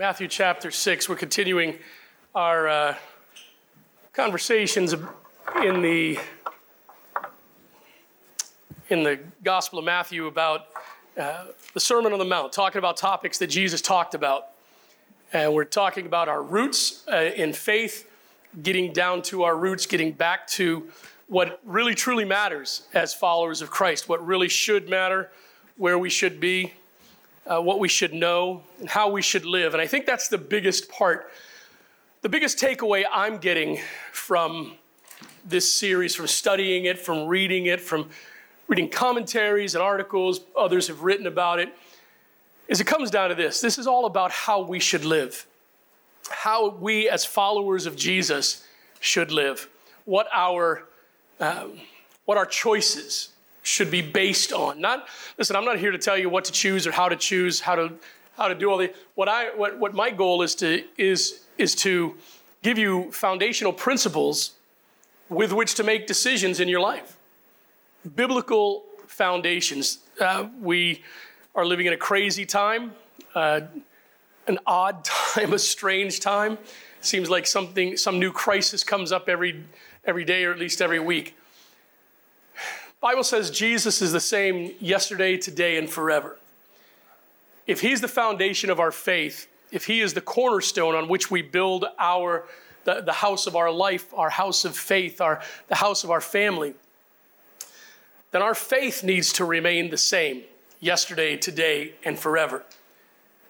Matthew 0.00 0.28
chapter 0.28 0.70
6. 0.70 1.10
We're 1.10 1.16
continuing 1.16 1.76
our 2.34 2.66
uh, 2.66 2.94
conversations 4.14 4.94
in 4.94 5.82
the, 5.82 6.18
in 8.88 9.02
the 9.02 9.20
Gospel 9.44 9.78
of 9.78 9.84
Matthew 9.84 10.26
about 10.26 10.68
uh, 11.18 11.48
the 11.74 11.80
Sermon 11.80 12.14
on 12.14 12.18
the 12.18 12.24
Mount, 12.24 12.50
talking 12.50 12.78
about 12.78 12.96
topics 12.96 13.36
that 13.36 13.48
Jesus 13.48 13.82
talked 13.82 14.14
about. 14.14 14.46
And 15.34 15.52
we're 15.52 15.64
talking 15.64 16.06
about 16.06 16.30
our 16.30 16.42
roots 16.42 17.06
uh, 17.06 17.32
in 17.36 17.52
faith, 17.52 18.08
getting 18.62 18.94
down 18.94 19.20
to 19.24 19.42
our 19.42 19.54
roots, 19.54 19.84
getting 19.84 20.12
back 20.12 20.46
to 20.52 20.88
what 21.26 21.60
really 21.62 21.94
truly 21.94 22.24
matters 22.24 22.86
as 22.94 23.12
followers 23.12 23.60
of 23.60 23.68
Christ, 23.68 24.08
what 24.08 24.26
really 24.26 24.48
should 24.48 24.88
matter, 24.88 25.30
where 25.76 25.98
we 25.98 26.08
should 26.08 26.40
be, 26.40 26.72
uh, 27.46 27.60
what 27.60 27.78
we 27.78 27.88
should 27.88 28.12
know, 28.12 28.62
and 28.78 28.88
how 28.88 29.10
we 29.10 29.22
should 29.22 29.44
live. 29.44 29.74
And 29.74 29.80
I 29.80 29.86
think 29.86 30.06
that's 30.06 30.28
the 30.28 30.38
biggest 30.38 30.90
part, 30.90 31.30
the 32.22 32.28
biggest 32.28 32.58
takeaway 32.58 33.04
I'm 33.10 33.38
getting 33.38 33.80
from 34.12 34.72
this 35.44 35.72
series, 35.72 36.14
from 36.14 36.26
studying 36.26 36.84
it, 36.84 36.98
from 36.98 37.26
reading 37.26 37.66
it, 37.66 37.80
from 37.80 38.10
reading 38.68 38.88
commentaries 38.88 39.74
and 39.74 39.82
articles 39.82 40.40
others 40.56 40.86
have 40.86 41.02
written 41.02 41.26
about 41.26 41.58
it, 41.58 41.74
is 42.68 42.80
it 42.80 42.86
comes 42.86 43.10
down 43.10 43.30
to 43.30 43.34
this. 43.34 43.60
This 43.60 43.78
is 43.78 43.86
all 43.86 44.06
about 44.06 44.30
how 44.30 44.60
we 44.60 44.78
should 44.78 45.04
live, 45.04 45.46
how 46.30 46.68
we 46.68 47.08
as 47.08 47.24
followers 47.24 47.86
of 47.86 47.96
Jesus 47.96 48.64
should 49.00 49.32
live, 49.32 49.68
what 50.04 50.28
our 50.32 50.84
um, 51.40 51.80
what 52.26 52.36
our 52.36 52.46
choices 52.46 53.30
should 53.70 53.90
be 53.90 54.02
based 54.02 54.52
on. 54.52 54.80
Not 54.80 55.08
listen, 55.38 55.56
I'm 55.56 55.64
not 55.64 55.78
here 55.78 55.90
to 55.90 55.98
tell 55.98 56.18
you 56.18 56.28
what 56.28 56.44
to 56.46 56.52
choose 56.52 56.86
or 56.86 56.92
how 56.92 57.08
to 57.08 57.16
choose, 57.16 57.60
how 57.60 57.76
to 57.76 57.92
how 58.36 58.48
to 58.48 58.54
do 58.54 58.70
all 58.70 58.78
the 58.78 58.92
what 59.14 59.28
I 59.28 59.50
what, 59.54 59.78
what 59.78 59.94
my 59.94 60.10
goal 60.10 60.42
is 60.42 60.54
to 60.56 60.84
is 60.98 61.44
is 61.58 61.74
to 61.76 62.16
give 62.62 62.78
you 62.78 63.10
foundational 63.12 63.72
principles 63.72 64.52
with 65.28 65.52
which 65.52 65.74
to 65.76 65.84
make 65.84 66.06
decisions 66.06 66.60
in 66.60 66.68
your 66.68 66.80
life. 66.80 67.16
Biblical 68.16 68.84
foundations. 69.06 69.98
Uh, 70.20 70.48
we 70.60 71.02
are 71.54 71.64
living 71.64 71.86
in 71.86 71.92
a 71.92 71.96
crazy 71.96 72.44
time, 72.44 72.92
uh, 73.34 73.60
an 74.46 74.58
odd 74.66 75.04
time, 75.34 75.52
a 75.52 75.58
strange 75.58 76.20
time. 76.20 76.58
Seems 77.00 77.30
like 77.30 77.46
something, 77.46 77.96
some 77.96 78.18
new 78.18 78.32
crisis 78.32 78.84
comes 78.84 79.12
up 79.12 79.28
every 79.28 79.64
every 80.04 80.24
day 80.24 80.44
or 80.44 80.52
at 80.52 80.58
least 80.58 80.80
every 80.80 81.00
week. 81.00 81.36
Bible 83.00 83.24
says 83.24 83.50
Jesus 83.50 84.02
is 84.02 84.12
the 84.12 84.20
same 84.20 84.74
yesterday, 84.78 85.38
today, 85.38 85.78
and 85.78 85.88
forever. 85.88 86.36
If 87.66 87.80
he's 87.80 88.02
the 88.02 88.08
foundation 88.08 88.68
of 88.68 88.78
our 88.78 88.92
faith, 88.92 89.46
if 89.72 89.86
he 89.86 90.00
is 90.00 90.12
the 90.12 90.20
cornerstone 90.20 90.94
on 90.94 91.08
which 91.08 91.30
we 91.30 91.40
build 91.40 91.86
our 91.98 92.44
the, 92.84 93.00
the 93.00 93.12
house 93.12 93.46
of 93.46 93.56
our 93.56 93.70
life, 93.70 94.12
our 94.14 94.30
house 94.30 94.64
of 94.64 94.76
faith, 94.76 95.20
our 95.20 95.40
the 95.68 95.76
house 95.76 96.04
of 96.04 96.10
our 96.10 96.20
family, 96.20 96.74
then 98.32 98.42
our 98.42 98.54
faith 98.54 99.02
needs 99.02 99.32
to 99.34 99.46
remain 99.46 99.88
the 99.88 99.98
same 99.98 100.42
yesterday, 100.80 101.36
today, 101.36 101.94
and 102.04 102.18
forever. 102.18 102.64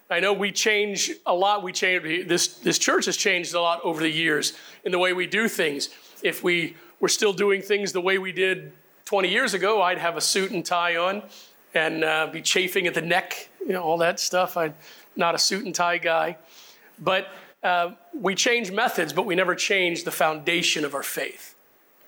I 0.09 0.19
know 0.19 0.33
we 0.33 0.51
change 0.51 1.11
a 1.25 1.33
lot. 1.33 1.61
We 1.63 1.73
change 1.73 2.27
this 2.27 2.59
this 2.59 2.77
church 2.77 3.05
has 3.05 3.17
changed 3.17 3.53
a 3.53 3.61
lot 3.61 3.81
over 3.83 4.01
the 4.01 4.09
years 4.09 4.53
in 4.85 4.93
the 4.93 4.99
way 4.99 5.11
we 5.11 5.27
do 5.27 5.49
things. 5.49 5.89
If 6.23 6.41
we 6.41 6.77
were 7.01 7.09
still 7.09 7.33
doing 7.33 7.61
things 7.61 7.91
the 7.91 8.01
way 8.01 8.17
we 8.17 8.31
did 8.31 8.71
20 9.05 9.29
years 9.29 9.53
ago, 9.53 9.81
I'd 9.81 9.97
have 9.97 10.17
a 10.17 10.21
suit 10.21 10.51
and 10.51 10.65
tie 10.65 10.95
on 10.97 11.23
and 11.73 12.03
uh, 12.03 12.27
be 12.31 12.41
chafing 12.41 12.87
at 12.87 12.93
the 12.93 13.01
neck, 13.01 13.49
you 13.59 13.73
know, 13.73 13.81
all 13.81 13.97
that 13.99 14.19
stuff. 14.19 14.57
I'm 14.57 14.73
not 15.15 15.35
a 15.35 15.37
suit 15.37 15.65
and 15.65 15.73
tie 15.73 15.97
guy. 15.97 16.37
But 16.99 17.27
uh, 17.63 17.91
we 18.13 18.35
change 18.35 18.71
methods, 18.71 19.13
but 19.13 19.25
we 19.25 19.35
never 19.35 19.55
change 19.55 20.03
the 20.03 20.11
foundation 20.11 20.85
of 20.85 20.93
our 20.93 21.03
faith. 21.03 21.55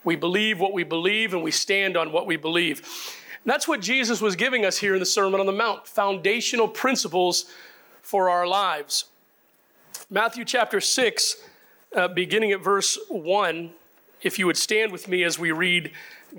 We 0.04 0.16
believe 0.16 0.60
what 0.60 0.74
we 0.74 0.84
believe 0.84 1.34
and 1.34 1.44
we 1.44 1.52
stand 1.52 1.96
on 1.96 2.12
what 2.12 2.26
we 2.26 2.36
believe. 2.36 2.80
And 3.44 3.52
that's 3.52 3.68
what 3.68 3.82
Jesus 3.82 4.22
was 4.22 4.36
giving 4.36 4.66
us 4.66 4.78
here 4.78 4.94
in 4.94 5.00
the 5.00 5.06
Sermon 5.06 5.40
on 5.40 5.46
the 5.46 5.52
Mount 5.52 5.88
foundational 5.88 6.68
principles 6.68 7.46
for 8.02 8.30
our 8.30 8.48
lives. 8.48 9.06
Matthew 10.10 10.46
chapter 10.46 10.82
6, 10.82 11.36
uh, 11.96 12.08
beginning 12.10 12.52
at 12.52 12.62
verse 12.62 12.98
1, 13.10 13.72
if 14.22 14.40
you 14.40 14.46
would 14.46 14.58
stand 14.58 14.92
with 14.92 15.08
me 15.08 15.24
as 15.24 15.38
we 15.38 15.52
read 15.52 15.92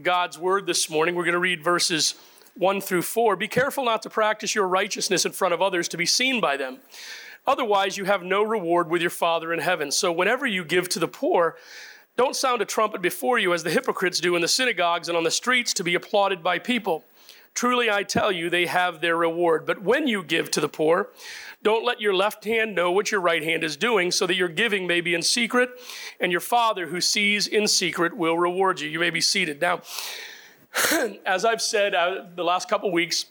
God's 0.03 0.39
word 0.39 0.67
this 0.67 0.91
morning. 0.91 1.15
We're 1.15 1.23
going 1.23 1.35
to 1.35 1.39
read 1.39 1.63
verses 1.63 2.15
1 2.57 2.81
through 2.81 3.03
4. 3.03 3.37
Be 3.37 3.47
careful 3.47 3.85
not 3.85 4.03
to 4.03 4.11
practice 4.11 4.55
your 4.55 4.67
righteousness 4.67 5.25
in 5.25 5.31
front 5.31 5.55
of 5.55 5.63
others 5.63 5.87
to 5.89 5.97
be 5.97 6.07
seen 6.07 6.41
by 6.41 6.57
them. 6.57 6.79
Otherwise, 7.47 7.97
you 7.97 8.05
have 8.05 8.23
no 8.23 8.43
reward 8.43 8.91
with 8.91 9.01
your 9.01 9.11
Father 9.11 9.53
in 9.53 9.61
heaven. 9.61 9.93
So, 9.93 10.11
whenever 10.11 10.47
you 10.47 10.65
give 10.65 10.89
to 10.91 10.99
the 10.99 11.07
poor, 11.07 11.57
don't 12.17 12.35
sound 12.35 12.61
a 12.61 12.65
trumpet 12.65 13.03
before 13.03 13.39
you 13.39 13.53
as 13.53 13.63
the 13.63 13.71
hypocrites 13.71 14.19
do 14.19 14.35
in 14.35 14.43
the 14.43 14.49
synagogues 14.49 15.09
and 15.09 15.17
on 15.17 15.23
the 15.23 15.31
streets 15.31 15.73
to 15.75 15.85
be 15.85 15.95
applauded 15.95 16.43
by 16.43 16.59
people. 16.59 17.05
Truly, 17.55 17.89
I 17.89 18.03
tell 18.03 18.33
you, 18.33 18.51
they 18.51 18.67
have 18.67 19.01
their 19.01 19.17
reward. 19.17 19.65
But 19.65 19.83
when 19.83 20.09
you 20.09 20.25
give 20.25 20.51
to 20.53 20.61
the 20.61 20.69
poor, 20.69 21.11
don't 21.63 21.85
let 21.85 22.01
your 22.01 22.13
left 22.13 22.45
hand 22.45 22.75
know 22.75 22.91
what 22.91 23.13
your 23.13 23.21
right 23.21 23.43
hand 23.43 23.63
is 23.63 23.77
doing, 23.77 24.11
so 24.11 24.27
that 24.27 24.35
your 24.35 24.49
giving 24.49 24.87
may 24.87 25.01
be 25.01 25.15
in 25.15 25.23
secret, 25.23 25.71
and 26.21 26.33
your 26.33 26.41
Father 26.41 26.89
who 26.89 27.01
sees 27.01 27.47
in 27.47 27.69
secret 27.69 28.17
will 28.17 28.37
reward 28.37 28.81
you. 28.81 28.89
You 28.89 28.99
may 28.99 29.11
be 29.11 29.21
seated. 29.21 29.61
Now, 29.61 29.83
as 31.25 31.45
I've 31.45 31.63
said 31.63 31.95
uh, 31.95 32.25
the 32.35 32.43
last 32.43 32.69
couple 32.69 32.91
weeks, 32.91 33.27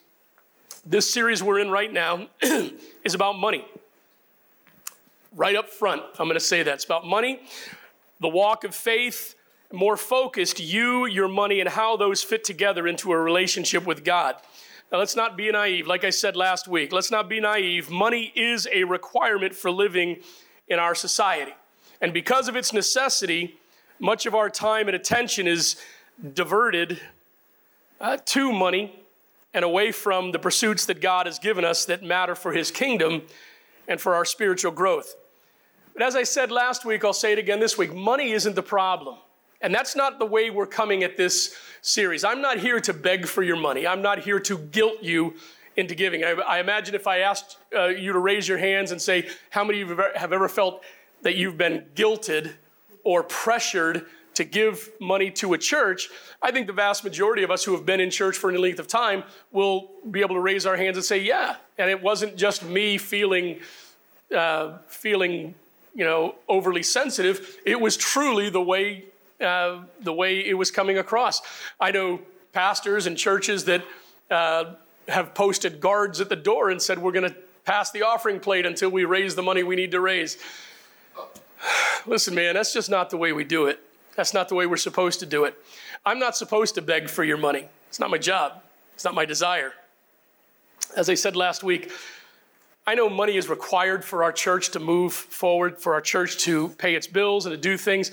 this 0.85 1.13
series 1.13 1.43
we're 1.43 1.59
in 1.59 1.69
right 1.69 1.91
now 1.91 2.27
is 3.03 3.13
about 3.13 3.37
money. 3.37 3.65
Right 5.35 5.55
up 5.55 5.69
front, 5.69 6.01
I'm 6.17 6.27
going 6.27 6.35
to 6.35 6.39
say 6.39 6.63
that. 6.63 6.75
It's 6.75 6.85
about 6.85 7.05
money, 7.05 7.41
the 8.21 8.29
walk 8.29 8.63
of 8.63 8.73
faith, 8.73 9.35
more 9.73 9.97
focused, 9.97 10.59
you, 10.59 11.07
your 11.07 11.27
money, 11.27 11.59
and 11.59 11.67
how 11.67 11.97
those 11.97 12.21
fit 12.21 12.43
together 12.43 12.87
into 12.87 13.11
a 13.11 13.17
relationship 13.17 13.85
with 13.85 14.05
God. 14.05 14.35
Now, 14.91 14.99
let's 14.99 15.15
not 15.15 15.35
be 15.35 15.51
naive. 15.51 15.87
Like 15.87 16.03
I 16.03 16.11
said 16.11 16.35
last 16.35 16.67
week, 16.67 16.93
let's 16.93 17.09
not 17.09 17.27
be 17.27 17.39
naive. 17.39 17.89
Money 17.89 18.31
is 18.35 18.67
a 18.71 18.83
requirement 18.83 19.55
for 19.55 19.71
living 19.71 20.17
in 20.67 20.77
our 20.77 20.93
society. 20.93 21.53
And 21.99 22.13
because 22.13 22.47
of 22.47 22.55
its 22.55 22.71
necessity, 22.71 23.57
much 23.99 24.27
of 24.27 24.35
our 24.35 24.47
time 24.47 24.87
and 24.87 24.95
attention 24.95 25.47
is 25.47 25.75
diverted 26.35 27.01
uh, 27.99 28.17
to 28.25 28.51
money 28.51 29.03
and 29.55 29.65
away 29.65 29.91
from 29.91 30.31
the 30.31 30.39
pursuits 30.39 30.85
that 30.85 31.01
God 31.01 31.25
has 31.25 31.39
given 31.39 31.65
us 31.65 31.85
that 31.85 32.03
matter 32.03 32.35
for 32.35 32.53
His 32.53 32.69
kingdom 32.69 33.23
and 33.87 33.99
for 33.99 34.13
our 34.13 34.25
spiritual 34.25 34.71
growth. 34.71 35.15
But 35.93 36.03
as 36.03 36.15
I 36.15 36.23
said 36.23 36.51
last 36.51 36.85
week, 36.85 37.03
I'll 37.03 37.11
say 37.13 37.33
it 37.33 37.39
again 37.39 37.59
this 37.59 37.75
week 37.75 37.91
money 37.91 38.33
isn't 38.33 38.55
the 38.55 38.61
problem. 38.63 39.17
And 39.63 39.73
that's 39.73 39.95
not 39.95 40.19
the 40.19 40.25
way 40.25 40.49
we're 40.49 40.67
coming 40.67 41.03
at 41.03 41.15
this 41.15 41.55
series. 41.81 42.25
I'm 42.25 42.41
not 42.41 42.59
here 42.59 42.81
to 42.81 42.93
beg 42.93 43.25
for 43.25 43.41
your 43.41 43.55
money. 43.55 43.87
I'm 43.87 44.01
not 44.01 44.19
here 44.19 44.39
to 44.41 44.57
guilt 44.57 45.01
you 45.01 45.35
into 45.77 45.95
giving. 45.95 46.23
I, 46.23 46.31
I 46.31 46.59
imagine 46.59 46.95
if 46.95 47.07
I 47.07 47.19
asked 47.19 47.57
uh, 47.75 47.85
you 47.85 48.11
to 48.11 48.19
raise 48.19 48.45
your 48.47 48.57
hands 48.57 48.91
and 48.91 49.01
say, 49.01 49.29
How 49.49 49.63
many 49.63 49.81
of 49.81 49.89
you 49.89 49.95
have 50.15 50.33
ever 50.33 50.49
felt 50.49 50.83
that 51.21 51.35
you've 51.35 51.57
been 51.57 51.85
guilted 51.95 52.51
or 53.05 53.23
pressured 53.23 54.05
to 54.35 54.43
give 54.43 54.89
money 54.99 55.31
to 55.31 55.53
a 55.53 55.57
church? 55.57 56.09
I 56.41 56.51
think 56.51 56.67
the 56.67 56.73
vast 56.73 57.05
majority 57.05 57.43
of 57.43 57.49
us 57.49 57.63
who 57.63 57.71
have 57.71 57.85
been 57.85 58.01
in 58.01 58.11
church 58.11 58.37
for 58.37 58.49
any 58.49 58.59
length 58.59 58.79
of 58.79 58.87
time 58.87 59.23
will 59.53 59.91
be 60.11 60.19
able 60.19 60.35
to 60.35 60.41
raise 60.41 60.65
our 60.65 60.75
hands 60.75 60.97
and 60.97 61.05
say, 61.05 61.21
Yeah. 61.23 61.55
And 61.77 61.89
it 61.89 62.03
wasn't 62.03 62.35
just 62.35 62.65
me 62.65 62.97
feeling. 62.97 63.61
Uh, 64.33 64.79
feeling 64.87 65.53
you 65.93 66.03
know 66.03 66.33
overly 66.49 66.81
sensitive 66.81 67.59
it 67.67 67.79
was 67.79 67.95
truly 67.95 68.49
the 68.49 68.61
way 68.61 69.03
uh, 69.43 69.81
the 70.01 70.13
way 70.13 70.39
it 70.39 70.53
was 70.55 70.71
coming 70.71 70.97
across. 70.97 71.41
I 71.79 71.91
know 71.91 72.19
pastors 72.53 73.05
and 73.05 73.17
churches 73.17 73.65
that 73.65 73.83
uh, 74.31 74.75
have 75.07 75.33
posted 75.33 75.79
guards 75.79 76.21
at 76.21 76.29
the 76.29 76.35
door 76.35 76.69
and 76.69 76.81
said, 76.81 76.99
We're 76.99 77.11
going 77.11 77.29
to 77.29 77.35
pass 77.65 77.91
the 77.91 78.03
offering 78.03 78.39
plate 78.39 78.65
until 78.65 78.89
we 78.89 79.05
raise 79.05 79.35
the 79.35 79.43
money 79.43 79.63
we 79.63 79.75
need 79.75 79.91
to 79.91 79.99
raise. 79.99 80.37
Listen, 82.05 82.35
man, 82.35 82.55
that's 82.55 82.73
just 82.73 82.89
not 82.89 83.09
the 83.09 83.17
way 83.17 83.33
we 83.33 83.43
do 83.43 83.65
it. 83.65 83.79
That's 84.15 84.33
not 84.33 84.49
the 84.49 84.55
way 84.55 84.65
we're 84.65 84.77
supposed 84.77 85.19
to 85.21 85.25
do 85.25 85.45
it. 85.45 85.55
I'm 86.05 86.19
not 86.19 86.35
supposed 86.35 86.75
to 86.75 86.81
beg 86.81 87.09
for 87.09 87.23
your 87.23 87.37
money. 87.37 87.65
It's 87.89 87.99
not 87.99 88.09
my 88.09 88.17
job, 88.17 88.61
it's 88.93 89.05
not 89.05 89.13
my 89.13 89.25
desire. 89.25 89.73
As 90.95 91.09
I 91.09 91.15
said 91.15 91.35
last 91.35 91.63
week, 91.63 91.91
I 92.85 92.95
know 92.95 93.09
money 93.09 93.37
is 93.37 93.47
required 93.47 94.03
for 94.03 94.23
our 94.23 94.33
church 94.33 94.71
to 94.71 94.79
move 94.79 95.13
forward, 95.13 95.79
for 95.79 95.93
our 95.93 96.01
church 96.01 96.37
to 96.39 96.69
pay 96.69 96.95
its 96.95 97.07
bills 97.07 97.45
and 97.45 97.53
to 97.53 97.57
do 97.57 97.77
things 97.77 98.11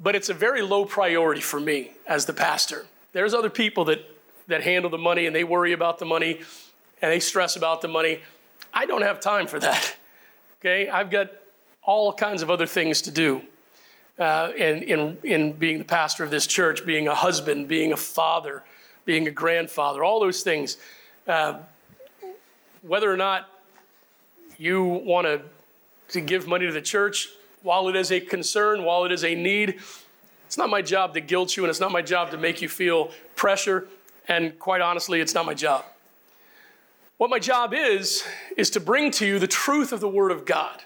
but 0.00 0.14
it's 0.14 0.28
a 0.28 0.34
very 0.34 0.62
low 0.62 0.84
priority 0.84 1.40
for 1.40 1.58
me 1.58 1.92
as 2.06 2.26
the 2.26 2.32
pastor. 2.32 2.86
There's 3.12 3.34
other 3.34 3.50
people 3.50 3.84
that, 3.86 4.00
that 4.46 4.62
handle 4.62 4.90
the 4.90 4.98
money 4.98 5.26
and 5.26 5.34
they 5.34 5.44
worry 5.44 5.72
about 5.72 5.98
the 5.98 6.04
money 6.04 6.40
and 7.02 7.12
they 7.12 7.20
stress 7.20 7.56
about 7.56 7.80
the 7.80 7.88
money. 7.88 8.20
I 8.72 8.86
don't 8.86 9.02
have 9.02 9.20
time 9.20 9.46
for 9.46 9.58
that. 9.60 9.96
Okay, 10.60 10.88
I've 10.88 11.08
got 11.08 11.30
all 11.84 12.12
kinds 12.12 12.42
of 12.42 12.50
other 12.50 12.66
things 12.66 13.02
to 13.02 13.12
do. 13.12 13.42
Uh, 14.18 14.50
in, 14.56 14.82
in, 14.82 15.18
in 15.22 15.52
being 15.52 15.78
the 15.78 15.84
pastor 15.84 16.24
of 16.24 16.32
this 16.32 16.48
church, 16.48 16.84
being 16.84 17.06
a 17.06 17.14
husband, 17.14 17.68
being 17.68 17.92
a 17.92 17.96
father, 17.96 18.64
being 19.04 19.28
a 19.28 19.30
grandfather, 19.30 20.02
all 20.02 20.18
those 20.18 20.42
things. 20.42 20.76
Uh, 21.28 21.60
whether 22.82 23.08
or 23.08 23.16
not 23.16 23.48
you 24.58 24.82
want 24.82 25.28
to, 25.28 25.40
to 26.08 26.20
give 26.20 26.48
money 26.48 26.66
to 26.66 26.72
the 26.72 26.82
church, 26.82 27.28
while 27.62 27.88
it 27.88 27.96
is 27.96 28.10
a 28.12 28.20
concern, 28.20 28.84
while 28.84 29.04
it 29.04 29.12
is 29.12 29.24
a 29.24 29.34
need, 29.34 29.80
it's 30.46 30.56
not 30.56 30.70
my 30.70 30.80
job 30.80 31.14
to 31.14 31.20
guilt 31.20 31.56
you 31.56 31.64
and 31.64 31.70
it's 31.70 31.80
not 31.80 31.92
my 31.92 32.02
job 32.02 32.30
to 32.30 32.38
make 32.38 32.62
you 32.62 32.68
feel 32.68 33.10
pressure. 33.36 33.86
And 34.28 34.58
quite 34.58 34.80
honestly, 34.80 35.20
it's 35.20 35.34
not 35.34 35.46
my 35.46 35.54
job. 35.54 35.84
What 37.18 37.30
my 37.30 37.38
job 37.38 37.74
is, 37.74 38.24
is 38.56 38.70
to 38.70 38.80
bring 38.80 39.10
to 39.12 39.26
you 39.26 39.38
the 39.38 39.46
truth 39.48 39.92
of 39.92 40.00
the 40.00 40.08
Word 40.08 40.30
of 40.30 40.46
God. 40.46 40.82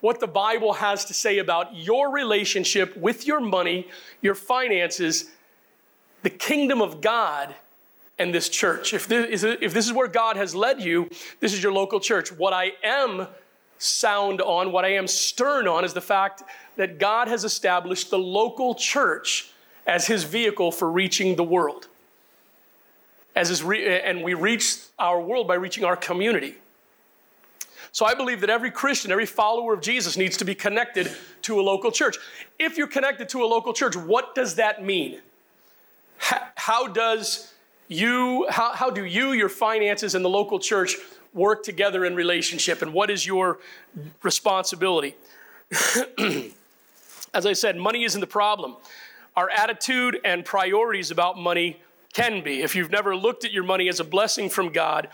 What 0.00 0.20
the 0.20 0.28
Bible 0.28 0.74
has 0.74 1.04
to 1.06 1.14
say 1.14 1.38
about 1.38 1.74
your 1.74 2.10
relationship 2.10 2.96
with 2.96 3.26
your 3.26 3.40
money, 3.40 3.88
your 4.22 4.34
finances, 4.34 5.30
the 6.22 6.30
kingdom 6.30 6.80
of 6.80 7.00
God, 7.00 7.54
and 8.18 8.32
this 8.32 8.48
church. 8.48 8.94
If 8.94 9.08
this, 9.08 9.42
if 9.42 9.74
this 9.74 9.86
is 9.86 9.92
where 9.92 10.08
God 10.08 10.36
has 10.36 10.54
led 10.54 10.80
you, 10.80 11.10
this 11.40 11.52
is 11.52 11.62
your 11.62 11.72
local 11.72 12.00
church. 12.00 12.32
What 12.32 12.52
I 12.52 12.72
am 12.82 13.26
sound 13.78 14.40
on, 14.40 14.72
what 14.72 14.84
I 14.84 14.94
am 14.94 15.06
stern 15.06 15.68
on, 15.68 15.84
is 15.84 15.94
the 15.94 16.00
fact 16.00 16.42
that 16.76 16.98
God 16.98 17.28
has 17.28 17.44
established 17.44 18.10
the 18.10 18.18
local 18.18 18.74
church 18.74 19.50
as 19.86 20.06
his 20.06 20.24
vehicle 20.24 20.72
for 20.72 20.90
reaching 20.90 21.36
the 21.36 21.44
world. 21.44 21.88
As 23.34 23.50
is 23.50 23.62
re- 23.62 24.00
and 24.00 24.22
we 24.22 24.34
reach 24.34 24.78
our 24.98 25.20
world 25.20 25.46
by 25.46 25.54
reaching 25.54 25.84
our 25.84 25.96
community. 25.96 26.56
So 27.92 28.04
I 28.04 28.14
believe 28.14 28.40
that 28.40 28.50
every 28.50 28.70
Christian, 28.70 29.10
every 29.10 29.26
follower 29.26 29.72
of 29.72 29.80
Jesus 29.80 30.16
needs 30.16 30.36
to 30.38 30.44
be 30.44 30.54
connected 30.54 31.10
to 31.42 31.60
a 31.60 31.62
local 31.62 31.90
church. 31.90 32.16
If 32.58 32.76
you're 32.76 32.86
connected 32.86 33.28
to 33.30 33.42
a 33.42 33.46
local 33.46 33.72
church, 33.72 33.96
what 33.96 34.34
does 34.34 34.56
that 34.56 34.84
mean? 34.84 35.20
How, 36.18 36.88
does 36.88 37.54
you, 37.88 38.46
how, 38.50 38.72
how 38.72 38.90
do 38.90 39.04
you, 39.04 39.32
your 39.32 39.48
finances, 39.48 40.14
and 40.14 40.24
the 40.24 40.28
local 40.28 40.58
church 40.58 40.96
work 41.36 41.62
together 41.62 42.04
in 42.04 42.16
relationship? 42.16 42.82
And 42.82 42.92
what 42.92 43.10
is 43.10 43.26
your 43.26 43.58
responsibility? 44.22 45.14
As 47.34 47.46
I 47.46 47.52
said, 47.52 47.76
money 47.76 48.04
isn't 48.04 48.20
the 48.20 48.26
problem. 48.26 48.76
Our 49.36 49.50
attitude 49.50 50.18
and 50.24 50.44
priorities 50.44 51.10
about 51.10 51.38
money 51.38 51.80
can 52.14 52.42
be. 52.42 52.62
If 52.62 52.74
you've 52.74 52.90
never 52.90 53.14
looked 53.14 53.44
at 53.44 53.52
your 53.52 53.64
money 53.64 53.90
as 53.90 54.00
a 54.00 54.04
blessing 54.04 54.48
from 54.48 54.70
God, 54.70 55.08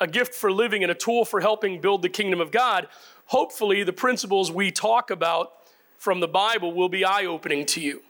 a 0.00 0.08
gift 0.08 0.34
for 0.34 0.50
living, 0.50 0.82
and 0.82 0.90
a 0.90 0.96
tool 0.96 1.24
for 1.24 1.40
helping 1.40 1.80
build 1.80 2.02
the 2.02 2.08
kingdom 2.08 2.40
of 2.40 2.50
God, 2.50 2.88
hopefully 3.26 3.84
the 3.84 3.92
principles 3.92 4.50
we 4.50 4.72
talk 4.72 5.10
about 5.10 5.52
from 5.98 6.18
the 6.18 6.26
Bible 6.26 6.72
will 6.72 6.88
be 6.88 7.04
eye 7.04 7.26
opening 7.26 7.64
to 7.66 7.80
you. 7.80 8.02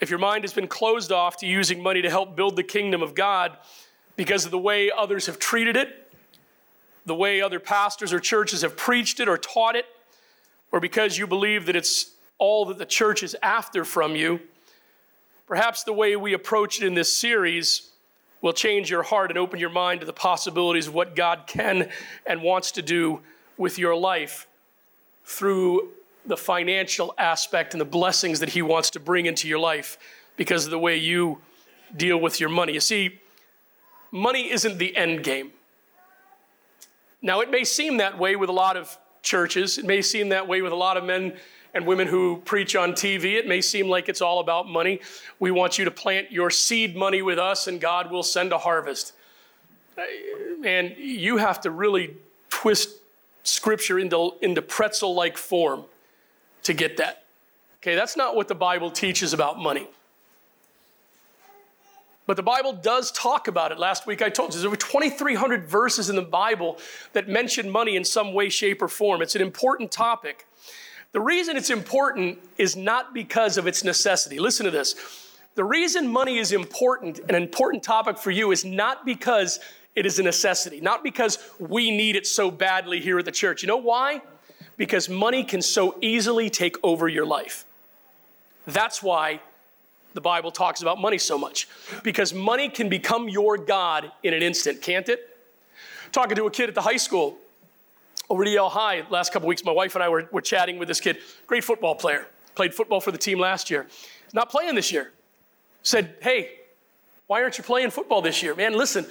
If 0.00 0.08
your 0.08 0.18
mind 0.18 0.44
has 0.44 0.54
been 0.54 0.68
closed 0.68 1.12
off 1.12 1.36
to 1.38 1.46
using 1.46 1.82
money 1.82 2.00
to 2.00 2.08
help 2.08 2.34
build 2.34 2.56
the 2.56 2.62
kingdom 2.62 3.02
of 3.02 3.14
God 3.14 3.58
because 4.16 4.44
of 4.44 4.50
the 4.50 4.58
way 4.58 4.90
others 4.90 5.26
have 5.26 5.38
treated 5.38 5.76
it, 5.76 6.03
the 7.06 7.14
way 7.14 7.40
other 7.40 7.60
pastors 7.60 8.12
or 8.12 8.20
churches 8.20 8.62
have 8.62 8.76
preached 8.76 9.20
it 9.20 9.28
or 9.28 9.36
taught 9.36 9.76
it, 9.76 9.86
or 10.72 10.80
because 10.80 11.18
you 11.18 11.26
believe 11.26 11.66
that 11.66 11.76
it's 11.76 12.12
all 12.38 12.64
that 12.66 12.78
the 12.78 12.86
church 12.86 13.22
is 13.22 13.36
after 13.42 13.84
from 13.84 14.16
you, 14.16 14.40
perhaps 15.46 15.84
the 15.84 15.92
way 15.92 16.16
we 16.16 16.32
approach 16.32 16.80
it 16.80 16.86
in 16.86 16.94
this 16.94 17.16
series 17.16 17.90
will 18.40 18.52
change 18.52 18.90
your 18.90 19.02
heart 19.02 19.30
and 19.30 19.38
open 19.38 19.58
your 19.58 19.70
mind 19.70 20.00
to 20.00 20.06
the 20.06 20.12
possibilities 20.12 20.86
of 20.86 20.94
what 20.94 21.16
God 21.16 21.44
can 21.46 21.88
and 22.26 22.42
wants 22.42 22.72
to 22.72 22.82
do 22.82 23.20
with 23.56 23.78
your 23.78 23.94
life 23.94 24.46
through 25.24 25.90
the 26.26 26.36
financial 26.36 27.14
aspect 27.18 27.72
and 27.72 27.80
the 27.80 27.86
blessings 27.86 28.40
that 28.40 28.50
He 28.50 28.62
wants 28.62 28.90
to 28.90 29.00
bring 29.00 29.26
into 29.26 29.48
your 29.48 29.58
life 29.58 29.98
because 30.36 30.64
of 30.64 30.70
the 30.70 30.78
way 30.78 30.96
you 30.96 31.38
deal 31.96 32.18
with 32.18 32.40
your 32.40 32.48
money. 32.48 32.72
You 32.72 32.80
see, 32.80 33.20
money 34.10 34.50
isn't 34.50 34.78
the 34.78 34.96
end 34.96 35.22
game. 35.22 35.52
Now, 37.24 37.40
it 37.40 37.50
may 37.50 37.64
seem 37.64 37.96
that 37.96 38.18
way 38.18 38.36
with 38.36 38.50
a 38.50 38.52
lot 38.52 38.76
of 38.76 38.98
churches, 39.22 39.78
it 39.78 39.86
may 39.86 40.02
seem 40.02 40.28
that 40.28 40.46
way 40.46 40.60
with 40.60 40.72
a 40.72 40.76
lot 40.76 40.98
of 40.98 41.04
men 41.04 41.32
and 41.72 41.86
women 41.86 42.06
who 42.06 42.36
preach 42.44 42.76
on 42.76 42.92
TV. 42.92 43.36
It 43.36 43.48
may 43.48 43.62
seem 43.62 43.88
like 43.88 44.10
it's 44.10 44.20
all 44.20 44.40
about 44.40 44.68
money. 44.68 45.00
We 45.40 45.50
want 45.50 45.78
you 45.78 45.86
to 45.86 45.90
plant 45.90 46.30
your 46.30 46.50
seed 46.50 46.94
money 46.94 47.22
with 47.22 47.38
us, 47.38 47.66
and 47.66 47.80
God 47.80 48.10
will 48.10 48.22
send 48.22 48.52
a 48.52 48.58
harvest. 48.58 49.14
And 50.64 50.94
you 50.98 51.38
have 51.38 51.62
to 51.62 51.70
really 51.70 52.14
twist 52.50 52.90
scripture 53.42 53.98
into, 53.98 54.32
into 54.42 54.60
pretzel 54.60 55.14
like 55.14 55.38
form 55.38 55.84
to 56.64 56.74
get 56.74 56.98
that. 56.98 57.24
Okay, 57.78 57.94
that's 57.94 58.18
not 58.18 58.36
what 58.36 58.48
the 58.48 58.54
Bible 58.54 58.90
teaches 58.90 59.32
about 59.32 59.58
money. 59.58 59.88
But 62.26 62.36
the 62.36 62.42
Bible 62.42 62.72
does 62.72 63.12
talk 63.12 63.48
about 63.48 63.70
it. 63.70 63.78
Last 63.78 64.06
week 64.06 64.22
I 64.22 64.30
told 64.30 64.50
you 64.50 64.60
there's 64.60 64.66
over 64.66 64.76
2,300 64.76 65.66
verses 65.66 66.08
in 66.08 66.16
the 66.16 66.22
Bible 66.22 66.78
that 67.12 67.28
mention 67.28 67.68
money 67.68 67.96
in 67.96 68.04
some 68.04 68.32
way, 68.32 68.48
shape, 68.48 68.80
or 68.80 68.88
form. 68.88 69.20
It's 69.20 69.34
an 69.34 69.42
important 69.42 69.92
topic. 69.92 70.46
The 71.12 71.20
reason 71.20 71.56
it's 71.56 71.70
important 71.70 72.38
is 72.56 72.76
not 72.76 73.14
because 73.14 73.58
of 73.58 73.66
its 73.66 73.84
necessity. 73.84 74.38
Listen 74.38 74.64
to 74.64 74.70
this. 74.70 74.96
The 75.54 75.64
reason 75.64 76.08
money 76.08 76.38
is 76.38 76.50
important, 76.50 77.20
an 77.28 77.36
important 77.36 77.82
topic 77.82 78.18
for 78.18 78.32
you, 78.32 78.50
is 78.50 78.64
not 78.64 79.04
because 79.06 79.60
it 79.94 80.06
is 80.06 80.18
a 80.18 80.22
necessity, 80.22 80.80
not 80.80 81.04
because 81.04 81.38
we 81.60 81.90
need 81.96 82.16
it 82.16 82.26
so 82.26 82.50
badly 82.50 83.00
here 83.00 83.18
at 83.18 83.24
the 83.24 83.32
church. 83.32 83.62
You 83.62 83.68
know 83.68 83.76
why? 83.76 84.22
Because 84.76 85.08
money 85.08 85.44
can 85.44 85.62
so 85.62 85.96
easily 86.00 86.50
take 86.50 86.76
over 86.82 87.06
your 87.06 87.24
life. 87.24 87.64
That's 88.66 89.02
why 89.02 89.40
the 90.14 90.20
Bible 90.20 90.50
talks 90.50 90.80
about 90.80 91.00
money 91.00 91.18
so 91.18 91.36
much. 91.36 91.68
Because 92.02 92.32
money 92.32 92.68
can 92.68 92.88
become 92.88 93.28
your 93.28 93.58
God 93.58 94.10
in 94.22 94.32
an 94.32 94.42
instant, 94.42 94.80
can't 94.80 95.08
it? 95.08 95.36
Talking 96.12 96.36
to 96.36 96.46
a 96.46 96.50
kid 96.50 96.68
at 96.68 96.74
the 96.74 96.82
high 96.82 96.96
school 96.96 97.36
over 98.30 98.44
to 98.44 98.50
Yale 98.50 98.68
High 98.68 99.04
last 99.10 99.32
couple 99.32 99.48
weeks, 99.48 99.64
my 99.64 99.72
wife 99.72 99.94
and 99.94 100.02
I 100.02 100.08
were, 100.08 100.28
were 100.32 100.40
chatting 100.40 100.78
with 100.78 100.88
this 100.88 101.00
kid, 101.00 101.18
great 101.46 101.64
football 101.64 101.94
player, 101.94 102.26
played 102.54 102.72
football 102.72 103.00
for 103.00 103.10
the 103.10 103.18
team 103.18 103.38
last 103.38 103.70
year. 103.70 103.86
not 104.32 104.48
playing 104.48 104.74
this 104.74 104.90
year. 104.92 105.12
Said, 105.82 106.14
hey, 106.22 106.52
why 107.26 107.42
aren't 107.42 107.58
you 107.58 107.64
playing 107.64 107.90
football 107.90 108.22
this 108.22 108.42
year? 108.42 108.54
Man, 108.54 108.74
listen, 108.74 109.06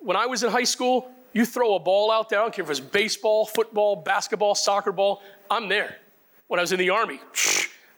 when 0.00 0.16
I 0.16 0.26
was 0.26 0.42
in 0.42 0.50
high 0.50 0.64
school, 0.64 1.10
you 1.32 1.44
throw 1.44 1.74
a 1.74 1.80
ball 1.80 2.10
out 2.10 2.28
there, 2.28 2.38
I 2.38 2.42
don't 2.42 2.54
care 2.54 2.64
if 2.64 2.70
it's 2.70 2.80
baseball, 2.80 3.44
football, 3.44 3.96
basketball, 3.96 4.54
soccer 4.54 4.92
ball, 4.92 5.22
I'm 5.50 5.68
there. 5.68 5.96
When 6.46 6.60
I 6.60 6.62
was 6.62 6.72
in 6.72 6.78
the 6.78 6.90
Army, 6.90 7.20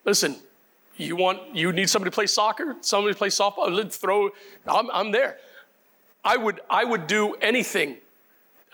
listen, 0.04 0.36
you 0.96 1.16
want, 1.16 1.54
you 1.54 1.72
need 1.72 1.90
somebody 1.90 2.10
to 2.10 2.14
play 2.14 2.26
soccer, 2.26 2.76
somebody 2.81 3.14
to 3.14 3.19
play 3.19 3.28
softball, 3.28 3.93
throw, 3.93 4.31
I'm, 4.66 4.90
I'm 4.90 5.10
there. 5.10 5.38
I 6.25 6.37
would, 6.37 6.60
I 6.69 6.84
would 6.84 7.06
do 7.06 7.34
anything 7.34 7.98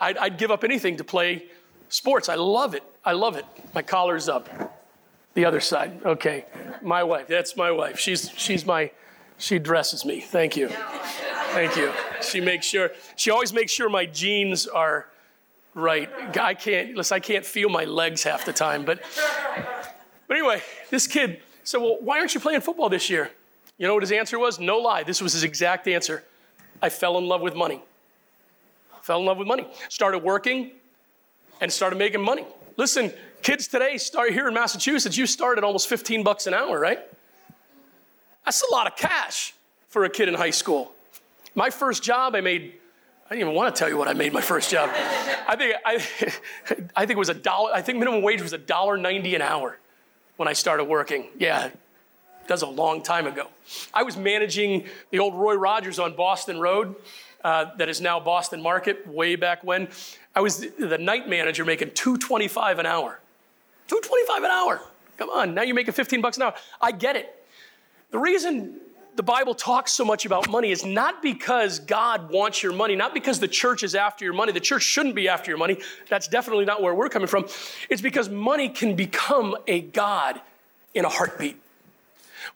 I'd, 0.03 0.17
I'd 0.17 0.37
give 0.37 0.51
up 0.51 0.65
anything 0.65 0.97
to 0.97 1.03
play 1.03 1.45
sports. 1.87 2.27
I 2.27 2.35
love 2.35 2.75
it. 2.75 2.83
I 3.05 3.13
love 3.13 3.37
it. 3.37 3.45
My 3.73 3.81
collar's 3.81 4.27
up. 4.27 4.49
The 5.33 5.45
other 5.45 5.61
side. 5.61 6.01
Okay. 6.05 6.45
My 6.81 7.03
wife. 7.03 7.27
That's 7.27 7.55
my 7.55 7.71
wife. 7.71 7.97
She's 7.99 8.29
she's 8.35 8.65
my 8.65 8.91
she 9.37 9.59
dresses 9.59 10.03
me. 10.05 10.19
Thank 10.19 10.57
you. 10.57 10.67
Thank 11.53 11.77
you. 11.77 11.91
She 12.21 12.41
makes 12.41 12.65
sure 12.65 12.91
she 13.15 13.31
always 13.31 13.53
makes 13.53 13.71
sure 13.71 13.89
my 13.89 14.05
jeans 14.05 14.67
are 14.67 15.07
right. 15.73 16.09
I 16.37 16.53
can't 16.53 16.95
listen, 16.95 17.15
I 17.15 17.19
can't 17.19 17.45
feel 17.45 17.69
my 17.69 17.85
legs 17.85 18.23
half 18.23 18.45
the 18.45 18.53
time, 18.53 18.83
but 18.83 19.01
but 20.27 20.37
anyway, 20.37 20.61
this 20.89 21.07
kid 21.07 21.41
said, 21.63 21.77
Well, 21.81 21.97
why 22.01 22.19
aren't 22.19 22.33
you 22.33 22.39
playing 22.39 22.61
football 22.61 22.89
this 22.89 23.09
year? 23.09 23.31
You 23.77 23.87
know 23.87 23.93
what 23.93 24.03
his 24.03 24.11
answer 24.11 24.37
was? 24.37 24.59
No 24.59 24.77
lie. 24.77 25.03
This 25.03 25.21
was 25.21 25.33
his 25.33 25.43
exact 25.43 25.87
answer. 25.87 26.23
I 26.81 26.89
fell 26.89 27.17
in 27.17 27.25
love 27.25 27.41
with 27.41 27.55
money 27.55 27.81
fell 29.03 29.19
in 29.19 29.25
love 29.25 29.37
with 29.37 29.47
money, 29.47 29.67
started 29.89 30.19
working, 30.19 30.71
and 31.59 31.71
started 31.71 31.97
making 31.97 32.21
money. 32.21 32.45
Listen, 32.77 33.11
kids 33.41 33.67
today 33.67 33.97
start 33.97 34.31
here 34.31 34.47
in 34.47 34.53
Massachusetts, 34.53 35.17
you 35.17 35.27
start 35.27 35.57
at 35.57 35.63
almost 35.65 35.89
15 35.89 36.23
bucks 36.23 36.47
an 36.47 36.53
hour, 36.53 36.79
right? 36.79 36.99
That's 38.45 38.63
a 38.63 38.71
lot 38.71 38.87
of 38.87 38.95
cash 38.95 39.53
for 39.89 40.05
a 40.05 40.09
kid 40.09 40.29
in 40.29 40.33
high 40.33 40.51
school. 40.51 40.93
My 41.53 41.69
first 41.69 42.01
job, 42.01 42.33
I 42.33 42.39
made, 42.39 42.75
I 43.25 43.35
didn't 43.35 43.41
even 43.41 43.55
want 43.55 43.75
to 43.75 43.77
tell 43.77 43.89
you 43.89 43.97
what 43.97 44.07
I 44.07 44.13
made 44.13 44.31
my 44.31 44.41
first 44.41 44.71
job. 44.71 44.89
I 44.93 45.55
think, 45.57 45.75
I, 45.85 45.95
I 46.95 47.05
think 47.05 47.17
it 47.17 47.17
was 47.17 47.29
a 47.29 47.33
dollar, 47.33 47.71
I 47.73 47.81
think 47.81 47.99
minimum 47.99 48.21
wage 48.21 48.41
was 48.41 48.53
a 48.53 48.57
dollar 48.57 48.97
ninety 48.97 49.35
an 49.35 49.41
hour 49.41 49.77
when 50.37 50.47
I 50.47 50.53
started 50.53 50.85
working. 50.85 51.27
Yeah, 51.37 51.69
that 52.47 52.53
was 52.53 52.61
a 52.61 52.67
long 52.67 53.01
time 53.01 53.27
ago. 53.27 53.47
I 53.93 54.03
was 54.03 54.17
managing 54.17 54.85
the 55.11 55.19
old 55.19 55.35
Roy 55.35 55.55
Rogers 55.55 55.99
on 55.99 56.15
Boston 56.15 56.59
Road 56.59 56.95
uh, 57.43 57.75
that 57.77 57.89
is 57.89 58.01
now 58.01 58.19
Boston 58.19 58.61
Market, 58.61 59.07
way 59.07 59.35
back 59.35 59.63
when. 59.63 59.87
I 60.35 60.41
was 60.41 60.65
the 60.79 60.97
night 60.97 61.29
manager 61.29 61.63
making 61.65 61.91
225 61.91 62.79
an 62.79 62.85
hour. 62.85 63.19
225 63.87 64.43
an 64.43 64.51
hour. 64.51 64.81
Come 65.17 65.29
on, 65.29 65.53
now 65.53 65.61
you're 65.61 65.75
making 65.75 65.93
15 65.93 66.21
bucks 66.21 66.37
an 66.37 66.43
hour. 66.43 66.53
I 66.81 66.91
get 66.91 67.15
it. 67.15 67.45
The 68.11 68.17
reason 68.17 68.79
the 69.15 69.23
Bible 69.23 69.53
talks 69.53 69.93
so 69.93 70.03
much 70.03 70.25
about 70.25 70.49
money 70.49 70.71
is 70.71 70.85
not 70.85 71.21
because 71.21 71.79
God 71.79 72.31
wants 72.31 72.63
your 72.63 72.73
money, 72.73 72.95
not 72.95 73.13
because 73.13 73.39
the 73.39 73.47
church 73.47 73.83
is 73.83 73.95
after 73.95 74.25
your 74.25 74.33
money. 74.33 74.51
The 74.51 74.59
church 74.59 74.83
shouldn't 74.83 75.15
be 75.15 75.27
after 75.27 75.51
your 75.51 75.57
money. 75.57 75.77
That's 76.09 76.27
definitely 76.27 76.65
not 76.65 76.81
where 76.81 76.95
we're 76.95 77.09
coming 77.09 77.27
from. 77.27 77.45
It's 77.89 78.01
because 78.01 78.29
money 78.29 78.69
can 78.69 78.95
become 78.95 79.55
a 79.67 79.81
God 79.81 80.41
in 80.93 81.05
a 81.05 81.09
heartbeat. 81.09 81.57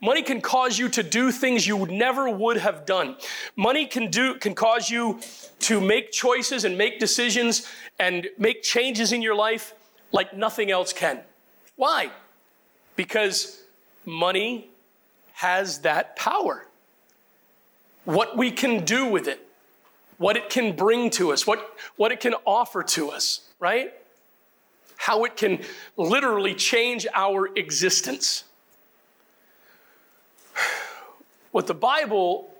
Money 0.01 0.21
can 0.21 0.41
cause 0.41 0.77
you 0.77 0.89
to 0.89 1.01
do 1.01 1.31
things 1.31 1.65
you 1.65 1.85
never 1.85 2.29
would 2.29 2.57
have 2.57 2.85
done. 2.85 3.15
Money 3.55 3.85
can 3.85 4.11
do 4.11 4.35
can 4.35 4.53
cause 4.53 4.89
you 4.89 5.19
to 5.59 5.79
make 5.79 6.11
choices 6.11 6.65
and 6.65 6.77
make 6.77 6.99
decisions 6.99 7.67
and 7.97 8.27
make 8.37 8.61
changes 8.61 9.11
in 9.11 9.21
your 9.21 9.35
life 9.35 9.73
like 10.11 10.35
nothing 10.35 10.69
else 10.71 10.93
can. 10.93 11.21
Why? 11.75 12.11
Because 12.95 13.63
money 14.05 14.69
has 15.37 15.81
that 15.81 16.15
power. 16.15 16.65
What 18.05 18.35
we 18.35 18.49
can 18.49 18.83
do 18.85 19.05
with 19.05 19.27
it, 19.27 19.47
what 20.17 20.35
it 20.35 20.49
can 20.49 20.75
bring 20.75 21.11
to 21.11 21.31
us, 21.31 21.45
what, 21.45 21.77
what 21.95 22.11
it 22.11 22.19
can 22.19 22.33
offer 22.43 22.81
to 22.81 23.11
us, 23.11 23.41
right? 23.59 23.93
How 24.95 25.25
it 25.25 25.37
can 25.37 25.59
literally 25.95 26.55
change 26.55 27.05
our 27.13 27.47
existence. 27.55 28.45
What 31.51 31.65
the 31.65 31.73
Bible 31.73 32.51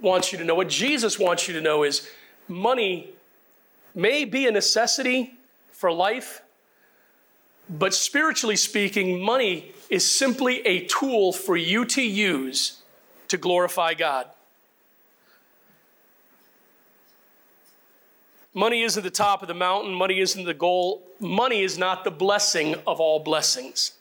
wants 0.00 0.32
you 0.32 0.38
to 0.38 0.44
know, 0.44 0.54
what 0.54 0.68
Jesus 0.68 1.18
wants 1.18 1.48
you 1.48 1.54
to 1.54 1.60
know 1.60 1.82
is 1.82 2.08
money 2.48 3.10
may 3.94 4.24
be 4.24 4.46
a 4.46 4.50
necessity 4.50 5.34
for 5.72 5.92
life, 5.92 6.42
but 7.68 7.92
spiritually 7.92 8.56
speaking, 8.56 9.20
money 9.20 9.72
is 9.88 10.10
simply 10.10 10.66
a 10.66 10.86
tool 10.86 11.32
for 11.32 11.56
you 11.56 11.84
to 11.84 12.02
use 12.02 12.82
to 13.28 13.36
glorify 13.36 13.94
God. 13.94 14.26
Money 18.54 18.82
isn't 18.82 19.02
the 19.02 19.10
top 19.10 19.42
of 19.42 19.48
the 19.48 19.54
mountain, 19.54 19.92
money 19.92 20.18
isn't 20.18 20.44
the 20.44 20.54
goal, 20.54 21.02
money 21.20 21.62
is 21.62 21.76
not 21.76 22.04
the 22.04 22.10
blessing 22.10 22.74
of 22.86 23.00
all 23.00 23.18
blessings. 23.18 23.92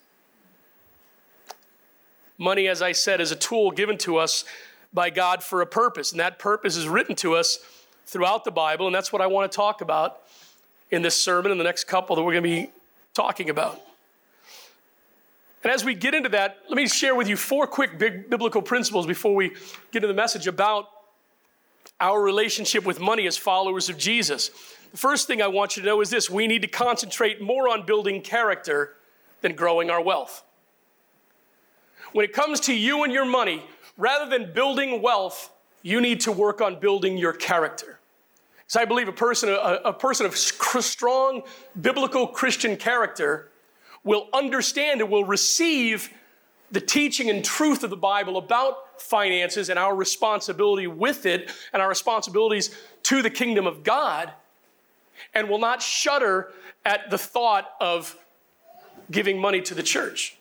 Money, 2.38 2.68
as 2.68 2.82
I 2.82 2.94
said, 2.94 3.20
is 3.20 3.32
a 3.32 3.36
tool 3.36 3.72
given 3.72 3.98
to 4.00 4.18
us 4.18 4.46
by 4.94 5.10
God 5.10 5.44
for 5.44 5.62
a 5.62 5.66
purpose, 5.66 6.12
and 6.12 6.20
that 6.22 6.40
purpose 6.40 6.78
is 6.78 6.88
written 6.88 7.16
to 7.18 7.36
us 7.36 7.60
throughout 8.06 8.46
the 8.46 8.52
Bible, 8.52 8.86
and 8.86 8.96
that's 8.96 9.12
what 9.12 9.22
I 9.22 9.28
want 9.28 9.52
to 9.52 9.56
talk 9.56 9.82
about 9.82 10.22
in 10.90 11.02
this 11.02 11.22
sermon 11.22 11.52
and 11.52 11.60
the 11.60 11.66
next 11.66 11.86
couple 11.86 12.16
that 12.16 12.24
we're 12.24 12.32
going 12.32 12.44
to 12.44 12.50
be 12.50 12.72
talking 13.14 13.50
about. 13.50 13.82
And 15.66 15.74
as 15.74 15.84
we 15.84 15.96
get 15.96 16.14
into 16.14 16.30
that, 16.30 16.60
let 16.70 16.78
me 16.78 16.88
share 16.88 17.16
with 17.16 17.28
you 17.28 17.36
four 17.36 17.66
quick 17.66 17.98
big 17.98 18.30
biblical 18.30 18.62
principles 18.62 19.08
before 19.08 19.34
we 19.34 19.50
get 19.50 19.96
into 19.96 20.08
the 20.08 20.14
message 20.14 20.46
about 20.46 20.86
our 22.00 22.22
relationship 22.22 22.86
with 22.86 23.00
money 23.00 23.26
as 23.26 23.36
followers 23.36 23.90
of 23.90 23.98
Jesus. 23.98 24.50
The 24.92 24.98
first 24.98 25.26
thing 25.26 25.42
I 25.42 25.48
want 25.48 25.76
you 25.76 25.82
to 25.82 25.88
know 25.88 26.02
is 26.02 26.12
this 26.12 26.30
we 26.30 26.46
need 26.46 26.62
to 26.62 26.68
concentrate 26.68 27.42
more 27.42 27.68
on 27.68 27.84
building 27.84 28.22
character 28.22 28.94
than 29.42 29.56
growing 29.56 29.90
our 29.90 30.00
wealth. 30.00 30.44
When 32.12 32.26
it 32.26 32.32
comes 32.32 32.60
to 32.62 32.74
you 32.76 33.04
and 33.04 33.12
your 33.12 33.26
money, 33.26 33.64
rather 33.98 34.30
than 34.30 34.54
building 34.54 35.02
wealth, 35.02 35.52
you 35.82 36.00
need 36.00 36.20
to 36.22 36.32
work 36.32 36.62
on 36.62 36.80
building 36.80 37.18
your 37.18 37.34
character. 37.34 37.98
So 38.68 38.80
I 38.82 38.86
believe 38.86 39.08
a 39.08 39.14
person, 39.14 39.50
a, 39.50 39.80
a 39.86 39.94
person 39.94 40.28
of 40.28 40.38
strong 40.38 41.42
biblical 41.82 42.28
Christian 42.28 42.78
character 42.78 43.50
will 44.06 44.30
understand 44.32 45.02
and 45.02 45.10
will 45.10 45.26
receive 45.26 46.10
the 46.72 46.80
teaching 46.80 47.30
and 47.30 47.44
truth 47.44 47.84
of 47.84 47.90
the 47.90 47.98
Bible 47.98 48.38
about 48.38 49.02
finances 49.02 49.70
and 49.70 49.78
our 49.78 49.94
responsibility 49.94 50.88
with 50.88 51.26
it 51.26 51.52
and 51.74 51.82
our 51.82 51.90
responsibilities 51.90 52.74
to 53.04 53.22
the 53.22 53.30
kingdom 53.30 53.68
of 53.68 53.84
God, 53.84 54.32
and 55.34 55.50
will 55.50 55.60
not 55.60 55.82
shudder 55.82 56.54
at 56.86 57.10
the 57.10 57.18
thought 57.18 57.72
of 57.82 58.18
giving 59.12 59.38
money 59.38 59.62
to 59.62 59.76
the 59.76 59.84
church 59.84 60.38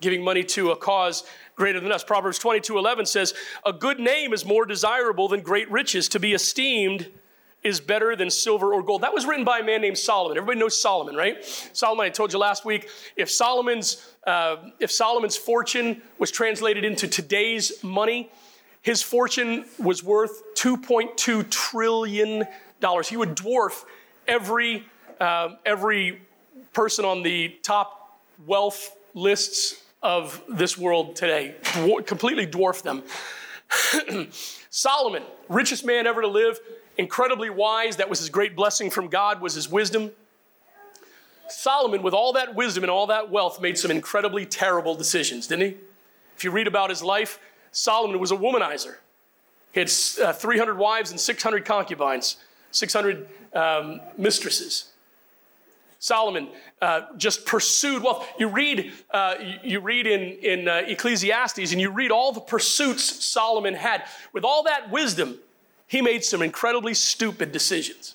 giving 0.00 0.22
money 0.22 0.44
to 0.44 0.70
a 0.70 0.76
cause 0.76 1.24
greater 1.54 1.80
than 1.80 1.92
us. 1.92 2.04
Proverbs 2.04 2.38
22 2.38 2.78
11 2.78 3.06
says, 3.06 3.34
A 3.64 3.72
good 3.72 3.98
name 3.98 4.32
is 4.32 4.44
more 4.44 4.66
desirable 4.66 5.28
than 5.28 5.40
great 5.40 5.70
riches. 5.70 6.08
To 6.10 6.20
be 6.20 6.34
esteemed 6.34 7.10
is 7.66 7.80
better 7.80 8.14
than 8.14 8.30
silver 8.30 8.72
or 8.72 8.80
gold. 8.80 9.02
That 9.02 9.12
was 9.12 9.26
written 9.26 9.44
by 9.44 9.58
a 9.58 9.64
man 9.64 9.80
named 9.80 9.98
Solomon. 9.98 10.38
Everybody 10.38 10.60
knows 10.60 10.80
Solomon, 10.80 11.16
right? 11.16 11.44
Solomon, 11.72 12.06
I 12.06 12.10
told 12.10 12.32
you 12.32 12.38
last 12.38 12.64
week, 12.64 12.88
if 13.16 13.28
Solomon's, 13.28 14.14
uh, 14.24 14.56
if 14.78 14.92
Solomon's 14.92 15.36
fortune 15.36 16.00
was 16.18 16.30
translated 16.30 16.84
into 16.84 17.08
today's 17.08 17.82
money, 17.82 18.30
his 18.82 19.02
fortune 19.02 19.64
was 19.78 20.04
worth 20.04 20.54
$2.2 20.54 21.50
trillion. 21.50 22.46
He 23.04 23.16
would 23.16 23.36
dwarf 23.36 23.84
every, 24.28 24.84
uh, 25.18 25.56
every 25.64 26.20
person 26.72 27.04
on 27.04 27.24
the 27.24 27.56
top 27.64 28.20
wealth 28.46 28.96
lists 29.14 29.82
of 30.04 30.40
this 30.48 30.78
world 30.78 31.16
today, 31.16 31.56
completely 32.06 32.46
dwarf 32.46 32.82
them. 32.82 33.02
Solomon, 34.70 35.24
richest 35.48 35.84
man 35.84 36.06
ever 36.06 36.20
to 36.20 36.28
live, 36.28 36.60
incredibly 36.96 37.50
wise. 37.50 37.96
That 37.96 38.08
was 38.08 38.18
his 38.18 38.30
great 38.30 38.56
blessing 38.56 38.90
from 38.90 39.08
God, 39.08 39.40
was 39.40 39.54
his 39.54 39.68
wisdom. 39.70 40.10
Solomon, 41.48 42.02
with 42.02 42.14
all 42.14 42.32
that 42.32 42.54
wisdom 42.54 42.82
and 42.82 42.90
all 42.90 43.06
that 43.06 43.30
wealth, 43.30 43.60
made 43.60 43.78
some 43.78 43.90
incredibly 43.90 44.44
terrible 44.44 44.94
decisions, 44.94 45.46
didn't 45.46 45.70
he? 45.70 45.76
If 46.36 46.44
you 46.44 46.50
read 46.50 46.66
about 46.66 46.90
his 46.90 47.02
life, 47.02 47.38
Solomon 47.70 48.18
was 48.18 48.32
a 48.32 48.36
womanizer. 48.36 48.96
He 49.72 49.80
had 49.80 49.92
uh, 50.22 50.32
300 50.32 50.76
wives 50.76 51.10
and 51.10 51.20
600 51.20 51.64
concubines, 51.64 52.36
600 52.72 53.28
um, 53.54 54.00
mistresses. 54.16 54.92
Solomon 55.98 56.48
uh, 56.82 57.02
just 57.16 57.46
pursued 57.46 58.02
wealth. 58.02 58.26
You 58.38 58.48
read, 58.48 58.92
uh, 59.10 59.34
you 59.62 59.80
read 59.80 60.06
in, 60.06 60.22
in 60.38 60.68
uh, 60.68 60.82
Ecclesiastes 60.86 61.72
and 61.72 61.80
you 61.80 61.90
read 61.90 62.10
all 62.10 62.32
the 62.32 62.40
pursuits 62.40 63.02
Solomon 63.24 63.74
had. 63.74 64.04
With 64.32 64.44
all 64.44 64.62
that 64.64 64.90
wisdom, 64.90 65.38
he 65.86 66.02
made 66.02 66.24
some 66.24 66.42
incredibly 66.42 66.94
stupid 66.94 67.52
decisions. 67.52 68.14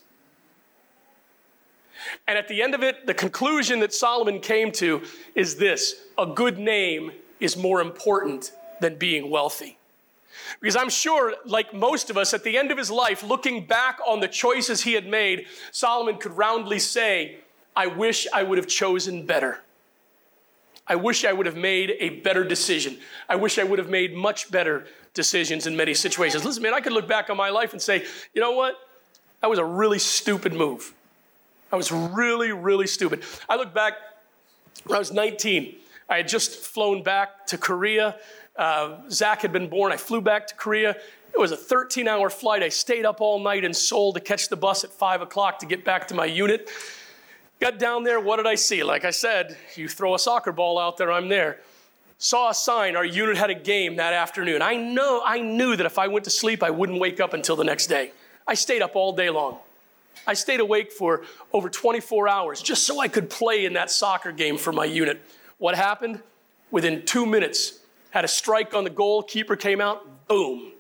And 2.28 2.38
at 2.38 2.48
the 2.48 2.62
end 2.62 2.74
of 2.76 2.84
it, 2.84 3.06
the 3.06 3.14
conclusion 3.14 3.80
that 3.80 3.94
Solomon 3.94 4.40
came 4.40 4.72
to 4.74 5.02
is 5.36 5.56
this 5.56 5.96
a 6.18 6.26
good 6.26 6.58
name 6.58 7.12
is 7.40 7.56
more 7.56 7.82
important 7.82 8.52
than 8.80 8.96
being 8.96 9.30
wealthy. 9.30 9.78
Because 10.60 10.76
I'm 10.76 10.90
sure, 10.90 11.36
like 11.46 11.74
most 11.74 12.10
of 12.10 12.18
us, 12.18 12.34
at 12.34 12.44
the 12.44 12.58
end 12.58 12.72
of 12.72 12.78
his 12.78 12.92
life, 12.92 13.24
looking 13.24 13.66
back 13.66 14.00
on 14.06 14.20
the 14.20 14.28
choices 14.28 14.82
he 14.82 14.94
had 14.94 15.08
made, 15.08 15.46
Solomon 15.72 16.18
could 16.18 16.36
roundly 16.38 16.80
say, 16.80 17.38
I 17.76 17.88
wish 17.88 18.28
I 18.34 18.44
would 18.44 18.58
have 18.58 18.68
chosen 18.68 19.26
better. 19.26 19.62
I 20.88 20.96
wish 20.96 21.26
I 21.26 21.34
would 21.34 21.46
have 21.46 21.56
made 21.56 21.96
a 22.00 22.22
better 22.22 22.44
decision. 22.44 22.98
I 23.30 23.36
wish 23.36 23.58
I 23.60 23.64
would 23.64 23.80
have 23.80 23.90
made 23.90 24.14
much 24.14 24.52
better 24.52 24.88
decisions 25.14 25.68
in 25.68 25.76
many 25.76 25.94
situations. 25.94 26.44
Listen, 26.44 26.64
man, 26.64 26.74
I 26.74 26.82
could 26.82 26.94
look 26.94 27.08
back 27.08 27.30
on 27.30 27.38
my 27.38 27.50
life 27.50 27.74
and 27.74 27.82
say, 27.82 28.06
you 28.34 28.42
know 28.42 28.52
what? 28.52 28.76
That 29.42 29.50
was 29.50 29.60
a 29.60 29.66
really 29.66 30.00
stupid 30.00 30.54
move. 30.54 30.94
I 31.72 31.76
was 31.76 31.92
really, 31.92 32.52
really 32.52 32.88
stupid. 32.88 33.24
I 33.48 33.56
look 33.56 33.74
back 33.74 33.94
when 34.86 34.96
I 34.96 35.00
was 35.00 35.12
19. 35.12 35.76
I 36.10 36.18
had 36.18 36.28
just 36.28 36.56
flown 36.56 37.04
back 37.04 37.48
to 37.48 37.58
Korea. 37.58 38.18
Uh, 38.56 38.98
Zach 39.10 39.42
had 39.42 39.54
been 39.54 39.70
born. 39.70 39.92
I 39.92 39.98
flew 39.98 40.22
back 40.22 40.48
to 40.48 40.56
Korea. 40.56 40.98
It 41.34 41.40
was 41.40 41.52
a 41.52 41.58
13 41.58 42.08
hour 42.08 42.30
flight. 42.30 42.62
I 42.62 42.70
stayed 42.70 43.06
up 43.06 43.22
all 43.22 43.40
night 43.40 43.64
in 43.64 43.74
Seoul 43.74 44.12
to 44.14 44.20
catch 44.20 44.50
the 44.50 44.58
bus 44.58 44.84
at 44.84 44.92
5 44.92 45.22
o'clock 45.22 45.60
to 45.60 45.66
get 45.66 45.86
back 45.86 46.10
to 46.10 46.16
my 46.16 46.26
unit. 46.26 46.70
Got 47.62 47.78
down 47.78 48.04
there, 48.04 48.20
what 48.20 48.38
did 48.38 48.48
I 48.48 48.56
see? 48.56 48.82
Like 48.82 49.06
I 49.06 49.12
said, 49.12 49.56
you 49.76 49.88
throw 49.88 50.16
a 50.16 50.20
soccer 50.20 50.52
ball 50.52 50.80
out 50.80 50.98
there, 50.98 51.12
I'm 51.12 51.30
there. 51.30 51.60
Saw 52.18 52.50
a 52.50 52.56
sign, 52.56 52.96
our 52.96 53.06
unit 53.06 53.38
had 53.38 53.52
a 53.52 53.56
game 53.56 53.98
that 53.98 54.14
afternoon. 54.14 54.64
I 54.64 54.76
know, 54.76 55.22
I 55.24 55.42
knew 55.42 55.76
that 55.76 55.86
if 55.86 56.00
I 56.00 56.08
went 56.08 56.24
to 56.24 56.32
sleep, 56.32 56.64
I 56.64 56.72
wouldn't 56.72 57.00
wake 57.00 57.20
up 57.20 57.36
until 57.36 57.56
the 57.56 57.64
next 57.64 57.86
day. 57.86 58.14
I 58.48 58.56
stayed 58.56 58.82
up 58.82 58.96
all 58.96 59.14
day 59.14 59.30
long. 59.30 59.60
I 60.26 60.34
stayed 60.34 60.60
awake 60.60 60.92
for 60.92 61.22
over 61.54 61.70
24 61.70 62.28
hours 62.28 62.64
just 62.64 62.88
so 62.88 63.00
I 63.00 63.08
could 63.08 63.30
play 63.30 63.64
in 63.64 63.74
that 63.74 63.92
soccer 63.92 64.32
game 64.32 64.58
for 64.58 64.74
my 64.74 64.86
unit. 64.86 65.22
What 65.60 65.76
happened? 65.76 66.20
Within 66.72 67.06
two 67.06 67.28
minutes, 67.28 67.78
had 68.10 68.26
a 68.26 68.28
strike 68.28 68.74
on 68.74 68.86
the 68.86 68.90
goal, 68.90 69.22
keeper 69.22 69.56
came 69.56 69.82
out, 69.82 70.28
boom, 70.28 70.72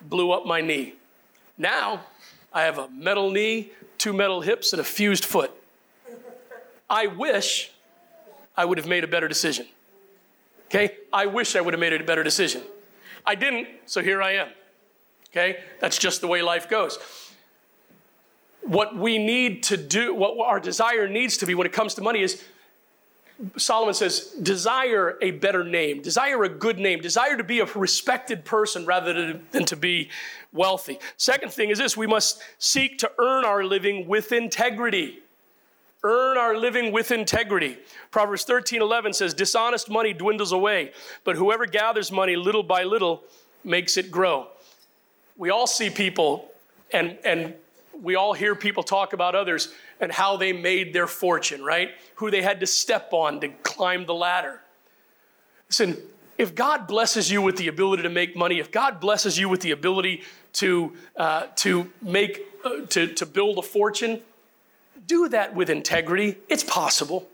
blew 0.00 0.32
up 0.32 0.46
my 0.46 0.62
knee. 0.62 0.94
Now, 1.58 2.00
I 2.50 2.62
have 2.62 2.78
a 2.78 2.88
metal 2.88 3.30
knee, 3.30 3.72
two 3.98 4.14
metal 4.14 4.40
hips, 4.40 4.72
and 4.72 4.80
a 4.80 4.84
fused 4.84 5.26
foot. 5.26 5.50
I 6.94 7.08
wish 7.08 7.72
I 8.56 8.64
would 8.64 8.78
have 8.78 8.86
made 8.86 9.02
a 9.02 9.08
better 9.08 9.26
decision. 9.26 9.66
Okay? 10.66 10.96
I 11.12 11.26
wish 11.26 11.56
I 11.56 11.60
would 11.60 11.74
have 11.74 11.80
made 11.80 11.92
a 11.92 12.04
better 12.04 12.22
decision. 12.22 12.62
I 13.26 13.34
didn't, 13.34 13.66
so 13.86 14.00
here 14.00 14.22
I 14.22 14.34
am. 14.34 14.48
Okay? 15.30 15.58
That's 15.80 15.98
just 15.98 16.20
the 16.20 16.28
way 16.28 16.40
life 16.40 16.70
goes. 16.70 17.00
What 18.62 18.96
we 18.96 19.18
need 19.18 19.64
to 19.64 19.76
do, 19.76 20.14
what 20.14 20.38
our 20.46 20.60
desire 20.60 21.08
needs 21.08 21.36
to 21.38 21.46
be 21.46 21.56
when 21.56 21.66
it 21.66 21.72
comes 21.72 21.94
to 21.94 22.00
money 22.00 22.22
is 22.22 22.44
Solomon 23.56 23.94
says, 23.94 24.28
desire 24.40 25.18
a 25.20 25.32
better 25.32 25.64
name, 25.64 26.00
desire 26.00 26.44
a 26.44 26.48
good 26.48 26.78
name, 26.78 27.00
desire 27.00 27.36
to 27.36 27.42
be 27.42 27.58
a 27.58 27.64
respected 27.64 28.44
person 28.44 28.86
rather 28.86 29.40
than 29.50 29.64
to 29.64 29.74
be 29.74 30.10
wealthy. 30.52 31.00
Second 31.16 31.52
thing 31.52 31.70
is 31.70 31.78
this 31.78 31.96
we 31.96 32.06
must 32.06 32.40
seek 32.58 32.98
to 32.98 33.10
earn 33.18 33.44
our 33.44 33.64
living 33.64 34.06
with 34.06 34.30
integrity 34.30 35.23
earn 36.04 36.38
our 36.38 36.56
living 36.56 36.92
with 36.92 37.10
integrity. 37.10 37.78
Proverbs 38.10 38.44
13 38.44 38.80
11 38.82 39.14
says, 39.14 39.34
Dishonest 39.34 39.90
money 39.90 40.12
dwindles 40.12 40.52
away, 40.52 40.92
but 41.24 41.34
whoever 41.34 41.66
gathers 41.66 42.12
money 42.12 42.36
little 42.36 42.62
by 42.62 42.84
little 42.84 43.24
makes 43.64 43.96
it 43.96 44.10
grow. 44.10 44.48
We 45.36 45.50
all 45.50 45.66
see 45.66 45.90
people 45.90 46.50
and, 46.92 47.18
and 47.24 47.54
we 48.02 48.14
all 48.14 48.34
hear 48.34 48.54
people 48.54 48.82
talk 48.82 49.12
about 49.12 49.34
others 49.34 49.72
and 50.00 50.12
how 50.12 50.36
they 50.36 50.52
made 50.52 50.92
their 50.92 51.06
fortune, 51.06 51.64
right? 51.64 51.90
Who 52.16 52.30
they 52.30 52.42
had 52.42 52.60
to 52.60 52.66
step 52.66 53.12
on 53.12 53.40
to 53.40 53.48
climb 53.62 54.06
the 54.06 54.14
ladder. 54.14 54.60
Listen, 55.68 55.96
if 56.36 56.54
God 56.54 56.86
blesses 56.86 57.30
you 57.30 57.40
with 57.40 57.56
the 57.56 57.68
ability 57.68 58.02
to 58.02 58.10
make 58.10 58.36
money, 58.36 58.58
if 58.58 58.70
God 58.70 59.00
blesses 59.00 59.38
you 59.38 59.48
with 59.48 59.60
the 59.60 59.70
ability 59.70 60.22
to, 60.54 60.92
uh, 61.16 61.46
to 61.56 61.90
make, 62.02 62.42
uh, 62.64 62.80
to, 62.90 63.06
to 63.14 63.26
build 63.26 63.58
a 63.58 63.62
fortune, 63.62 64.20
do 65.06 65.28
that 65.28 65.54
with 65.54 65.70
integrity. 65.70 66.38
It's 66.48 66.64
possible. 66.64 67.28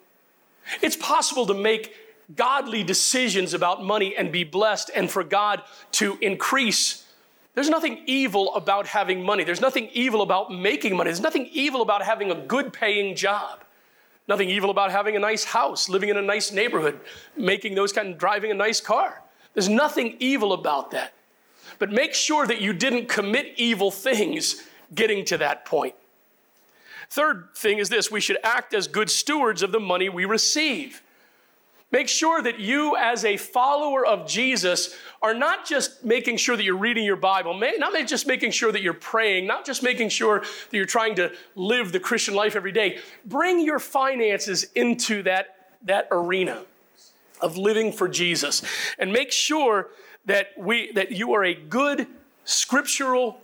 It's 0.83 0.97
possible 0.97 1.47
to 1.47 1.55
make 1.55 1.95
godly 2.37 2.83
decisions 2.85 3.55
about 3.55 3.85
money 3.85 4.15
and 4.17 4.31
be 4.31 4.45
blessed 4.45 4.91
and 4.95 5.11
for 5.11 5.25
God 5.25 5.63
to 5.93 6.17
increase. 6.21 7.07
There's 7.55 7.69
nothing 7.69 8.03
evil 8.07 8.55
about 8.55 8.87
having 8.87 9.25
money. 9.25 9.43
There's 9.43 9.61
nothing 9.61 9.89
evil 9.93 10.23
about 10.23 10.53
making 10.53 10.97
money. 10.97 11.09
There's 11.09 11.21
nothing 11.21 11.49
evil 11.53 11.83
about 11.83 12.03
having 12.03 12.31
a 12.31 12.35
good 12.35 12.73
paying 12.73 13.17
job. 13.17 13.65
Nothing 14.29 14.49
evil 14.49 14.71
about 14.71 14.93
having 14.93 15.17
a 15.17 15.19
nice 15.19 15.43
house, 15.43 15.89
living 15.89 16.09
in 16.09 16.17
a 16.17 16.23
nice 16.23 16.53
neighborhood, 16.53 17.01
making 17.37 17.75
those 17.75 17.93
kind 17.93 18.11
of 18.11 18.19
driving 18.19 18.53
a 18.53 18.55
nice 18.55 18.81
car. 18.81 19.21
There's 19.55 19.69
nothing 19.69 20.17
evil 20.21 20.53
about 20.53 20.93
that. 20.93 21.13
But 21.81 21.91
make 21.91 22.15
sure 22.15 22.47
that 22.47 22.61
you 22.61 22.73
didn't 22.73 23.09
commit 23.09 23.55
evil 23.57 23.91
things 23.91 24.63
getting 24.95 25.25
to 25.27 25.39
that 25.39 25.65
point. 25.65 25.95
Third 27.11 27.49
thing 27.57 27.79
is 27.79 27.89
this 27.89 28.11
we 28.11 28.21
should 28.21 28.39
act 28.45 28.73
as 28.73 28.87
good 28.87 29.11
stewards 29.11 29.63
of 29.63 29.73
the 29.73 29.81
money 29.81 30.09
we 30.09 30.25
receive. 30.25 31.03
Make 31.93 32.07
sure 32.07 32.41
that 32.41 32.61
you, 32.61 32.97
as 32.97 33.25
a 33.25 33.37
follower 33.37 34.07
of 34.07 34.29
Jesus, 34.29 34.95
are 35.21 35.35
not 35.35 35.67
just 35.67 36.05
making 36.05 36.37
sure 36.37 36.57
that 36.57 36.63
you're 36.63 36.77
reading 36.77 37.05
your 37.05 37.17
Bible, 37.17 37.53
not 37.59 38.07
just 38.07 38.29
making 38.29 38.53
sure 38.53 38.71
that 38.71 38.81
you're 38.81 38.95
praying, 38.95 39.49
not 39.49 39.67
just 39.67 39.83
making 39.83 40.09
sure 40.09 40.39
that 40.39 40.73
you're 40.73 40.85
trying 40.85 41.17
to 41.17 41.33
live 41.57 41.91
the 41.91 41.99
Christian 41.99 42.35
life 42.35 42.55
every 42.55 42.71
day. 42.71 43.01
Bring 43.25 43.59
your 43.59 43.81
finances 43.81 44.67
into 44.77 45.25
that, 45.25 45.57
that 45.83 46.07
arena 46.13 46.63
of 47.41 47.57
living 47.57 47.91
for 47.91 48.09
Jesus. 48.09 48.63
And 48.97 49.13
make 49.13 49.33
sure 49.33 49.89
that, 50.27 50.51
we, 50.57 50.93
that 50.93 51.11
you 51.11 51.35
are 51.35 51.43
a 51.43 51.55
good, 51.55 52.07
scriptural, 52.45 53.41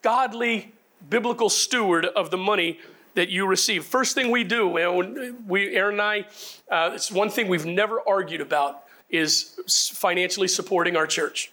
godly, 0.00 0.72
biblical 1.10 1.50
steward 1.50 2.06
of 2.06 2.30
the 2.30 2.38
money 2.38 2.78
that 3.14 3.28
you 3.28 3.46
receive. 3.46 3.84
First 3.84 4.14
thing 4.14 4.30
we 4.30 4.44
do, 4.44 4.68
we, 5.46 5.74
Erin 5.74 5.94
and 5.94 6.02
I, 6.02 6.26
uh, 6.70 6.92
it's 6.94 7.10
one 7.10 7.30
thing 7.30 7.48
we've 7.48 7.66
never 7.66 8.00
argued 8.06 8.40
about 8.40 8.84
is 9.08 9.58
financially 9.92 10.48
supporting 10.48 10.96
our 10.96 11.06
church. 11.06 11.52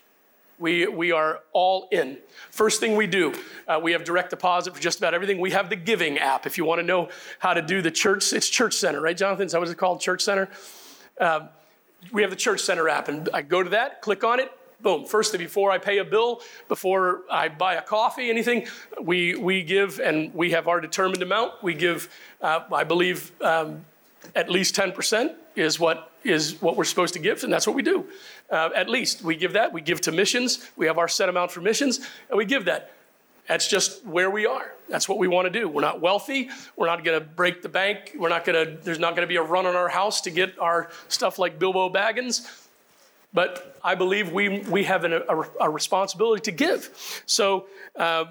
We, 0.58 0.86
we 0.86 1.12
are 1.12 1.40
all 1.52 1.88
in. 1.92 2.18
First 2.50 2.80
thing 2.80 2.96
we 2.96 3.06
do, 3.06 3.32
uh, 3.68 3.78
we 3.80 3.92
have 3.92 4.02
direct 4.02 4.30
deposit 4.30 4.74
for 4.74 4.80
just 4.80 4.98
about 4.98 5.14
everything. 5.14 5.40
We 5.40 5.52
have 5.52 5.70
the 5.70 5.76
giving 5.76 6.18
app. 6.18 6.46
If 6.46 6.58
you 6.58 6.64
want 6.64 6.80
to 6.80 6.86
know 6.86 7.10
how 7.38 7.54
to 7.54 7.62
do 7.62 7.80
the 7.80 7.90
church, 7.90 8.32
it's 8.32 8.48
Church 8.48 8.74
Center, 8.74 9.00
right, 9.00 9.16
Jonathan? 9.16 9.46
Is 9.46 9.52
that 9.52 9.60
what 9.60 9.68
it's 9.68 9.78
called? 9.78 10.00
Church 10.00 10.22
Center? 10.22 10.48
Uh, 11.20 11.48
we 12.12 12.22
have 12.22 12.30
the 12.30 12.36
Church 12.36 12.60
Center 12.60 12.88
app, 12.88 13.08
and 13.08 13.28
I 13.32 13.42
go 13.42 13.62
to 13.62 13.70
that, 13.70 14.02
click 14.02 14.24
on 14.24 14.40
it, 14.40 14.50
boom. 14.80 15.04
First, 15.04 15.36
before 15.36 15.70
I 15.70 15.78
pay 15.78 15.98
a 15.98 16.04
bill, 16.04 16.40
before 16.68 17.22
I 17.30 17.48
buy 17.48 17.74
a 17.74 17.82
coffee, 17.82 18.30
anything, 18.30 18.66
we, 19.00 19.34
we 19.34 19.62
give, 19.62 20.00
and 20.00 20.32
we 20.34 20.50
have 20.52 20.68
our 20.68 20.80
determined 20.80 21.22
amount. 21.22 21.62
We 21.62 21.74
give, 21.74 22.08
uh, 22.40 22.60
I 22.72 22.84
believe, 22.84 23.32
um, 23.42 23.84
at 24.34 24.50
least 24.50 24.74
10% 24.76 25.34
is 25.56 25.80
what 25.80 26.10
is 26.24 26.60
what 26.60 26.76
we're 26.76 26.84
supposed 26.84 27.14
to 27.14 27.20
give, 27.20 27.44
and 27.44 27.52
that's 27.52 27.66
what 27.66 27.76
we 27.76 27.82
do. 27.82 28.04
Uh, 28.50 28.70
at 28.74 28.88
least 28.88 29.22
we 29.22 29.36
give 29.36 29.52
that. 29.52 29.72
We 29.72 29.80
give 29.80 30.00
to 30.02 30.12
missions. 30.12 30.68
We 30.76 30.86
have 30.86 30.98
our 30.98 31.08
set 31.08 31.28
amount 31.28 31.52
for 31.52 31.60
missions, 31.60 32.00
and 32.28 32.36
we 32.36 32.44
give 32.44 32.64
that. 32.66 32.92
That's 33.46 33.68
just 33.68 34.04
where 34.04 34.28
we 34.28 34.44
are. 34.44 34.74
That's 34.88 35.08
what 35.08 35.18
we 35.18 35.28
want 35.28 35.50
to 35.50 35.58
do. 35.58 35.68
We're 35.68 35.80
not 35.80 36.00
wealthy. 36.00 36.50
We're 36.76 36.86
not 36.86 37.02
going 37.02 37.18
to 37.18 37.24
break 37.24 37.62
the 37.62 37.68
bank. 37.68 38.14
We're 38.18 38.28
not 38.28 38.44
going 38.44 38.66
to. 38.66 38.82
There's 38.82 38.98
not 38.98 39.14
going 39.14 39.26
to 39.26 39.28
be 39.28 39.36
a 39.36 39.42
run 39.42 39.64
on 39.64 39.74
our 39.74 39.88
house 39.88 40.20
to 40.22 40.30
get 40.30 40.58
our 40.58 40.90
stuff 41.08 41.38
like 41.38 41.58
Bilbo 41.58 41.88
Baggins. 41.88 42.67
But 43.32 43.78
I 43.84 43.94
believe 43.94 44.32
we, 44.32 44.60
we 44.60 44.84
have 44.84 45.04
an, 45.04 45.12
a, 45.12 45.42
a, 45.60 45.70
responsibility 45.70 46.40
to 46.42 46.50
give. 46.50 47.22
So 47.26 47.66
uh, 47.94 48.24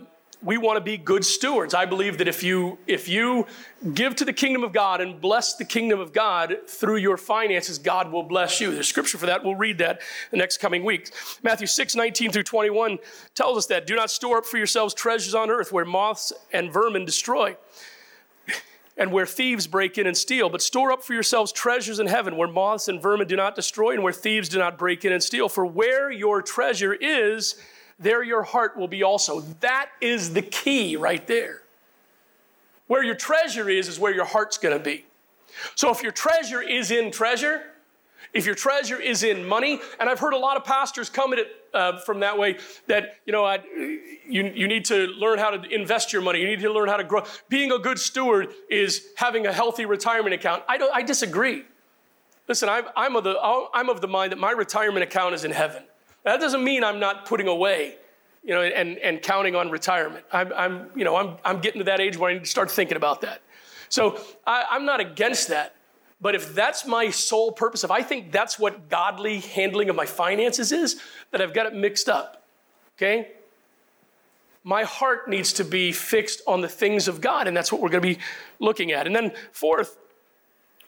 we 0.43 0.57
want 0.57 0.77
to 0.77 0.81
be 0.81 0.97
good 0.97 1.25
stewards. 1.25 1.73
I 1.73 1.85
believe 1.85 2.17
that 2.19 2.27
if 2.27 2.43
you, 2.43 2.77
if 2.87 3.07
you 3.07 3.45
give 3.93 4.15
to 4.17 4.25
the 4.25 4.33
kingdom 4.33 4.63
of 4.63 4.73
God 4.73 5.01
and 5.01 5.19
bless 5.19 5.55
the 5.55 5.65
kingdom 5.65 5.99
of 5.99 6.13
God 6.13 6.57
through 6.67 6.97
your 6.97 7.17
finances, 7.17 7.77
God 7.77 8.11
will 8.11 8.23
bless 8.23 8.59
you. 8.59 8.71
There's 8.71 8.87
scripture 8.87 9.17
for 9.17 9.27
that. 9.27 9.43
We'll 9.43 9.55
read 9.55 9.79
that 9.79 10.01
the 10.31 10.37
next 10.37 10.57
coming 10.57 10.83
weeks. 10.83 11.39
Matthew 11.43 11.67
6, 11.67 11.95
19 11.95 12.31
through 12.31 12.43
21 12.43 12.99
tells 13.33 13.57
us 13.57 13.65
that. 13.67 13.87
Do 13.87 13.95
not 13.95 14.11
store 14.11 14.39
up 14.39 14.45
for 14.45 14.57
yourselves 14.57 14.93
treasures 14.93 15.35
on 15.35 15.49
earth 15.49 15.71
where 15.71 15.85
moths 15.85 16.33
and 16.53 16.71
vermin 16.71 17.05
destroy 17.05 17.55
and 18.97 19.11
where 19.11 19.25
thieves 19.25 19.67
break 19.67 19.97
in 19.97 20.07
and 20.07 20.17
steal, 20.17 20.49
but 20.49 20.61
store 20.61 20.91
up 20.91 21.03
for 21.03 21.13
yourselves 21.13 21.51
treasures 21.51 21.99
in 21.99 22.07
heaven 22.07 22.35
where 22.35 22.47
moths 22.47 22.87
and 22.87 23.01
vermin 23.01 23.27
do 23.27 23.35
not 23.35 23.55
destroy 23.55 23.91
and 23.91 24.03
where 24.03 24.13
thieves 24.13 24.49
do 24.49 24.57
not 24.57 24.77
break 24.77 25.05
in 25.05 25.13
and 25.13 25.21
steal. 25.21 25.47
For 25.47 25.65
where 25.65 26.11
your 26.11 26.41
treasure 26.41 26.93
is, 26.93 27.55
there 27.99 28.23
your 28.23 28.43
heart 28.43 28.75
will 28.75 28.87
be 28.87 29.03
also. 29.03 29.41
That 29.59 29.89
is 30.01 30.33
the 30.33 30.41
key 30.41 30.95
right 30.95 31.25
there. 31.27 31.61
Where 32.87 33.03
your 33.03 33.15
treasure 33.15 33.69
is, 33.69 33.87
is 33.87 33.99
where 33.99 34.13
your 34.13 34.25
heart's 34.25 34.57
gonna 34.57 34.79
be. 34.79 35.05
So 35.75 35.91
if 35.91 36.01
your 36.01 36.11
treasure 36.11 36.61
is 36.61 36.91
in 36.91 37.11
treasure, 37.11 37.63
if 38.33 38.45
your 38.45 38.55
treasure 38.55 38.99
is 38.99 39.23
in 39.23 39.45
money, 39.45 39.79
and 39.99 40.09
I've 40.09 40.19
heard 40.19 40.33
a 40.33 40.37
lot 40.37 40.57
of 40.57 40.63
pastors 40.63 41.09
come 41.09 41.33
at 41.33 41.39
it 41.39 41.47
uh, 41.73 41.99
from 41.99 42.19
that 42.21 42.37
way 42.37 42.57
that, 42.87 43.15
you 43.25 43.33
know, 43.33 43.45
I, 43.45 43.59
you, 44.27 44.51
you 44.53 44.67
need 44.67 44.85
to 44.85 45.07
learn 45.07 45.39
how 45.39 45.51
to 45.51 45.73
invest 45.73 46.13
your 46.13 46.21
money. 46.21 46.39
You 46.39 46.47
need 46.47 46.59
to 46.59 46.71
learn 46.71 46.89
how 46.89 46.97
to 46.97 47.03
grow. 47.03 47.23
Being 47.49 47.71
a 47.71 47.79
good 47.79 47.99
steward 47.99 48.49
is 48.69 49.07
having 49.15 49.45
a 49.47 49.53
healthy 49.53 49.85
retirement 49.85 50.33
account. 50.33 50.63
I, 50.67 50.77
don't, 50.77 50.93
I 50.95 51.01
disagree. 51.01 51.63
Listen, 52.47 52.69
I'm, 52.69 52.85
I'm, 52.95 53.15
of 53.15 53.23
the, 53.23 53.37
I'm 53.73 53.89
of 53.89 54.01
the 54.01 54.07
mind 54.07 54.31
that 54.31 54.39
my 54.39 54.51
retirement 54.51 55.03
account 55.03 55.35
is 55.35 55.43
in 55.43 55.51
heaven. 55.51 55.83
That 56.23 56.39
doesn't 56.39 56.63
mean 56.63 56.83
I'm 56.83 56.99
not 56.99 57.25
putting 57.25 57.47
away, 57.47 57.95
you 58.43 58.53
know, 58.53 58.61
and, 58.61 58.97
and 58.97 59.21
counting 59.21 59.55
on 59.55 59.69
retirement. 59.69 60.25
I'm, 60.31 60.51
I'm, 60.53 60.89
you 60.95 61.05
know, 61.05 61.15
I'm, 61.15 61.37
I'm 61.45 61.59
getting 61.59 61.79
to 61.79 61.85
that 61.85 61.99
age 61.99 62.17
where 62.17 62.31
I 62.31 62.33
need 62.33 62.43
to 62.43 62.49
start 62.49 62.69
thinking 62.69 62.97
about 62.97 63.21
that. 63.21 63.41
So 63.89 64.19
I, 64.45 64.65
I'm 64.71 64.85
not 64.85 64.99
against 64.99 65.47
that. 65.47 65.75
But 66.19 66.33
if 66.33 66.55
that's 66.55 66.85
my 66.85 67.09
sole 67.11 67.51
purpose, 67.51 67.83
if 67.83 67.91
I 67.91 68.01
think 68.01 68.31
that's 68.31 68.57
what 68.57 68.89
godly 68.89 69.39
handling 69.39 69.89
of 69.89 69.95
my 69.95 70.05
finances 70.05 70.71
is, 70.71 70.99
then 71.31 71.41
I've 71.41 71.53
got 71.53 71.67
it 71.67 71.75
mixed 71.75 72.09
up. 72.09 72.43
Okay? 72.97 73.31
My 74.63 74.83
heart 74.83 75.29
needs 75.29 75.53
to 75.53 75.63
be 75.63 75.91
fixed 75.91 76.41
on 76.47 76.61
the 76.61 76.67
things 76.67 77.07
of 77.07 77.21
God, 77.21 77.47
and 77.47 77.55
that's 77.55 77.71
what 77.71 77.81
we're 77.81 77.89
going 77.89 78.01
to 78.01 78.15
be 78.15 78.19
looking 78.59 78.91
at. 78.91 79.05
And 79.05 79.15
then, 79.15 79.31
fourth, 79.51 79.97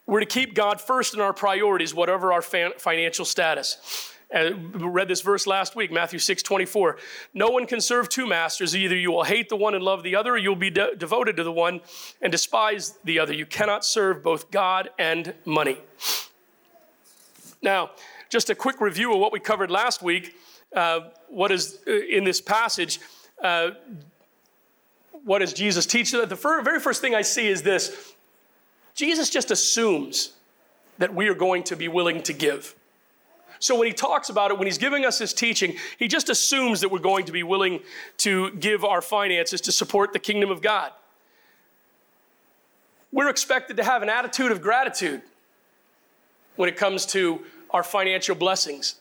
we're 0.05 0.19
to 0.19 0.25
keep 0.25 0.55
God 0.55 0.81
first 0.81 1.13
in 1.13 1.21
our 1.21 1.33
priorities, 1.33 1.93
whatever 1.93 2.33
our 2.33 2.41
financial 2.41 3.25
status. 3.25 4.11
We 4.31 4.51
read 4.51 5.07
this 5.07 5.21
verse 5.21 5.47
last 5.47 5.75
week, 5.75 5.91
Matthew 5.91 6.19
6 6.19 6.43
24. 6.43 6.97
No 7.33 7.49
one 7.49 7.65
can 7.65 7.81
serve 7.81 8.09
two 8.09 8.27
masters. 8.27 8.75
Either 8.75 8.95
you 8.95 9.11
will 9.11 9.23
hate 9.23 9.49
the 9.49 9.55
one 9.55 9.73
and 9.73 9.83
love 9.83 10.03
the 10.03 10.15
other, 10.15 10.33
or 10.33 10.37
you'll 10.37 10.55
be 10.55 10.69
de- 10.69 10.95
devoted 10.95 11.35
to 11.37 11.43
the 11.43 11.51
one 11.51 11.81
and 12.21 12.31
despise 12.31 12.97
the 13.03 13.17
other. 13.19 13.33
You 13.33 13.47
cannot 13.47 13.83
serve 13.83 14.21
both 14.21 14.51
God 14.51 14.91
and 14.99 15.33
money. 15.45 15.79
Now, 17.61 17.91
just 18.29 18.51
a 18.51 18.55
quick 18.55 18.79
review 18.79 19.13
of 19.13 19.19
what 19.19 19.31
we 19.31 19.39
covered 19.39 19.71
last 19.71 20.03
week. 20.03 20.35
Uh, 20.73 21.09
what 21.27 21.51
is 21.51 21.79
uh, 21.87 21.91
in 21.91 22.23
this 22.23 22.39
passage? 22.39 22.99
Uh, 23.43 23.71
what 25.23 25.39
does 25.39 25.53
Jesus 25.53 25.85
teach? 25.87 26.11
The 26.11 26.25
very 26.63 26.79
first 26.79 27.01
thing 27.01 27.15
I 27.15 27.23
see 27.23 27.47
is 27.47 27.63
this 27.63 28.13
Jesus 28.93 29.29
just 29.29 29.49
assumes 29.49 30.33
that 30.99 31.13
we 31.13 31.27
are 31.29 31.33
going 31.33 31.63
to 31.63 31.75
be 31.75 31.87
willing 31.87 32.21
to 32.23 32.33
give. 32.33 32.75
So 33.59 33.77
when 33.77 33.87
he 33.87 33.93
talks 33.93 34.29
about 34.29 34.51
it, 34.51 34.57
when 34.57 34.67
he's 34.67 34.77
giving 34.77 35.05
us 35.05 35.19
his 35.19 35.33
teaching, 35.33 35.75
he 35.97 36.07
just 36.07 36.29
assumes 36.29 36.81
that 36.81 36.89
we're 36.89 36.99
going 36.99 37.25
to 37.25 37.31
be 37.31 37.43
willing 37.43 37.81
to 38.17 38.51
give 38.51 38.83
our 38.83 39.01
finances 39.01 39.61
to 39.61 39.71
support 39.71 40.13
the 40.13 40.19
kingdom 40.19 40.49
of 40.49 40.61
God. 40.61 40.91
We're 43.11 43.29
expected 43.29 43.77
to 43.77 43.83
have 43.83 44.01
an 44.01 44.09
attitude 44.09 44.51
of 44.51 44.61
gratitude 44.61 45.21
when 46.55 46.69
it 46.69 46.77
comes 46.77 47.05
to 47.07 47.41
our 47.71 47.83
financial 47.83 48.35
blessings. 48.35 48.95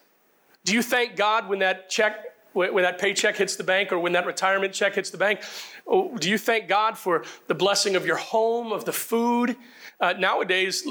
Do 0.64 0.74
you 0.74 0.82
thank 0.82 1.16
God 1.16 1.48
when 1.48 1.60
that 1.60 1.88
check 1.88 2.24
when 2.52 2.82
that 2.82 2.98
paycheck 2.98 3.36
hits 3.36 3.56
the 3.56 3.62
bank 3.62 3.92
or 3.92 3.98
when 3.98 4.12
that 4.12 4.26
retirement 4.26 4.72
check 4.72 4.94
hits 4.94 5.10
the 5.10 5.18
bank? 5.18 5.42
Oh, 5.86 6.16
do 6.16 6.28
you 6.28 6.38
thank 6.38 6.66
God 6.66 6.98
for 6.98 7.24
the 7.46 7.54
blessing 7.54 7.94
of 7.94 8.04
your 8.04 8.16
home, 8.16 8.72
of 8.72 8.84
the 8.84 8.92
food? 8.92 9.56
Uh, 10.00 10.14
nowadays, 10.18 10.82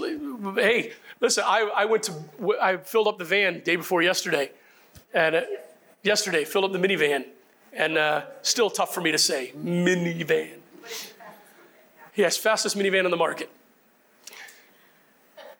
hey, 0.55 0.93
Listen, 1.19 1.43
I, 1.47 1.69
I 1.75 1.85
went 1.85 2.03
to, 2.03 2.13
I 2.61 2.77
filled 2.77 3.07
up 3.07 3.17
the 3.17 3.25
van 3.25 3.61
day 3.61 3.75
before 3.75 4.01
yesterday. 4.01 4.51
And 5.13 5.35
uh, 5.35 5.41
yesterday, 6.03 6.45
filled 6.45 6.65
up 6.65 6.71
the 6.71 6.87
minivan. 6.87 7.25
And 7.73 7.97
uh, 7.97 8.25
still 8.41 8.69
tough 8.69 8.93
for 8.93 9.01
me 9.01 9.11
to 9.11 9.17
say, 9.17 9.51
minivan. 9.57 10.59
Yes, 12.15 12.37
fastest 12.37 12.77
minivan 12.77 13.05
on 13.05 13.11
the 13.11 13.17
market. 13.17 13.49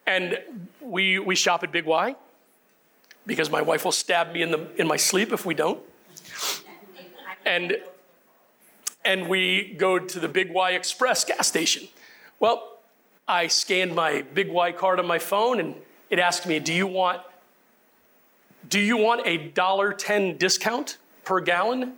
And 0.05 0.39
we, 0.79 1.19
we 1.19 1.35
shop 1.35 1.63
at 1.63 1.71
Big 1.71 1.85
Y 1.85 2.15
because 3.25 3.49
my 3.49 3.61
wife 3.61 3.83
will 3.83 3.91
stab 3.91 4.31
me 4.31 4.41
in, 4.41 4.51
the, 4.51 4.67
in 4.77 4.87
my 4.87 4.95
sleep 4.95 5.33
if 5.33 5.45
we 5.45 5.53
don't. 5.53 5.81
And, 7.45 7.77
and 9.03 9.27
we 9.27 9.75
go 9.77 9.99
to 9.99 10.19
the 10.19 10.27
Big 10.27 10.51
Y 10.51 10.71
Express 10.71 11.25
gas 11.25 11.47
station. 11.47 11.87
Well, 12.39 12.76
I 13.27 13.47
scanned 13.47 13.93
my 13.93 14.21
Big 14.33 14.49
Y 14.49 14.71
card 14.71 14.99
on 14.99 15.05
my 15.05 15.19
phone 15.19 15.59
and 15.59 15.75
it 16.09 16.19
asked 16.19 16.47
me, 16.47 16.59
Do 16.59 16.73
you 16.73 16.87
want, 16.87 17.21
do 18.69 18.79
you 18.79 18.97
want 18.97 19.25
a 19.25 19.49
$1.10 19.49 20.37
discount 20.37 20.97
per 21.25 21.41
gallon? 21.41 21.93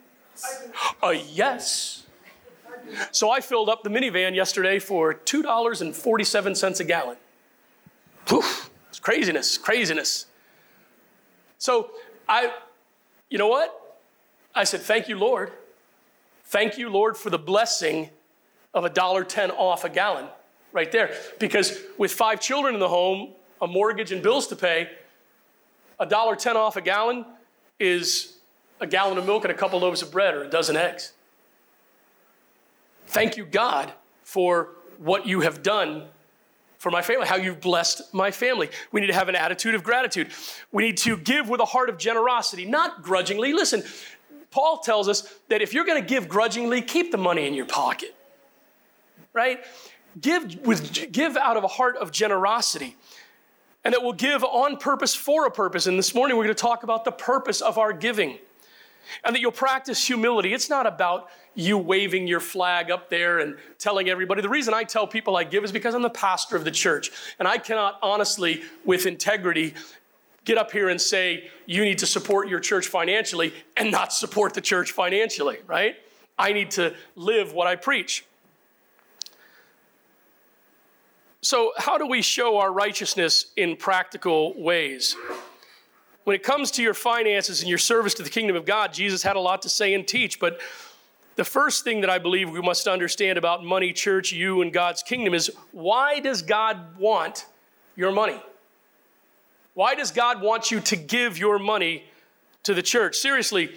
A 1.04 1.14
yes. 1.14 2.04
So 3.12 3.30
I 3.30 3.42
filled 3.42 3.70
up 3.70 3.84
the 3.84 3.90
minivan 3.90 4.34
yesterday 4.34 4.80
for 4.80 5.14
$2.47 5.14 6.80
a 6.80 6.84
gallon. 6.84 7.18
Poof, 8.26 8.72
it's 8.90 9.00
craziness, 9.00 9.58
craziness. 9.58 10.26
So 11.60 11.92
I, 12.28 12.54
you 13.30 13.38
know 13.38 13.48
what? 13.48 14.00
I 14.56 14.64
said, 14.64 14.82
Thank 14.82 15.08
you, 15.08 15.18
Lord. 15.20 15.52
Thank 16.46 16.80
you, 16.80 16.90
Lord, 16.90 17.16
for 17.16 17.30
the 17.30 17.38
blessing 17.38 18.10
of 18.74 18.84
a 18.84 18.90
dollar 18.90 19.24
ten 19.24 19.52
off 19.52 19.84
a 19.84 19.90
gallon 19.90 20.26
right 20.72 20.92
there. 20.92 21.14
Because 21.40 21.80
with 21.98 22.12
five 22.12 22.40
children 22.40 22.74
in 22.74 22.80
the 22.80 22.90
home, 22.90 23.30
a 23.62 23.68
mortgage 23.68 24.12
and 24.12 24.22
bills 24.22 24.48
to 24.48 24.56
pay, 24.56 24.90
a 26.00 26.06
dollar 26.06 26.36
ten 26.36 26.56
off 26.56 26.76
a 26.78 26.82
gallon 26.82 27.26
is 27.80 28.38
a 28.80 28.88
gallon 28.88 29.18
of 29.18 29.26
milk 29.26 29.44
and 29.44 29.52
a 29.52 29.56
couple 29.56 29.80
loaves 29.80 30.02
of 30.02 30.12
bread 30.12 30.34
or 30.34 30.44
a 30.44 30.50
dozen 30.50 30.78
eggs. 30.78 31.14
Thank 33.08 33.38
you, 33.38 33.46
God, 33.46 33.92
for 34.24 34.70
what 34.98 35.26
you 35.26 35.42
have 35.42 35.64
done 35.64 36.06
for 36.78 36.92
my 36.92 37.02
family, 37.02 37.28
how 37.28 37.36
you've 37.36 37.60
blessed 37.60 38.14
my 38.14 38.32
family. 38.32 38.70
We 38.94 39.02
need 39.02 39.08
to 39.08 39.14
have 39.14 39.28
an 39.28 39.36
attitude 39.36 39.76
of 39.76 39.84
gratitude. 39.84 40.30
We 40.72 40.84
need 40.84 40.98
to 40.98 41.18
give 41.18 41.50
with 41.50 41.60
a 41.60 41.66
heart 41.66 41.90
of 41.90 41.98
generosity, 41.98 42.66
not 42.66 43.04
grudgingly. 43.04 43.52
Listen, 43.52 43.84
Paul 44.50 44.78
tells 44.78 45.10
us 45.10 45.28
that 45.50 45.62
if 45.62 45.74
you're 45.74 45.84
going 45.84 46.02
to 46.02 46.08
give 46.08 46.30
grudgingly, 46.30 46.82
keep 46.82 47.12
the 47.12 47.18
money 47.18 47.48
in 47.48 47.54
your 47.54 47.66
pocket. 47.66 48.16
Right? 49.34 49.60
Give 50.20 50.66
with 50.66 51.12
give 51.12 51.38
out 51.38 51.58
of 51.58 51.64
a 51.64 51.68
heart 51.68 51.98
of 51.98 52.12
generosity. 52.12 52.96
And 53.84 53.94
that 53.94 54.04
we'll 54.04 54.14
give 54.14 54.44
on 54.44 54.78
purpose 54.78 55.16
for 55.16 55.46
a 55.46 55.52
purpose. 55.52 55.88
And 55.88 55.98
this 55.98 56.14
morning 56.14 56.36
we're 56.36 56.44
going 56.44 56.56
to 56.56 56.62
talk 56.62 56.84
about 56.84 57.06
the 57.06 57.12
purpose 57.12 57.62
of 57.62 57.78
our 57.78 57.94
giving 57.94 58.38
and 59.24 59.36
that 59.36 59.40
you'll 59.40 59.52
practice 59.52 60.06
humility. 60.06 60.54
It's 60.54 60.70
not 60.70 60.86
about 60.86 61.30
you 61.56 61.78
waving 61.78 62.28
your 62.28 62.40
flag 62.40 62.92
up 62.92 63.10
there 63.10 63.40
and 63.40 63.58
telling 63.78 64.10
everybody. 64.10 64.42
The 64.42 64.50
reason 64.50 64.74
I 64.74 64.84
tell 64.84 65.08
people 65.08 65.36
I 65.36 65.44
give 65.44 65.64
is 65.64 65.72
because 65.72 65.96
I'm 65.96 66.02
the 66.02 66.10
pastor 66.10 66.56
of 66.56 66.64
the 66.64 66.72
church. 66.72 67.12
And 67.40 67.48
I 67.48 67.58
cannot 67.58 68.00
honestly, 68.02 68.64
with 68.86 69.06
integrity, 69.06 69.74
get 70.46 70.58
up 70.58 70.72
here 70.72 70.90
and 70.90 71.00
say, 71.00 71.50
you 71.66 71.84
need 71.84 72.00
to 72.00 72.06
support 72.06 72.48
your 72.48 72.60
church 72.60 72.88
financially 72.88 73.54
and 73.78 73.92
not 73.92 74.14
support 74.14 74.54
the 74.54 74.62
church 74.62 74.92
financially, 74.92 75.58
right? 75.68 75.96
I 76.38 76.54
need 76.54 76.72
to 76.72 76.96
live 77.16 77.54
what 77.54 77.68
I 77.68 77.76
preach. 77.76 78.26
So, 81.42 81.72
how 81.78 81.98
do 81.98 82.06
we 82.06 82.22
show 82.22 82.58
our 82.58 82.72
righteousness 82.72 83.46
in 83.56 83.78
practical 83.78 84.62
ways? 84.62 85.16
When 86.26 86.36
it 86.36 86.44
comes 86.44 86.70
to 86.72 86.84
your 86.84 86.94
finances 86.94 87.62
and 87.62 87.70
your 87.70 87.78
service 87.78 88.14
to 88.16 88.24
the 88.24 88.30
kingdom 88.30 88.56
of 88.56 88.66
God, 88.66 88.92
Jesus 88.92 89.24
had 89.24 89.38
a 89.38 89.40
lot 89.40 89.62
to 89.62 89.70
say 89.70 89.94
and 89.94 90.06
teach. 90.06 90.40
But 90.40 90.60
the 91.38 91.46
first 91.46 91.86
thing 91.86 92.02
that 92.02 92.10
I 92.10 92.20
believe 92.20 92.50
we 92.50 92.62
must 92.62 92.88
understand 92.88 93.38
about 93.38 93.64
money, 93.64 93.94
church, 93.94 94.34
you, 94.34 94.62
and 94.62 94.74
God's 94.74 95.02
kingdom 95.02 95.34
is 95.34 95.50
why 95.72 96.20
does 96.20 96.42
God 96.42 96.98
want 96.98 97.46
your 97.96 98.12
money? 98.12 98.42
Why 99.76 99.96
does 99.96 100.12
God 100.12 100.42
want 100.42 100.72
you 100.72 100.82
to 100.82 100.98
give 100.98 101.38
your 101.38 101.58
money 101.58 102.04
to 102.64 102.74
the 102.74 102.84
church? 102.84 103.16
Seriously, 103.16 103.72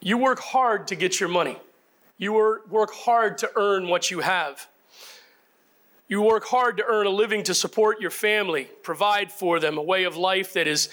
you 0.00 0.16
work 0.16 0.38
hard 0.38 0.86
to 0.88 0.94
get 0.94 1.18
your 1.18 1.28
money. 1.28 1.58
You 2.16 2.32
work 2.32 2.92
hard 2.92 3.38
to 3.38 3.50
earn 3.56 3.88
what 3.88 4.12
you 4.12 4.20
have. 4.20 4.68
You 6.08 6.22
work 6.22 6.46
hard 6.46 6.78
to 6.78 6.84
earn 6.86 7.06
a 7.06 7.10
living 7.10 7.42
to 7.44 7.54
support 7.54 8.00
your 8.00 8.10
family, 8.10 8.64
provide 8.82 9.30
for 9.30 9.60
them 9.60 9.76
a 9.76 9.82
way 9.82 10.04
of 10.04 10.16
life 10.16 10.54
that 10.54 10.66
is 10.66 10.88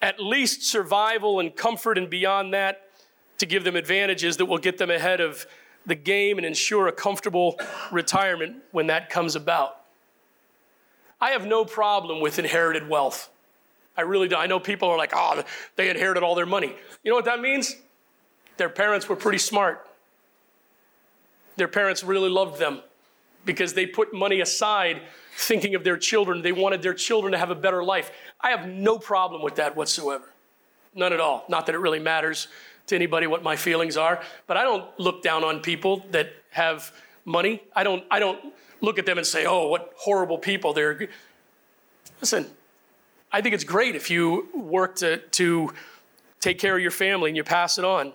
at 0.00 0.20
least 0.20 0.62
survival 0.62 1.40
and 1.40 1.54
comfort, 1.54 1.98
and 1.98 2.08
beyond 2.08 2.54
that, 2.54 2.88
to 3.38 3.46
give 3.46 3.64
them 3.64 3.74
advantages 3.74 4.36
that 4.36 4.46
will 4.46 4.58
get 4.58 4.78
them 4.78 4.90
ahead 4.90 5.20
of 5.20 5.44
the 5.86 5.96
game 5.96 6.38
and 6.38 6.46
ensure 6.46 6.86
a 6.86 6.92
comfortable 6.92 7.58
retirement 7.90 8.56
when 8.70 8.86
that 8.86 9.10
comes 9.10 9.34
about. 9.34 9.80
I 11.20 11.30
have 11.30 11.46
no 11.46 11.64
problem 11.64 12.20
with 12.20 12.38
inherited 12.38 12.88
wealth. 12.88 13.28
I 13.96 14.02
really 14.02 14.28
do. 14.28 14.36
I 14.36 14.46
know 14.46 14.60
people 14.60 14.88
are 14.88 14.96
like, 14.96 15.12
oh, 15.14 15.42
they 15.76 15.90
inherited 15.90 16.22
all 16.22 16.34
their 16.34 16.46
money. 16.46 16.74
You 17.02 17.10
know 17.10 17.16
what 17.16 17.24
that 17.24 17.40
means? 17.40 17.76
Their 18.56 18.70
parents 18.70 19.08
were 19.08 19.16
pretty 19.16 19.38
smart. 19.38 19.86
Their 21.56 21.68
parents 21.68 22.04
really 22.04 22.30
loved 22.30 22.58
them 22.58 22.82
because 23.44 23.74
they 23.74 23.86
put 23.86 24.12
money 24.12 24.40
aside 24.40 25.02
thinking 25.36 25.74
of 25.74 25.84
their 25.84 25.96
children. 25.96 26.42
They 26.42 26.52
wanted 26.52 26.82
their 26.82 26.94
children 26.94 27.32
to 27.32 27.38
have 27.38 27.50
a 27.50 27.54
better 27.54 27.82
life. 27.82 28.10
I 28.40 28.50
have 28.50 28.68
no 28.68 28.98
problem 28.98 29.42
with 29.42 29.56
that 29.56 29.76
whatsoever. 29.76 30.30
None 30.94 31.12
at 31.12 31.20
all. 31.20 31.44
Not 31.48 31.66
that 31.66 31.74
it 31.74 31.78
really 31.78 31.98
matters 31.98 32.48
to 32.88 32.96
anybody 32.96 33.26
what 33.26 33.42
my 33.42 33.56
feelings 33.56 33.96
are, 33.96 34.20
but 34.46 34.56
I 34.56 34.62
don't 34.64 34.84
look 34.98 35.22
down 35.22 35.44
on 35.44 35.60
people 35.60 36.04
that 36.10 36.32
have 36.50 36.92
money. 37.24 37.62
I 37.74 37.84
don't 37.84 38.04
I 38.10 38.18
don't 38.18 38.52
look 38.80 38.98
at 38.98 39.06
them 39.06 39.18
and 39.18 39.26
say, 39.26 39.46
"Oh, 39.46 39.68
what 39.68 39.92
horrible 39.96 40.38
people 40.38 40.72
they're." 40.72 41.08
Listen, 42.20 42.50
I 43.32 43.40
think 43.40 43.54
it's 43.54 43.64
great 43.64 43.94
if 43.94 44.10
you 44.10 44.48
work 44.54 44.96
to 44.96 45.18
to 45.18 45.72
take 46.40 46.58
care 46.58 46.74
of 46.74 46.82
your 46.82 46.90
family 46.90 47.30
and 47.30 47.36
you 47.36 47.44
pass 47.44 47.78
it 47.78 47.84
on. 47.84 48.12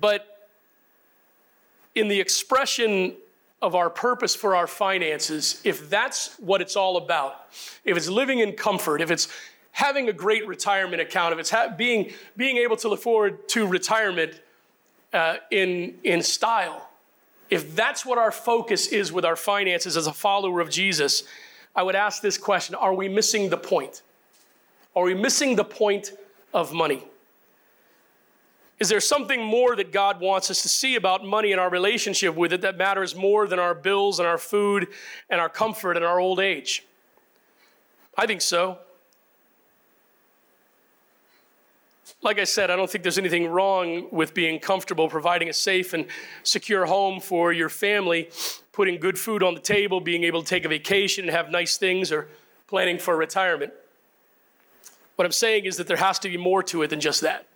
But 0.00 0.48
in 1.94 2.08
the 2.08 2.20
expression 2.20 3.14
of 3.62 3.74
our 3.74 3.90
purpose 3.90 4.34
for 4.34 4.56
our 4.56 4.66
finances, 4.66 5.60
if 5.64 5.90
that's 5.90 6.34
what 6.38 6.60
it's 6.60 6.76
all 6.76 6.96
about, 6.96 7.46
if 7.84 7.96
it's 7.96 8.08
living 8.08 8.38
in 8.38 8.52
comfort, 8.52 9.02
if 9.02 9.10
it's 9.10 9.28
having 9.72 10.08
a 10.08 10.12
great 10.12 10.46
retirement 10.46 11.00
account, 11.02 11.32
if 11.32 11.38
it's 11.38 11.50
ha- 11.50 11.68
being, 11.76 12.10
being 12.36 12.56
able 12.56 12.76
to 12.76 12.88
look 12.88 13.00
forward 13.00 13.48
to 13.48 13.66
retirement 13.66 14.40
uh, 15.12 15.36
in, 15.50 15.94
in 16.04 16.22
style, 16.22 16.88
if 17.50 17.74
that's 17.74 18.06
what 18.06 18.16
our 18.16 18.30
focus 18.30 18.86
is 18.88 19.12
with 19.12 19.24
our 19.24 19.36
finances 19.36 19.96
as 19.96 20.06
a 20.06 20.12
follower 20.12 20.60
of 20.60 20.70
Jesus, 20.70 21.24
I 21.74 21.82
would 21.82 21.96
ask 21.96 22.22
this 22.22 22.38
question 22.38 22.74
Are 22.76 22.94
we 22.94 23.08
missing 23.08 23.50
the 23.50 23.56
point? 23.56 24.02
Are 24.94 25.02
we 25.02 25.14
missing 25.14 25.56
the 25.56 25.64
point 25.64 26.12
of 26.54 26.72
money? 26.72 27.02
Is 28.80 28.88
there 28.88 29.00
something 29.00 29.44
more 29.44 29.76
that 29.76 29.92
God 29.92 30.20
wants 30.20 30.50
us 30.50 30.62
to 30.62 30.68
see 30.68 30.94
about 30.96 31.22
money 31.22 31.52
and 31.52 31.60
our 31.60 31.68
relationship 31.68 32.34
with 32.34 32.50
it 32.54 32.62
that 32.62 32.78
matters 32.78 33.14
more 33.14 33.46
than 33.46 33.58
our 33.58 33.74
bills 33.74 34.18
and 34.18 34.26
our 34.26 34.38
food 34.38 34.88
and 35.28 35.38
our 35.38 35.50
comfort 35.50 35.98
and 35.98 36.04
our 36.04 36.18
old 36.18 36.40
age? 36.40 36.86
I 38.16 38.26
think 38.26 38.40
so. 38.40 38.78
Like 42.22 42.38
I 42.38 42.44
said, 42.44 42.70
I 42.70 42.76
don't 42.76 42.90
think 42.90 43.02
there's 43.02 43.18
anything 43.18 43.48
wrong 43.48 44.08
with 44.10 44.32
being 44.32 44.58
comfortable, 44.58 45.08
providing 45.08 45.50
a 45.50 45.52
safe 45.52 45.92
and 45.92 46.06
secure 46.42 46.86
home 46.86 47.20
for 47.20 47.52
your 47.52 47.68
family, 47.68 48.30
putting 48.72 48.98
good 48.98 49.18
food 49.18 49.42
on 49.42 49.54
the 49.54 49.60
table, 49.60 50.00
being 50.00 50.24
able 50.24 50.42
to 50.42 50.48
take 50.48 50.64
a 50.64 50.68
vacation 50.68 51.24
and 51.24 51.32
have 51.34 51.50
nice 51.50 51.76
things, 51.76 52.10
or 52.10 52.28
planning 52.66 52.98
for 52.98 53.16
retirement. 53.16 53.72
What 55.16 55.24
I'm 55.26 55.32
saying 55.32 55.66
is 55.66 55.76
that 55.76 55.86
there 55.86 55.96
has 55.98 56.18
to 56.20 56.28
be 56.28 56.36
more 56.36 56.62
to 56.64 56.82
it 56.82 56.88
than 56.88 57.00
just 57.00 57.20
that. 57.22 57.46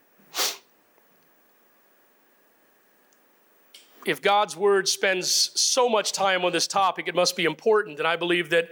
If 4.06 4.22
God's 4.22 4.56
word 4.56 4.88
spends 4.88 5.28
so 5.60 5.88
much 5.88 6.12
time 6.12 6.44
on 6.44 6.52
this 6.52 6.66
topic, 6.66 7.08
it 7.08 7.14
must 7.14 7.36
be 7.36 7.44
important. 7.44 7.98
And 7.98 8.06
I 8.06 8.16
believe 8.16 8.50
that 8.50 8.70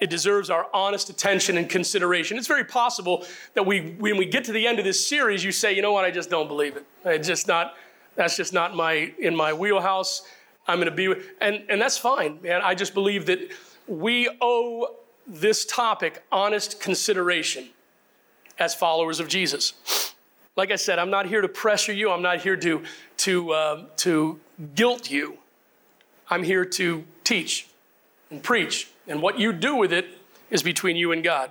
it 0.00 0.10
deserves 0.10 0.50
our 0.50 0.66
honest 0.74 1.08
attention 1.08 1.56
and 1.56 1.68
consideration. 1.68 2.36
It's 2.36 2.48
very 2.48 2.64
possible 2.64 3.24
that 3.54 3.64
we, 3.64 3.92
when 3.98 4.16
we 4.16 4.26
get 4.26 4.44
to 4.44 4.52
the 4.52 4.66
end 4.66 4.78
of 4.78 4.84
this 4.84 5.04
series, 5.06 5.44
you 5.44 5.52
say, 5.52 5.72
you 5.72 5.82
know 5.82 5.92
what, 5.92 6.04
I 6.04 6.10
just 6.10 6.30
don't 6.30 6.48
believe 6.48 6.76
it. 6.76 6.84
It's 7.04 7.28
just 7.28 7.46
not, 7.46 7.74
that's 8.16 8.36
just 8.36 8.52
not 8.52 8.74
my, 8.74 9.12
in 9.18 9.34
my 9.34 9.52
wheelhouse. 9.52 10.22
I'm 10.66 10.78
going 10.78 10.90
to 10.90 10.94
be, 10.94 11.14
and, 11.40 11.64
and 11.68 11.80
that's 11.80 11.96
fine, 11.96 12.40
man. 12.42 12.60
I 12.62 12.74
just 12.74 12.94
believe 12.94 13.26
that 13.26 13.52
we 13.86 14.30
owe 14.40 14.96
this 15.26 15.64
topic 15.64 16.22
honest 16.32 16.80
consideration 16.80 17.68
as 18.58 18.74
followers 18.74 19.20
of 19.20 19.28
Jesus. 19.28 20.14
Like 20.56 20.70
I 20.70 20.76
said, 20.76 20.98
I'm 20.98 21.10
not 21.10 21.26
here 21.26 21.40
to 21.40 21.48
pressure 21.48 21.92
you. 21.92 22.10
I'm 22.10 22.22
not 22.22 22.40
here 22.40 22.56
to, 22.56 22.82
to, 23.18 23.50
uh, 23.50 23.84
to 23.98 24.40
guilt 24.74 25.10
you. 25.10 25.38
I'm 26.28 26.42
here 26.42 26.64
to 26.64 27.04
teach 27.22 27.68
and 28.30 28.42
preach. 28.42 28.88
And 29.06 29.20
what 29.20 29.38
you 29.38 29.52
do 29.52 29.76
with 29.76 29.92
it 29.92 30.06
is 30.50 30.62
between 30.62 30.96
you 30.96 31.12
and 31.12 31.22
God. 31.22 31.50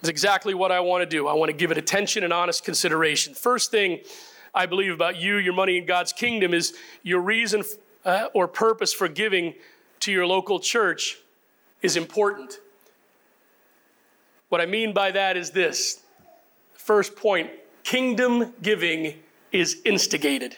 It's 0.00 0.08
exactly 0.08 0.54
what 0.54 0.70
I 0.70 0.80
want 0.80 1.02
to 1.02 1.06
do. 1.06 1.26
I 1.26 1.32
want 1.32 1.50
to 1.50 1.56
give 1.56 1.70
it 1.70 1.78
attention 1.78 2.24
and 2.24 2.32
honest 2.32 2.64
consideration. 2.64 3.34
First 3.34 3.70
thing 3.70 4.00
I 4.54 4.66
believe 4.66 4.92
about 4.92 5.16
you, 5.16 5.36
your 5.36 5.54
money, 5.54 5.78
and 5.78 5.86
God's 5.86 6.12
kingdom 6.12 6.54
is 6.54 6.74
your 7.02 7.20
reason 7.20 7.64
uh, 8.04 8.28
or 8.34 8.46
purpose 8.46 8.92
for 8.92 9.08
giving 9.08 9.54
to 10.00 10.12
your 10.12 10.26
local 10.26 10.60
church 10.60 11.18
is 11.82 11.96
important. 11.96 12.60
What 14.50 14.60
I 14.60 14.66
mean 14.66 14.92
by 14.92 15.10
that 15.10 15.36
is 15.36 15.50
this 15.50 16.02
first 16.74 17.16
point 17.16 17.50
kingdom 17.82 18.52
giving 18.62 19.14
is 19.52 19.80
instigated. 19.84 20.56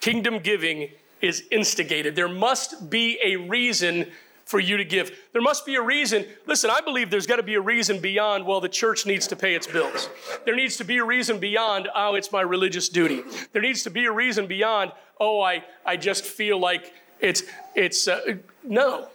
Kingdom 0.00 0.38
giving 0.38 0.90
is 1.20 1.44
instigated. 1.50 2.16
There 2.16 2.28
must 2.28 2.90
be 2.90 3.18
a 3.22 3.36
reason 3.36 4.06
for 4.50 4.58
you 4.58 4.76
to 4.76 4.84
give. 4.84 5.16
There 5.32 5.42
must 5.42 5.64
be 5.64 5.76
a 5.76 5.82
reason. 5.82 6.26
Listen, 6.46 6.70
I 6.70 6.80
believe 6.80 7.08
there's 7.08 7.26
got 7.26 7.36
to 7.36 7.42
be 7.42 7.54
a 7.54 7.60
reason 7.60 8.00
beyond, 8.00 8.44
well, 8.44 8.60
the 8.60 8.68
church 8.68 9.06
needs 9.06 9.28
to 9.28 9.36
pay 9.36 9.54
its 9.54 9.66
bills. 9.66 10.08
There 10.44 10.56
needs 10.56 10.76
to 10.78 10.84
be 10.84 10.98
a 10.98 11.04
reason 11.04 11.38
beyond, 11.38 11.88
oh, 11.94 12.16
it's 12.16 12.32
my 12.32 12.40
religious 12.40 12.88
duty. 12.88 13.22
There 13.52 13.62
needs 13.62 13.84
to 13.84 13.90
be 13.90 14.06
a 14.06 14.12
reason 14.12 14.48
beyond, 14.48 14.90
oh, 15.20 15.40
I, 15.40 15.62
I 15.86 15.96
just 15.96 16.24
feel 16.24 16.58
like 16.58 16.92
it's, 17.20 17.44
it's, 17.76 18.08
uh, 18.08 18.38
no. 18.64 19.06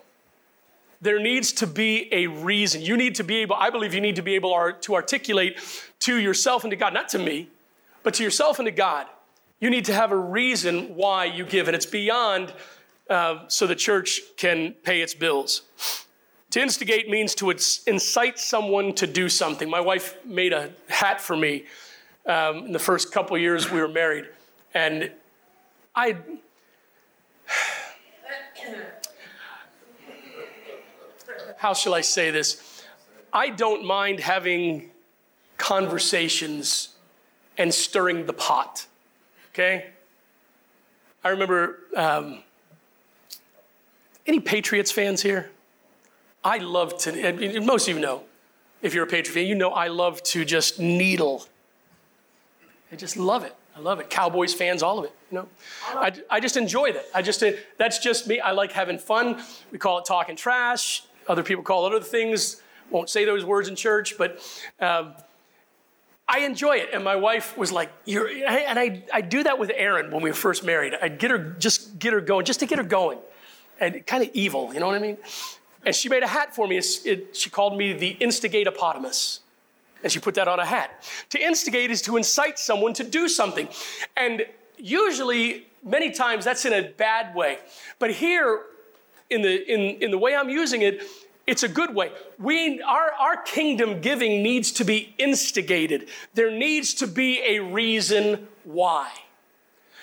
There 1.02 1.20
needs 1.20 1.52
to 1.54 1.68
be 1.68 2.08
a 2.14 2.28
reason. 2.28 2.82
You 2.82 2.96
need 2.96 3.16
to 3.16 3.24
be 3.24 3.38
able, 3.38 3.56
I 3.56 3.70
believe 3.70 3.94
you 3.94 4.02
need 4.02 4.16
to 4.16 4.22
be 4.22 4.36
able 4.36 4.72
to 4.80 4.96
articulate 4.96 5.60
to 6.00 6.18
yourself 6.18 6.64
and 6.64 6.72
to 6.72 6.78
God, 6.78 6.94
not 6.94 7.10
to 7.10 7.20
me, 7.20 7.50
but 8.04 8.14
to 8.14 8.24
yourself 8.24 8.60
and 8.60 8.68
to 8.68 8.72
God. 8.72 9.08
You 9.66 9.72
need 9.72 9.86
to 9.86 9.96
have 9.96 10.12
a 10.12 10.16
reason 10.16 10.96
why 10.96 11.26
you 11.26 11.44
give, 11.44 11.68
and 11.68 11.74
it's 11.74 11.88
beyond 11.88 12.54
uh, 13.10 13.48
so 13.48 13.66
the 13.66 13.76
church 13.76 14.22
can 14.38 14.76
pay 14.84 15.02
its 15.02 15.16
bills. 15.16 15.64
To 16.52 16.62
instigate 16.62 17.10
means 17.10 17.34
to 17.34 17.50
incite 17.50 18.38
someone 18.38 18.94
to 18.94 19.08
do 19.08 19.28
something. 19.28 19.68
My 19.68 19.80
wife 19.80 20.24
made 20.24 20.54
a 20.54 20.70
hat 20.88 21.20
for 21.20 21.36
me 21.36 21.66
um, 22.28 22.68
in 22.68 22.74
the 22.74 22.80
first 22.80 23.12
couple 23.12 23.36
years 23.40 23.72
we 23.72 23.82
were 23.82 23.88
married, 23.88 24.26
and 24.76 25.10
I. 25.96 26.18
How 31.58 31.74
shall 31.74 31.96
I 31.96 32.02
say 32.02 32.30
this? 32.30 32.84
I 33.34 33.50
don't 33.50 33.84
mind 33.84 34.20
having 34.20 34.92
conversations 35.58 36.90
and 37.58 37.74
stirring 37.74 38.28
the 38.28 38.34
pot. 38.34 38.86
Okay? 39.56 39.86
I 41.24 41.30
remember 41.30 41.80
um, 41.96 42.44
any 44.28 44.42
Patriots 44.42 44.92
fans 44.92 45.22
here? 45.22 45.50
I 46.44 46.58
love 46.58 46.98
to, 47.00 47.62
most 47.62 47.88
of 47.88 47.96
you 47.96 48.02
know, 48.02 48.24
if 48.82 48.94
you're 48.94 49.06
a 49.06 49.08
Patriot 49.08 49.34
fan, 49.34 49.48
you 49.48 49.56
know 49.56 49.70
I 49.70 49.88
love 49.88 50.22
to 50.24 50.44
just 50.44 50.78
needle. 50.78 51.46
I 52.92 52.98
just 52.98 53.16
love 53.16 53.46
it. 53.46 53.56
I 53.78 53.80
love 53.80 54.02
it. 54.02 54.10
Cowboys 54.10 54.54
fans, 54.54 54.84
all 54.84 55.00
of 55.00 55.06
it. 55.06 55.14
You 55.32 55.38
know, 55.38 55.48
I, 55.88 56.12
I 56.30 56.42
just 56.42 56.58
enjoy 56.58 56.92
that. 56.92 57.06
I 57.16 57.22
just 57.22 57.42
that's 57.78 58.00
just 58.00 58.28
me. 58.28 58.42
I 58.42 58.52
like 58.52 58.74
having 58.74 59.00
fun. 59.00 59.42
We 59.72 59.78
call 59.78 60.00
it 60.00 60.06
talking 60.06 60.36
trash. 60.36 61.04
Other 61.30 61.44
people 61.44 61.64
call 61.64 61.88
it 61.88 61.94
other 61.96 62.06
things. 62.06 62.62
Won't 62.90 63.10
say 63.10 63.24
those 63.24 63.46
words 63.46 63.70
in 63.70 63.76
church, 63.78 64.18
but 64.18 64.40
um, 64.82 65.14
I 66.28 66.40
enjoy 66.40 66.78
it. 66.78 66.90
And 66.94 67.04
my 67.04 67.16
wife 67.16 67.58
was 67.58 67.72
like, 67.72 67.92
You're, 68.06 68.28
and 68.28 68.80
I, 68.80 69.04
I 69.14 69.22
do 69.22 69.44
that 69.44 69.60
with 69.60 69.72
Erin 69.76 70.12
when 70.12 70.24
we 70.24 70.30
were 70.30 70.36
first 70.36 70.64
married. 70.64 70.94
I'd 71.02 71.20
get 71.20 71.32
her, 71.32 71.38
just 71.38 72.00
get 72.00 72.14
her 72.14 72.22
going, 72.22 72.46
just 72.46 72.60
to 72.62 72.66
get 72.66 72.78
her 72.78 72.84
going. 72.84 73.20
And 73.80 74.06
kind 74.08 74.24
of 74.24 74.30
evil, 74.34 74.74
you 74.74 74.80
know 74.80 74.88
what 74.88 74.96
I 74.96 75.00
mean? 75.00 75.18
And 75.86 75.94
she 75.94 76.10
made 76.10 76.24
a 76.24 76.28
hat 76.28 76.56
for 76.56 76.68
me. 76.68 76.78
It, 76.78 77.36
she 77.36 77.50
called 77.50 77.78
me 77.78 77.94
the 77.94 78.18
instigatopotamus. 78.20 79.40
And 80.02 80.12
she 80.12 80.20
put 80.20 80.36
that 80.36 80.48
on 80.48 80.60
a 80.60 80.66
hat. 80.66 81.04
To 81.32 81.42
instigate 81.42 81.92
is 81.92 82.02
to 82.04 82.18
incite 82.18 82.58
someone 82.58 82.94
to 82.94 83.04
do 83.04 83.28
something. 83.28 83.68
And 84.16 84.46
usually, 84.78 85.68
many 85.84 86.12
times, 86.12 86.46
that's 86.46 86.66
in 86.66 86.74
a 86.74 86.90
bad 86.90 87.36
way. 87.36 87.60
But 88.00 88.12
here, 88.12 88.62
in 89.30 89.42
the, 89.42 89.72
in, 89.72 90.02
in 90.02 90.12
the 90.12 90.18
way 90.18 90.36
I'm 90.36 90.50
using 90.50 90.82
it, 90.82 91.02
it's 91.48 91.64
a 91.64 91.68
good 91.68 91.94
way. 91.94 92.12
We, 92.40 92.82
our, 92.82 93.12
our 93.20 93.38
kingdom 93.44 94.02
giving 94.02 94.42
needs 94.42 94.72
to 94.74 94.84
be 94.84 95.14
instigated. 95.18 96.10
There 96.34 96.52
needs 96.52 96.94
to 96.96 97.08
be 97.08 97.42
a 97.46 97.60
reason 97.60 98.48
why. 98.64 99.12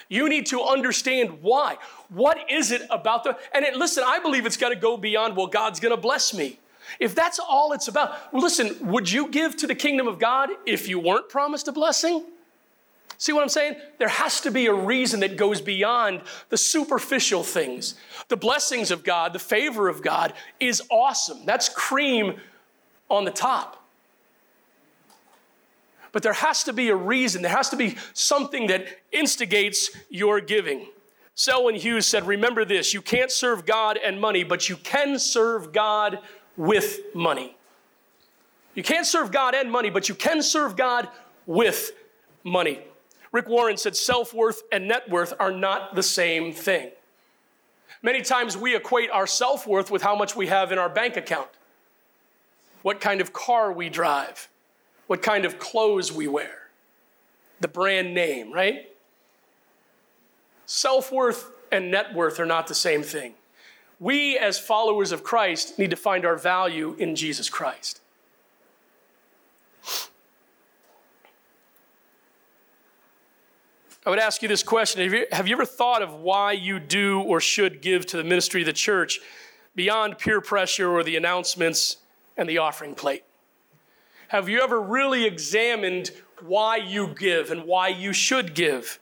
You 0.09 0.28
need 0.28 0.46
to 0.46 0.62
understand 0.62 1.42
why. 1.42 1.78
What 2.11 2.38
is 2.50 2.70
it 2.70 2.83
about 2.90 3.24
the, 3.24 3.37
and 3.55 3.64
it, 3.64 3.76
listen, 3.76 4.05
I 4.07 4.18
believe 4.18 4.46
it's 4.46 4.57
got 4.57 4.68
to 4.68 4.76
go 4.76 4.96
beyond, 4.96 5.37
well, 5.37 5.46
God's 5.46 5.81
going 5.81 5.94
to 5.94 6.00
bless 6.00 6.35
me. 6.35 6.61
If 7.00 7.14
that's 7.14 7.38
all 7.38 7.72
it's 7.72 7.88
about, 7.88 8.35
listen, 8.35 8.76
would 8.90 9.11
you 9.11 9.28
give 9.28 9.57
to 9.57 9.66
the 9.66 9.74
kingdom 9.74 10.07
of 10.07 10.18
God 10.18 10.50
if 10.66 10.88
you 10.88 11.00
weren't 11.00 11.28
promised 11.28 11.66
a 11.66 11.72
blessing? 11.72 12.24
See 13.18 13.33
what 13.33 13.42
I'm 13.42 13.48
saying? 13.48 13.77
There 13.98 14.09
has 14.09 14.40
to 14.42 14.51
be 14.51 14.66
a 14.66 14.75
reason 14.75 15.20
that 15.20 15.37
goes 15.37 15.61
beyond 15.61 16.22
the 16.48 16.57
superficial 16.57 17.42
things. 17.42 17.94
The 18.29 18.37
blessings 18.37 18.90
of 18.90 19.05
God, 19.05 19.33
the 19.33 19.38
favor 19.38 19.88
of 19.88 20.03
God 20.03 20.33
is 20.61 20.83
awesome. 20.90 21.44
That's 21.44 21.68
cream 21.68 22.35
on 23.09 23.25
the 23.25 23.31
top. 23.31 23.79
But 26.12 26.22
there 26.22 26.33
has 26.35 26.64
to 26.64 26.72
be 26.72 26.90
a 26.90 26.96
reason, 26.96 27.42
there 27.42 27.57
has 27.57 27.70
to 27.70 27.77
be 27.77 27.96
something 28.12 28.66
that 28.66 28.87
instigates 29.12 29.90
your 30.11 30.40
giving. 30.40 30.87
Selwyn 31.35 31.75
Hughes 31.75 32.07
said, 32.07 32.27
Remember 32.27 32.64
this 32.64 32.92
you 32.92 33.01
can't 33.01 33.31
serve 33.31 33.64
God 33.64 33.98
and 34.03 34.20
money, 34.20 34.44
but 34.44 34.68
you 34.68 34.77
can 34.77 35.18
serve 35.18 35.72
God 35.72 36.18
with 36.57 37.01
money. 37.14 37.57
You 38.75 38.83
can't 38.83 39.07
serve 39.07 39.33
God 39.33 39.55
and 39.55 39.70
money, 39.70 39.90
but 39.90 40.09
you 40.09 40.14
can 40.14 40.42
serve 40.42 40.77
God 40.77 41.09
with 41.46 41.92
money. 42.44 42.81
Rick 43.33 43.49
Warren 43.49 43.79
said 43.79 43.97
self 43.97 44.35
worth 44.35 44.62
and 44.71 44.87
net 44.87 45.09
worth 45.09 45.33
are 45.40 45.51
not 45.51 45.95
the 45.95 46.03
same 46.03 46.53
thing. 46.53 46.90
Many 48.03 48.21
times 48.21 48.57
we 48.57 48.77
equate 48.77 49.11
our 49.11 49.27
self 49.27 49.66
worth 49.66 49.90
with 49.90 50.03
how 50.03 50.14
much 50.14 50.37
we 50.37 50.49
have 50.49 50.71
in 50.71 50.79
our 50.79 50.90
bank 50.90 51.16
account, 51.16 51.49
what 52.83 53.01
kind 53.01 53.21
of 53.21 53.33
car 53.33 53.73
we 53.73 53.88
drive, 53.88 54.49
what 55.07 55.23
kind 55.23 55.45
of 55.45 55.59
clothes 55.59 56.12
we 56.12 56.29
wear, 56.29 56.68
the 57.61 57.68
brand 57.68 58.14
name, 58.14 58.53
right? 58.53 58.90
Self 60.66 61.11
worth 61.11 61.51
and 61.71 61.90
net 61.90 62.14
worth 62.14 62.38
are 62.38 62.47
not 62.47 62.66
the 62.66 62.75
same 62.75 63.03
thing. 63.03 63.35
We, 63.99 64.37
as 64.37 64.59
followers 64.59 65.11
of 65.11 65.23
Christ, 65.23 65.79
need 65.79 65.90
to 65.90 65.97
find 65.97 66.27
our 66.27 66.37
value 66.37 66.97
in 66.99 67.16
Jesus 67.16 67.49
Christ. 67.49 68.01
I 74.04 74.10
would 74.10 74.18
ask 74.18 74.42
you 74.42 74.48
this 74.48 74.64
question 74.64 75.00
have 75.02 75.12
you, 75.12 75.26
have 75.30 75.46
you 75.46 75.54
ever 75.54 75.64
thought 75.64 76.02
of 76.02 76.14
why 76.14 76.52
you 76.52 76.80
do 76.80 77.20
or 77.20 77.40
should 77.40 77.80
give 77.80 78.04
to 78.06 78.16
the 78.16 78.24
ministry 78.24 78.62
of 78.62 78.66
the 78.66 78.72
church 78.72 79.20
beyond 79.76 80.18
peer 80.18 80.40
pressure 80.40 80.90
or 80.90 81.04
the 81.04 81.16
announcements 81.16 81.98
and 82.36 82.48
the 82.48 82.58
offering 82.58 82.94
plate? 82.94 83.22
Have 84.28 84.48
you 84.48 84.60
ever 84.60 84.80
really 84.80 85.24
examined 85.24 86.10
why 86.40 86.76
you 86.76 87.14
give 87.16 87.50
and 87.52 87.64
why 87.64 87.88
you 87.88 88.12
should 88.12 88.54
give? 88.54 88.98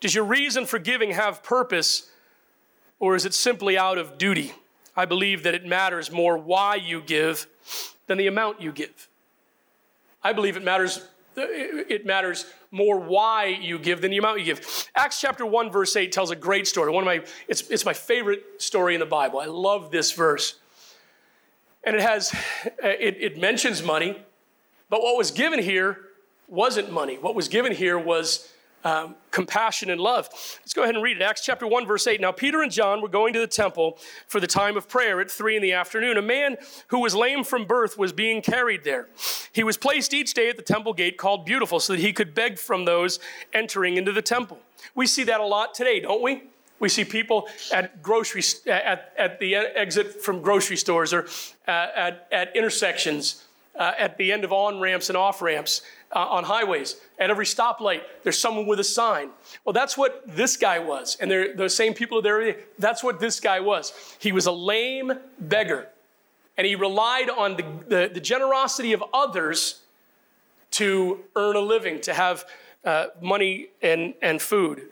Does 0.00 0.14
your 0.14 0.24
reason 0.24 0.66
for 0.66 0.78
giving 0.78 1.12
have 1.12 1.42
purpose 1.42 2.10
or 2.98 3.16
is 3.16 3.24
it 3.24 3.32
simply 3.32 3.78
out 3.78 3.96
of 3.96 4.18
duty? 4.18 4.52
I 4.94 5.06
believe 5.06 5.42
that 5.44 5.54
it 5.54 5.64
matters 5.64 6.10
more 6.10 6.36
why 6.36 6.74
you 6.74 7.00
give 7.00 7.46
than 8.08 8.18
the 8.18 8.26
amount 8.26 8.60
you 8.60 8.72
give. 8.72 9.08
I 10.22 10.34
believe 10.34 10.56
it 10.56 10.64
matters 10.64 11.06
it 11.36 12.06
matters 12.06 12.46
more 12.70 12.98
why 12.98 13.46
you 13.46 13.78
give 13.78 14.00
than 14.00 14.10
the 14.10 14.18
amount 14.18 14.38
you 14.38 14.44
give. 14.44 14.88
Acts 14.94 15.20
chapter 15.20 15.44
1, 15.44 15.70
verse 15.70 15.94
8 15.94 16.10
tells 16.12 16.30
a 16.30 16.36
great 16.36 16.66
story. 16.66 16.90
One 16.90 17.02
of 17.02 17.06
my, 17.06 17.24
it's, 17.48 17.62
it's 17.68 17.84
my 17.84 17.92
favorite 17.92 18.42
story 18.58 18.94
in 18.94 19.00
the 19.00 19.06
Bible. 19.06 19.38
I 19.38 19.46
love 19.46 19.90
this 19.90 20.12
verse. 20.12 20.58
And 21.84 21.94
it 21.94 22.02
has, 22.02 22.34
it, 22.82 23.16
it 23.20 23.38
mentions 23.38 23.82
money, 23.82 24.18
but 24.90 25.02
what 25.02 25.16
was 25.16 25.30
given 25.30 25.62
here 25.62 26.00
wasn't 26.48 26.90
money. 26.90 27.16
What 27.18 27.34
was 27.34 27.48
given 27.48 27.72
here 27.72 27.98
was 27.98 28.52
um, 28.86 29.16
compassion 29.32 29.90
and 29.90 30.00
love. 30.00 30.28
Let's 30.60 30.72
go 30.72 30.84
ahead 30.84 30.94
and 30.94 31.02
read 31.02 31.16
it. 31.16 31.22
Acts 31.22 31.44
chapter 31.44 31.66
1, 31.66 31.86
verse 31.86 32.06
8. 32.06 32.20
Now, 32.20 32.30
Peter 32.30 32.62
and 32.62 32.70
John 32.70 33.02
were 33.02 33.08
going 33.08 33.32
to 33.32 33.40
the 33.40 33.48
temple 33.48 33.98
for 34.28 34.38
the 34.38 34.46
time 34.46 34.76
of 34.76 34.88
prayer 34.88 35.20
at 35.20 35.28
3 35.28 35.56
in 35.56 35.62
the 35.62 35.72
afternoon. 35.72 36.16
A 36.16 36.22
man 36.22 36.56
who 36.86 37.00
was 37.00 37.12
lame 37.12 37.42
from 37.42 37.64
birth 37.64 37.98
was 37.98 38.12
being 38.12 38.40
carried 38.40 38.84
there. 38.84 39.08
He 39.52 39.64
was 39.64 39.76
placed 39.76 40.14
each 40.14 40.34
day 40.34 40.48
at 40.48 40.56
the 40.56 40.62
temple 40.62 40.92
gate 40.92 41.18
called 41.18 41.44
Beautiful 41.44 41.80
so 41.80 41.94
that 41.94 42.00
he 42.00 42.12
could 42.12 42.32
beg 42.32 42.60
from 42.60 42.84
those 42.84 43.18
entering 43.52 43.96
into 43.96 44.12
the 44.12 44.22
temple. 44.22 44.60
We 44.94 45.08
see 45.08 45.24
that 45.24 45.40
a 45.40 45.46
lot 45.46 45.74
today, 45.74 45.98
don't 45.98 46.22
we? 46.22 46.44
We 46.78 46.88
see 46.88 47.04
people 47.04 47.48
at 47.72 48.02
grocery 48.02 48.42
at, 48.68 49.12
at 49.18 49.40
the 49.40 49.56
exit 49.56 50.22
from 50.22 50.42
grocery 50.42 50.76
stores 50.76 51.12
or 51.12 51.26
uh, 51.66 51.70
at, 51.70 52.28
at 52.30 52.54
intersections, 52.54 53.45
uh, 53.78 53.92
at 53.98 54.16
the 54.16 54.32
end 54.32 54.44
of 54.44 54.52
on 54.52 54.80
ramps 54.80 55.08
and 55.08 55.16
off 55.16 55.42
ramps, 55.42 55.82
uh, 56.14 56.18
on 56.18 56.44
highways. 56.44 56.96
At 57.18 57.30
every 57.30 57.44
stoplight, 57.44 58.02
there's 58.22 58.38
someone 58.38 58.66
with 58.66 58.80
a 58.80 58.84
sign. 58.84 59.30
Well, 59.64 59.72
that's 59.72 59.96
what 59.96 60.22
this 60.26 60.56
guy 60.56 60.78
was. 60.78 61.16
And 61.20 61.30
they're 61.30 61.54
the 61.54 61.68
same 61.68 61.94
people 61.94 62.22
there. 62.22 62.56
That's 62.78 63.02
what 63.02 63.20
this 63.20 63.40
guy 63.40 63.60
was. 63.60 63.92
He 64.18 64.32
was 64.32 64.46
a 64.46 64.52
lame 64.52 65.12
beggar. 65.38 65.88
And 66.56 66.66
he 66.66 66.74
relied 66.74 67.28
on 67.28 67.56
the, 67.56 67.64
the, 67.88 68.10
the 68.14 68.20
generosity 68.20 68.92
of 68.92 69.04
others 69.12 69.80
to 70.72 71.20
earn 71.34 71.56
a 71.56 71.60
living, 71.60 72.00
to 72.02 72.14
have 72.14 72.44
uh, 72.84 73.06
money 73.20 73.68
and, 73.82 74.14
and 74.22 74.40
food. 74.40 74.82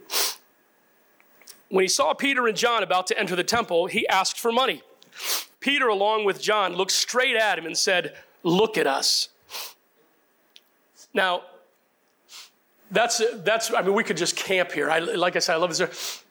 When 1.68 1.82
he 1.82 1.88
saw 1.88 2.12
Peter 2.14 2.46
and 2.46 2.56
John 2.56 2.82
about 2.82 3.06
to 3.08 3.18
enter 3.18 3.34
the 3.34 3.44
temple, 3.44 3.86
he 3.86 4.06
asked 4.08 4.38
for 4.38 4.52
money. 4.52 4.82
Peter, 5.60 5.88
along 5.88 6.24
with 6.24 6.40
John, 6.40 6.74
looked 6.74 6.92
straight 6.92 7.36
at 7.36 7.58
him 7.58 7.66
and 7.66 7.76
said, 7.76 8.14
Look 8.44 8.78
at 8.78 8.86
us. 8.86 9.30
Now, 11.12 11.42
that's, 12.90 13.20
that's 13.36 13.72
I 13.72 13.82
mean, 13.82 13.94
we 13.94 14.04
could 14.04 14.16
just 14.16 14.36
camp 14.36 14.70
here. 14.70 14.90
I, 14.90 15.00
like 15.00 15.34
I 15.34 15.40
said, 15.40 15.54
I 15.54 15.56
love 15.56 15.76
this. 15.76 16.22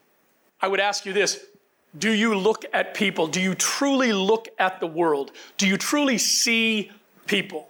I 0.61 0.67
would 0.67 0.79
ask 0.79 1.05
you 1.05 1.11
this 1.11 1.45
Do 1.97 2.11
you 2.11 2.35
look 2.35 2.63
at 2.71 2.93
people? 2.93 3.27
Do 3.27 3.41
you 3.41 3.55
truly 3.55 4.13
look 4.13 4.47
at 4.59 4.79
the 4.79 4.87
world? 4.87 5.31
Do 5.57 5.67
you 5.67 5.77
truly 5.77 6.17
see 6.17 6.91
people? 7.25 7.67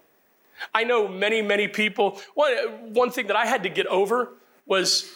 I 0.73 0.83
know 0.83 1.07
many, 1.07 1.41
many 1.41 1.67
people. 1.67 2.19
One, 2.35 2.93
one 2.93 3.09
thing 3.09 3.27
that 3.27 3.35
I 3.35 3.45
had 3.45 3.63
to 3.63 3.69
get 3.69 3.87
over 3.87 4.29
was 4.65 5.11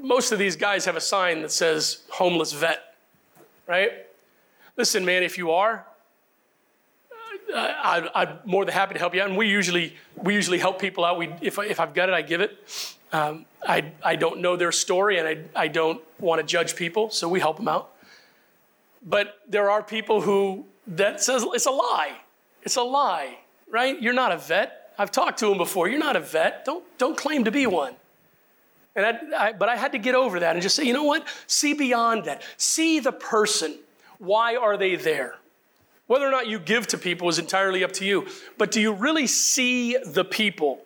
most 0.00 0.32
of 0.32 0.38
these 0.38 0.56
guys 0.56 0.84
have 0.84 0.96
a 0.96 1.00
sign 1.00 1.42
that 1.42 1.52
says 1.52 2.02
homeless 2.10 2.52
vet, 2.52 2.94
right? 3.66 3.92
Listen, 4.76 5.04
man, 5.04 5.22
if 5.22 5.38
you 5.38 5.52
are, 5.52 5.86
I, 7.54 8.22
am 8.22 8.38
more 8.44 8.64
than 8.64 8.74
happy 8.74 8.94
to 8.94 8.98
help 8.98 9.14
you 9.14 9.22
out. 9.22 9.28
And 9.28 9.36
we 9.36 9.48
usually, 9.48 9.96
we 10.16 10.34
usually 10.34 10.58
help 10.58 10.80
people 10.80 11.04
out. 11.04 11.18
We, 11.18 11.32
if, 11.40 11.58
if 11.58 11.80
I've 11.80 11.94
got 11.94 12.08
it, 12.08 12.14
I 12.14 12.22
give 12.22 12.40
it. 12.40 12.58
Um, 13.12 13.44
I, 13.66 13.92
I 14.02 14.16
don't 14.16 14.40
know 14.40 14.56
their 14.56 14.72
story 14.72 15.18
and 15.18 15.28
I, 15.28 15.38
I 15.54 15.68
don't 15.68 16.00
want 16.18 16.40
to 16.40 16.46
judge 16.46 16.76
people, 16.76 17.10
so 17.10 17.28
we 17.28 17.40
help 17.40 17.58
them 17.58 17.68
out. 17.68 17.90
But 19.04 19.38
there 19.48 19.70
are 19.70 19.82
people 19.82 20.20
who 20.22 20.64
that 20.86 21.22
says 21.22 21.44
it's 21.52 21.66
a 21.66 21.70
lie. 21.70 22.16
It's 22.62 22.76
a 22.76 22.82
lie, 22.82 23.38
right? 23.68 24.00
You're 24.00 24.14
not 24.14 24.32
a 24.32 24.38
vet. 24.38 24.92
I've 24.98 25.10
talked 25.10 25.38
to 25.40 25.46
them 25.46 25.58
before. 25.58 25.88
You're 25.88 25.98
not 25.98 26.16
a 26.16 26.20
vet. 26.20 26.64
Don't, 26.64 26.84
don't 26.98 27.16
claim 27.16 27.44
to 27.44 27.50
be 27.50 27.66
one. 27.66 27.94
And 28.94 29.06
I, 29.06 29.46
I, 29.46 29.52
but 29.52 29.68
I 29.68 29.76
had 29.76 29.92
to 29.92 29.98
get 29.98 30.14
over 30.14 30.40
that 30.40 30.54
and 30.54 30.62
just 30.62 30.76
say, 30.76 30.84
you 30.84 30.92
know 30.92 31.04
what? 31.04 31.26
See 31.46 31.72
beyond 31.72 32.26
that. 32.26 32.42
See 32.56 33.00
the 33.00 33.12
person. 33.12 33.78
Why 34.18 34.56
are 34.56 34.76
they 34.76 34.96
there? 34.96 35.36
Whether 36.12 36.28
or 36.28 36.30
not 36.30 36.46
you 36.46 36.58
give 36.58 36.86
to 36.88 36.98
people 36.98 37.30
is 37.30 37.38
entirely 37.38 37.82
up 37.82 37.92
to 37.92 38.04
you. 38.04 38.26
But 38.58 38.70
do 38.70 38.82
you 38.82 38.92
really 38.92 39.26
see 39.26 39.96
the 39.96 40.26
people? 40.26 40.84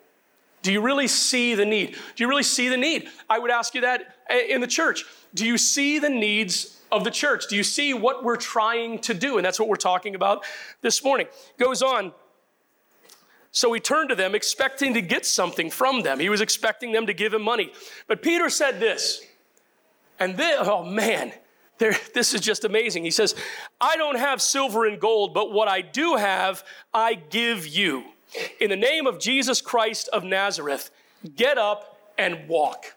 Do 0.62 0.72
you 0.72 0.80
really 0.80 1.08
see 1.08 1.56
the 1.56 1.64
need? 1.64 1.96
Do 2.14 2.22
you 2.22 2.28
really 2.28 2.44
see 2.44 2.68
the 2.68 2.76
need? 2.76 3.08
I 3.28 3.40
would 3.40 3.50
ask 3.50 3.74
you 3.74 3.80
that 3.80 4.14
in 4.48 4.60
the 4.60 4.68
church. 4.68 5.04
Do 5.34 5.44
you 5.44 5.58
see 5.58 5.98
the 5.98 6.08
needs 6.08 6.80
of 6.92 7.02
the 7.02 7.10
church? 7.10 7.48
Do 7.48 7.56
you 7.56 7.64
see 7.64 7.92
what 7.92 8.22
we're 8.22 8.36
trying 8.36 9.00
to 9.00 9.14
do? 9.14 9.36
And 9.36 9.44
that's 9.44 9.58
what 9.58 9.68
we're 9.68 9.74
talking 9.74 10.14
about 10.14 10.44
this 10.80 11.02
morning. 11.02 11.26
Goes 11.58 11.82
on. 11.82 12.12
So 13.50 13.72
he 13.72 13.80
turned 13.80 14.10
to 14.10 14.14
them, 14.14 14.32
expecting 14.32 14.94
to 14.94 15.00
get 15.00 15.26
something 15.26 15.70
from 15.70 16.02
them. 16.02 16.20
He 16.20 16.28
was 16.28 16.40
expecting 16.40 16.92
them 16.92 17.08
to 17.08 17.12
give 17.12 17.34
him 17.34 17.42
money. 17.42 17.72
But 18.06 18.22
Peter 18.22 18.48
said 18.48 18.78
this, 18.78 19.26
and 20.20 20.36
this, 20.36 20.56
oh 20.60 20.84
man, 20.84 21.32
there, 21.78 21.96
this 22.14 22.34
is 22.34 22.40
just 22.40 22.64
amazing. 22.64 23.04
He 23.04 23.10
says, 23.10 23.34
I 23.80 23.96
don't 23.96 24.18
have 24.18 24.40
silver 24.40 24.86
and 24.86 25.00
gold, 25.00 25.34
but 25.34 25.52
what 25.52 25.68
I 25.68 25.80
do 25.80 26.16
have, 26.16 26.64
I 26.92 27.14
give 27.14 27.66
you. 27.66 28.04
In 28.60 28.70
the 28.70 28.76
name 28.76 29.06
of 29.06 29.18
Jesus 29.18 29.60
Christ 29.60 30.08
of 30.12 30.24
Nazareth, 30.24 30.90
get 31.36 31.58
up 31.58 31.98
and 32.18 32.48
walk. 32.48 32.94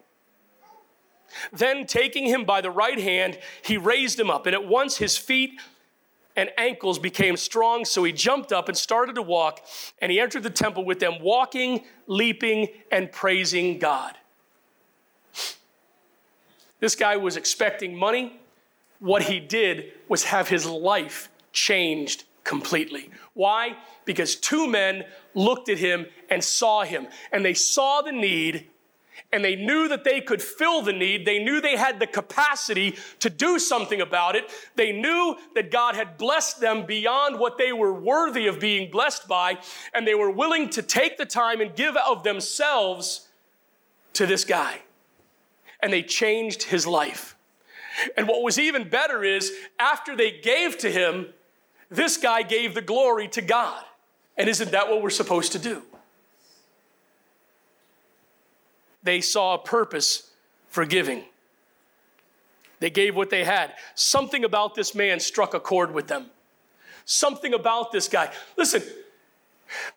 Then, 1.53 1.85
taking 1.85 2.25
him 2.25 2.43
by 2.43 2.61
the 2.61 2.71
right 2.71 2.99
hand, 2.99 3.37
he 3.61 3.77
raised 3.77 4.19
him 4.19 4.29
up, 4.29 4.45
and 4.45 4.55
at 4.55 4.65
once 4.65 4.97
his 4.97 5.15
feet 5.15 5.59
and 6.35 6.49
ankles 6.57 6.97
became 6.97 7.37
strong. 7.37 7.85
So 7.85 8.03
he 8.03 8.11
jumped 8.11 8.51
up 8.51 8.69
and 8.69 8.77
started 8.77 9.15
to 9.15 9.21
walk, 9.21 9.61
and 10.01 10.11
he 10.11 10.19
entered 10.19 10.43
the 10.43 10.49
temple 10.49 10.85
with 10.85 10.99
them, 10.99 11.21
walking, 11.21 11.83
leaping, 12.07 12.69
and 12.91 13.11
praising 13.11 13.77
God. 13.77 14.15
This 16.79 16.95
guy 16.95 17.17
was 17.17 17.35
expecting 17.35 17.95
money. 17.95 18.39
What 18.99 19.23
he 19.23 19.39
did 19.39 19.93
was 20.07 20.25
have 20.25 20.49
his 20.49 20.65
life 20.65 21.29
changed 21.51 22.25
completely. 22.43 23.09
Why? 23.33 23.77
Because 24.05 24.35
two 24.35 24.67
men 24.67 25.05
looked 25.33 25.69
at 25.69 25.77
him 25.77 26.05
and 26.29 26.43
saw 26.43 26.83
him, 26.83 27.07
and 27.31 27.43
they 27.43 27.53
saw 27.53 28.01
the 28.01 28.12
need 28.12 28.67
and 29.31 29.43
they 29.43 29.55
knew 29.55 29.88
that 29.88 30.03
they 30.03 30.21
could 30.21 30.41
fill 30.41 30.81
the 30.81 30.93
need. 30.93 31.25
They 31.25 31.39
knew 31.39 31.62
they 31.62 31.75
had 31.75 31.99
the 31.99 32.07
capacity 32.07 32.95
to 33.19 33.29
do 33.29 33.59
something 33.59 34.01
about 34.01 34.35
it. 34.35 34.49
They 34.75 34.91
knew 34.91 35.38
that 35.55 35.71
God 35.71 35.95
had 35.95 36.17
blessed 36.17 36.59
them 36.59 36.85
beyond 36.85 37.39
what 37.39 37.57
they 37.57 37.71
were 37.71 37.93
worthy 37.93 38.47
of 38.47 38.59
being 38.59 38.89
blessed 38.89 39.27
by, 39.27 39.59
and 39.93 40.07
they 40.07 40.15
were 40.15 40.31
willing 40.31 40.69
to 40.71 40.81
take 40.81 41.17
the 41.17 41.25
time 41.25 41.62
and 41.62 41.75
give 41.75 41.95
of 41.95 42.23
themselves 42.23 43.27
to 44.13 44.25
this 44.25 44.45
guy. 44.45 44.81
And 45.81 45.93
they 45.93 46.03
changed 46.03 46.63
his 46.63 46.88
life. 46.88 47.35
And 48.17 48.27
what 48.27 48.43
was 48.43 48.59
even 48.59 48.89
better 48.89 49.23
is 49.23 49.51
after 49.79 50.15
they 50.15 50.31
gave 50.31 50.77
to 50.79 50.91
him, 50.91 51.27
this 51.89 52.17
guy 52.17 52.43
gave 52.43 52.75
the 52.75 52.81
glory 52.81 53.27
to 53.29 53.41
God. 53.41 53.83
And 54.38 54.47
isn't 54.47 54.71
that 54.71 54.89
what 54.89 55.01
we're 55.01 55.09
supposed 55.09 55.51
to 55.53 55.59
do? 55.59 55.83
they 59.03 59.21
saw 59.21 59.55
a 59.55 59.57
purpose 59.57 60.31
for 60.67 60.85
giving. 60.85 61.23
They 62.79 62.89
gave 62.89 63.15
what 63.15 63.29
they 63.29 63.43
had. 63.43 63.73
Something 63.95 64.43
about 64.43 64.75
this 64.75 64.95
man 64.95 65.19
struck 65.19 65.53
a 65.53 65.59
chord 65.59 65.93
with 65.93 66.07
them. 66.07 66.27
Something 67.05 67.53
about 67.53 67.91
this 67.91 68.07
guy. 68.07 68.31
Listen, 68.55 68.83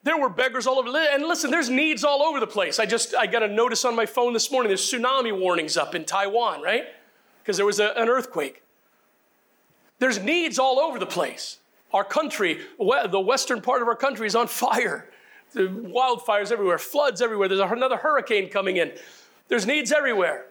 there 0.03 0.17
were 0.17 0.29
beggars 0.29 0.67
all 0.67 0.79
over. 0.79 0.97
And 0.97 1.23
listen, 1.23 1.51
there's 1.51 1.69
needs 1.69 2.03
all 2.03 2.21
over 2.21 2.39
the 2.39 2.47
place. 2.47 2.79
I 2.79 2.85
just, 2.85 3.15
I 3.15 3.27
got 3.27 3.43
a 3.43 3.47
notice 3.47 3.85
on 3.85 3.95
my 3.95 4.05
phone 4.05 4.33
this 4.33 4.51
morning. 4.51 4.69
There's 4.69 4.91
tsunami 4.91 5.37
warnings 5.37 5.77
up 5.77 5.95
in 5.95 6.05
Taiwan, 6.05 6.61
right? 6.61 6.85
Because 7.43 7.57
there 7.57 7.65
was 7.65 7.79
a, 7.79 7.91
an 7.97 8.09
earthquake. 8.09 8.63
There's 9.99 10.19
needs 10.19 10.57
all 10.57 10.79
over 10.79 10.97
the 10.97 11.05
place. 11.05 11.59
Our 11.93 12.03
country, 12.03 12.61
the 12.79 13.23
western 13.23 13.61
part 13.61 13.81
of 13.83 13.87
our 13.87 13.95
country 13.95 14.25
is 14.25 14.35
on 14.35 14.47
fire 14.47 15.09
wildfires 15.55 16.51
everywhere, 16.51 16.77
floods 16.77 17.21
everywhere. 17.21 17.47
There's 17.47 17.59
another 17.59 17.97
hurricane 17.97 18.49
coming 18.49 18.77
in. 18.77 18.91
There's 19.47 19.65
needs 19.65 19.91
everywhere. 19.91 20.45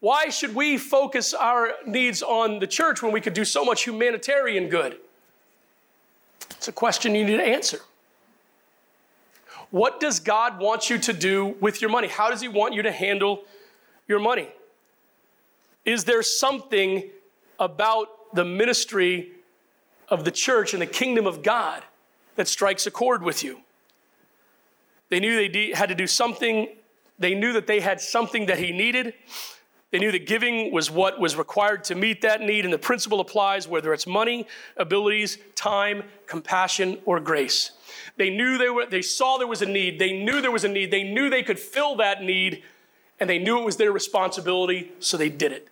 Why 0.00 0.28
should 0.28 0.54
we 0.54 0.78
focus 0.78 1.34
our 1.34 1.72
needs 1.86 2.22
on 2.22 2.60
the 2.60 2.66
church 2.66 3.02
when 3.02 3.12
we 3.12 3.20
could 3.20 3.34
do 3.34 3.44
so 3.44 3.64
much 3.64 3.82
humanitarian 3.84 4.68
good? 4.68 4.98
It's 6.50 6.68
a 6.68 6.72
question 6.72 7.14
you 7.14 7.24
need 7.24 7.36
to 7.36 7.44
answer. 7.44 7.80
What 9.70 10.00
does 10.00 10.18
God 10.18 10.60
want 10.60 10.88
you 10.88 10.98
to 10.98 11.12
do 11.12 11.56
with 11.60 11.82
your 11.82 11.90
money? 11.90 12.08
How 12.08 12.30
does 12.30 12.40
He 12.40 12.48
want 12.48 12.74
you 12.74 12.82
to 12.82 12.92
handle 12.92 13.42
your 14.06 14.18
money? 14.18 14.48
Is 15.84 16.04
there 16.04 16.22
something 16.22 17.10
about 17.58 18.34
the 18.34 18.44
ministry 18.44 19.32
of 20.08 20.24
the 20.24 20.30
church 20.30 20.72
and 20.72 20.82
the 20.82 20.86
kingdom 20.86 21.26
of 21.26 21.42
God 21.42 21.82
that 22.36 22.48
strikes 22.48 22.86
a 22.86 22.90
chord 22.90 23.22
with 23.22 23.42
you? 23.42 23.60
They 25.08 25.20
knew 25.20 25.48
they 25.48 25.72
had 25.72 25.88
to 25.88 25.94
do 25.94 26.06
something. 26.06 26.68
They 27.18 27.34
knew 27.34 27.52
that 27.54 27.66
they 27.66 27.80
had 27.80 28.00
something 28.00 28.46
that 28.46 28.58
he 28.58 28.72
needed. 28.72 29.14
They 29.90 29.98
knew 29.98 30.12
that 30.12 30.26
giving 30.26 30.70
was 30.70 30.90
what 30.90 31.18
was 31.18 31.34
required 31.34 31.84
to 31.84 31.94
meet 31.94 32.20
that 32.20 32.42
need, 32.42 32.66
and 32.66 32.74
the 32.74 32.78
principle 32.78 33.20
applies 33.20 33.66
whether 33.66 33.94
it's 33.94 34.06
money, 34.06 34.46
abilities, 34.76 35.38
time, 35.54 36.02
compassion, 36.26 36.98
or 37.06 37.20
grace. 37.20 37.72
They 38.18 38.28
knew 38.28 38.58
they 38.58 38.68
were, 38.68 38.84
they 38.84 39.00
saw 39.00 39.38
there 39.38 39.46
was 39.46 39.62
a 39.62 39.66
need. 39.66 39.98
They 39.98 40.12
knew 40.12 40.42
there 40.42 40.50
was 40.50 40.64
a 40.64 40.68
need. 40.68 40.90
They 40.90 41.04
knew 41.04 41.30
they 41.30 41.42
could 41.42 41.58
fill 41.58 41.96
that 41.96 42.22
need, 42.22 42.62
and 43.20 43.28
they 43.28 43.38
knew 43.38 43.58
it 43.58 43.64
was 43.64 43.76
their 43.76 43.92
responsibility, 43.92 44.92
so 45.00 45.16
they 45.16 45.28
did 45.28 45.52
it. 45.52 45.68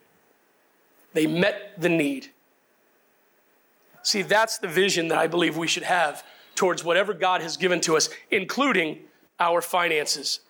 They 1.12 1.26
met 1.26 1.80
the 1.80 1.88
need. 1.88 2.30
See, 4.02 4.22
that's 4.22 4.59
the 4.59 4.68
vision 4.68 5.09
that 5.09 5.18
I 5.18 5.26
believe 5.26 5.56
we 5.56 5.66
should 5.66 5.82
have 5.82 6.24
towards 6.54 6.85
whatever 6.85 7.12
God 7.12 7.42
has 7.42 7.56
given 7.56 7.80
to 7.82 7.96
us, 7.96 8.09
including 8.30 9.00
our 9.38 9.61
finances. 9.61 10.40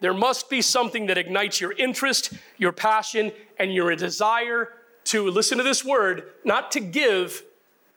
There 0.00 0.14
must 0.14 0.48
be 0.48 0.62
something 0.62 1.06
that 1.06 1.18
ignites 1.18 1.60
your 1.60 1.72
interest, 1.72 2.32
your 2.56 2.72
passion, 2.72 3.32
and 3.58 3.72
your 3.72 3.94
desire 3.96 4.72
to 5.04 5.30
listen 5.30 5.58
to 5.58 5.64
this 5.64 5.84
word, 5.84 6.30
not 6.44 6.70
to 6.72 6.80
give, 6.80 7.42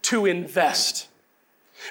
to 0.03 0.25
invest. 0.25 1.07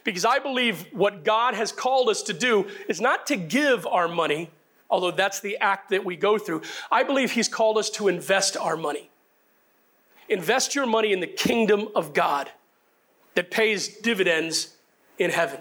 Because 0.04 0.24
I 0.24 0.38
believe 0.38 0.86
what 0.92 1.24
God 1.24 1.54
has 1.54 1.72
called 1.72 2.08
us 2.08 2.22
to 2.22 2.32
do 2.32 2.66
is 2.88 3.00
not 3.00 3.26
to 3.26 3.36
give 3.36 3.86
our 3.86 4.08
money, 4.08 4.50
although 4.90 5.10
that's 5.10 5.40
the 5.40 5.56
act 5.58 5.90
that 5.90 6.04
we 6.04 6.16
go 6.16 6.38
through. 6.38 6.62
I 6.90 7.02
believe 7.02 7.32
He's 7.32 7.48
called 7.48 7.78
us 7.78 7.90
to 7.90 8.08
invest 8.08 8.56
our 8.56 8.76
money. 8.76 9.10
Invest 10.28 10.74
your 10.74 10.86
money 10.86 11.12
in 11.12 11.20
the 11.20 11.26
kingdom 11.26 11.88
of 11.94 12.12
God 12.12 12.50
that 13.34 13.50
pays 13.50 13.88
dividends 13.98 14.76
in 15.18 15.30
heaven. 15.30 15.60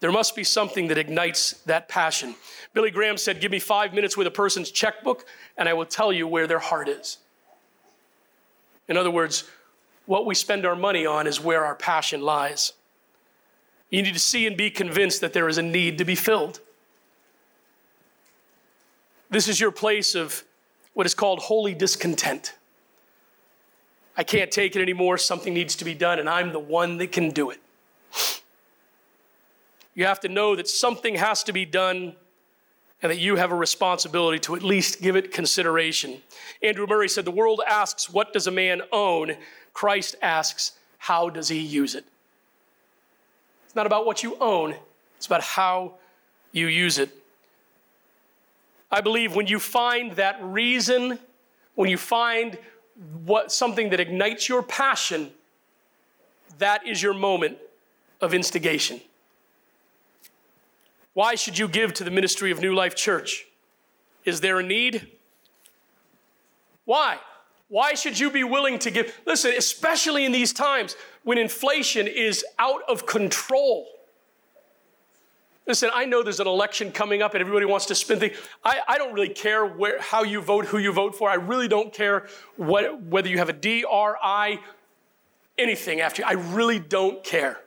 There 0.00 0.10
must 0.10 0.34
be 0.34 0.44
something 0.44 0.88
that 0.88 0.96
ignites 0.96 1.52
that 1.66 1.88
passion. 1.88 2.34
Billy 2.72 2.90
Graham 2.90 3.18
said, 3.18 3.40
Give 3.40 3.50
me 3.50 3.58
five 3.58 3.92
minutes 3.92 4.16
with 4.16 4.26
a 4.26 4.30
person's 4.30 4.70
checkbook, 4.70 5.26
and 5.58 5.68
I 5.68 5.74
will 5.74 5.84
tell 5.84 6.12
you 6.12 6.26
where 6.26 6.46
their 6.46 6.58
heart 6.58 6.88
is. 6.88 7.18
In 8.88 8.96
other 8.96 9.10
words, 9.10 9.44
what 10.06 10.26
we 10.26 10.34
spend 10.34 10.66
our 10.66 10.74
money 10.74 11.04
on 11.04 11.26
is 11.26 11.40
where 11.40 11.64
our 11.64 11.74
passion 11.74 12.22
lies. 12.22 12.72
You 13.90 14.02
need 14.02 14.14
to 14.14 14.20
see 14.20 14.46
and 14.46 14.56
be 14.56 14.70
convinced 14.70 15.20
that 15.20 15.32
there 15.32 15.48
is 15.48 15.58
a 15.58 15.62
need 15.62 15.98
to 15.98 16.04
be 16.04 16.14
filled. 16.14 16.60
This 19.28 19.48
is 19.48 19.60
your 19.60 19.70
place 19.70 20.14
of 20.14 20.44
what 20.94 21.06
is 21.06 21.14
called 21.14 21.40
holy 21.40 21.74
discontent. 21.74 22.54
I 24.16 24.22
can't 24.22 24.50
take 24.50 24.76
it 24.76 24.82
anymore. 24.82 25.18
Something 25.18 25.54
needs 25.54 25.76
to 25.76 25.84
be 25.84 25.94
done, 25.94 26.18
and 26.18 26.28
I'm 26.28 26.52
the 26.52 26.58
one 26.58 26.98
that 26.98 27.12
can 27.12 27.30
do 27.30 27.50
it. 27.50 27.60
You 29.94 30.04
have 30.06 30.20
to 30.20 30.28
know 30.28 30.56
that 30.56 30.68
something 30.68 31.16
has 31.16 31.42
to 31.44 31.52
be 31.52 31.64
done 31.64 32.14
and 33.02 33.10
that 33.10 33.18
you 33.18 33.36
have 33.36 33.50
a 33.50 33.54
responsibility 33.54 34.38
to 34.40 34.54
at 34.54 34.62
least 34.62 35.00
give 35.00 35.16
it 35.16 35.32
consideration. 35.32 36.20
Andrew 36.62 36.86
Murray 36.86 37.08
said, 37.08 37.24
The 37.24 37.30
world 37.30 37.60
asks, 37.66 38.10
What 38.10 38.32
does 38.32 38.46
a 38.46 38.50
man 38.50 38.82
own? 38.92 39.36
Christ 39.72 40.16
asks, 40.20 40.72
How 40.98 41.30
does 41.30 41.48
he 41.48 41.58
use 41.58 41.94
it? 41.94 42.04
It's 43.70 43.76
not 43.76 43.86
about 43.86 44.04
what 44.04 44.24
you 44.24 44.36
own, 44.40 44.74
it's 45.16 45.26
about 45.26 45.42
how 45.42 45.92
you 46.50 46.66
use 46.66 46.98
it. 46.98 47.08
I 48.90 49.00
believe 49.00 49.36
when 49.36 49.46
you 49.46 49.60
find 49.60 50.10
that 50.16 50.42
reason, 50.42 51.20
when 51.76 51.88
you 51.88 51.96
find 51.96 52.58
what 53.24 53.52
something 53.52 53.90
that 53.90 54.00
ignites 54.00 54.48
your 54.48 54.64
passion, 54.64 55.30
that 56.58 56.84
is 56.84 57.00
your 57.00 57.14
moment 57.14 57.58
of 58.20 58.34
instigation. 58.34 59.00
Why 61.14 61.36
should 61.36 61.56
you 61.56 61.68
give 61.68 61.94
to 61.94 62.02
the 62.02 62.10
ministry 62.10 62.50
of 62.50 62.60
New 62.60 62.74
Life 62.74 62.96
Church? 62.96 63.46
Is 64.24 64.40
there 64.40 64.58
a 64.58 64.64
need? 64.64 65.06
Why? 66.86 67.18
Why 67.70 67.94
should 67.94 68.18
you 68.18 68.30
be 68.30 68.42
willing 68.42 68.80
to 68.80 68.90
give? 68.90 69.16
Listen, 69.26 69.52
especially 69.56 70.24
in 70.24 70.32
these 70.32 70.52
times 70.52 70.96
when 71.22 71.38
inflation 71.38 72.08
is 72.08 72.44
out 72.58 72.82
of 72.88 73.06
control. 73.06 73.86
Listen, 75.68 75.88
I 75.94 76.04
know 76.04 76.24
there's 76.24 76.40
an 76.40 76.48
election 76.48 76.90
coming 76.90 77.22
up 77.22 77.32
and 77.34 77.40
everybody 77.40 77.66
wants 77.66 77.86
to 77.86 77.94
spend 77.94 78.18
things. 78.20 78.36
I, 78.64 78.80
I 78.88 78.98
don't 78.98 79.14
really 79.14 79.28
care 79.28 79.64
where, 79.64 80.00
how 80.00 80.24
you 80.24 80.40
vote, 80.40 80.64
who 80.66 80.78
you 80.78 80.92
vote 80.92 81.14
for. 81.14 81.30
I 81.30 81.34
really 81.34 81.68
don't 81.68 81.92
care 81.92 82.26
what, 82.56 83.00
whether 83.04 83.28
you 83.28 83.38
have 83.38 83.48
a 83.48 83.52
D, 83.52 83.84
R, 83.88 84.18
I, 84.20 84.58
anything 85.56 86.00
after 86.00 86.22
you. 86.22 86.28
I 86.28 86.32
really 86.32 86.80
don't 86.80 87.22
care. 87.22 87.60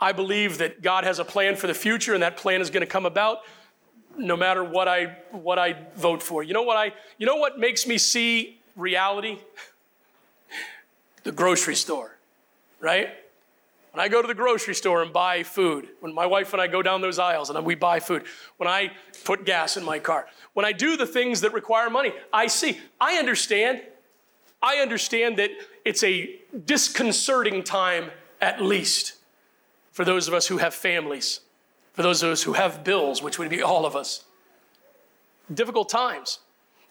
I 0.00 0.12
believe 0.12 0.58
that 0.58 0.80
God 0.80 1.02
has 1.02 1.18
a 1.18 1.24
plan 1.24 1.56
for 1.56 1.66
the 1.66 1.74
future 1.74 2.14
and 2.14 2.22
that 2.22 2.36
plan 2.36 2.60
is 2.60 2.70
going 2.70 2.82
to 2.82 2.86
come 2.86 3.06
about 3.06 3.38
no 4.16 4.36
matter 4.36 4.62
what 4.62 4.86
I, 4.86 5.16
what 5.32 5.58
I 5.58 5.76
vote 5.96 6.22
for. 6.22 6.44
You 6.44 6.54
know 6.54 6.62
what, 6.62 6.76
I, 6.76 6.92
you 7.18 7.26
know 7.26 7.36
what 7.36 7.58
makes 7.58 7.84
me 7.84 7.98
see 7.98 8.60
reality? 8.76 9.38
The 11.24 11.30
grocery 11.30 11.76
store, 11.76 12.16
right? 12.80 13.10
When 13.92 14.04
I 14.04 14.08
go 14.08 14.22
to 14.22 14.26
the 14.26 14.34
grocery 14.34 14.74
store 14.74 15.02
and 15.02 15.12
buy 15.12 15.42
food, 15.42 15.86
when 16.00 16.12
my 16.12 16.26
wife 16.26 16.52
and 16.52 16.60
I 16.60 16.66
go 16.66 16.82
down 16.82 17.00
those 17.00 17.18
aisles 17.18 17.48
and 17.48 17.64
we 17.64 17.74
buy 17.74 18.00
food, 18.00 18.24
when 18.56 18.68
I 18.68 18.90
put 19.24 19.44
gas 19.44 19.76
in 19.76 19.84
my 19.84 19.98
car, 19.98 20.26
when 20.54 20.64
I 20.66 20.72
do 20.72 20.96
the 20.96 21.06
things 21.06 21.42
that 21.42 21.52
require 21.52 21.90
money, 21.90 22.12
I 22.32 22.48
see, 22.48 22.80
I 23.00 23.18
understand. 23.18 23.82
I 24.62 24.78
understand 24.78 25.36
that 25.36 25.50
it's 25.84 26.02
a 26.02 26.40
disconcerting 26.64 27.62
time 27.62 28.10
at 28.40 28.62
least 28.62 29.14
for 29.92 30.04
those 30.04 30.26
of 30.26 30.34
us 30.34 30.46
who 30.46 30.58
have 30.58 30.74
families, 30.74 31.40
for 31.92 32.02
those 32.02 32.22
of 32.22 32.30
us 32.30 32.42
who 32.44 32.54
have 32.54 32.82
bills, 32.82 33.22
which 33.22 33.38
would 33.38 33.50
be 33.50 33.62
all 33.62 33.84
of 33.84 33.94
us. 33.94 34.24
Difficult 35.52 35.88
times. 35.88 36.38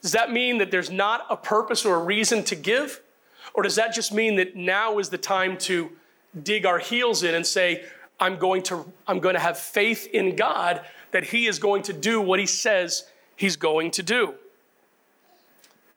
Does 0.02 0.12
that 0.14 0.32
mean 0.32 0.58
that 0.58 0.72
there's 0.72 0.90
not 0.90 1.26
a 1.30 1.38
purpose 1.38 1.86
or 1.86 1.96
a 1.96 2.04
reason 2.04 2.44
to 2.46 2.56
give? 2.56 3.02
Or 3.54 3.64
does 3.64 3.76
that 3.76 3.94
just 3.94 4.14
mean 4.14 4.36
that 4.38 4.56
now 4.56 5.00
is 5.00 5.10
the 5.10 5.18
time 5.18 5.58
to 5.60 5.92
dig 6.44 6.66
our 6.66 6.80
heels 6.80 7.24
in 7.24 7.36
and 7.36 7.46
say, 7.46 7.86
I'm 8.20 8.38
going 8.38 8.64
to, 8.64 8.86
I'm 9.08 9.20
going 9.20 9.36
to 9.36 9.42
have 9.42 9.58
faith 9.58 10.08
in 10.08 10.36
God 10.36 10.82
that 11.12 11.26
He 11.26 11.48
is 11.48 11.60
going 11.60 11.84
to 11.84 11.94
do 11.94 12.22
what 12.22 12.40
He 12.40 12.46
says 12.46 13.06
He's 13.36 13.56
going 13.56 13.92
to 13.92 14.04
do. 14.04 14.36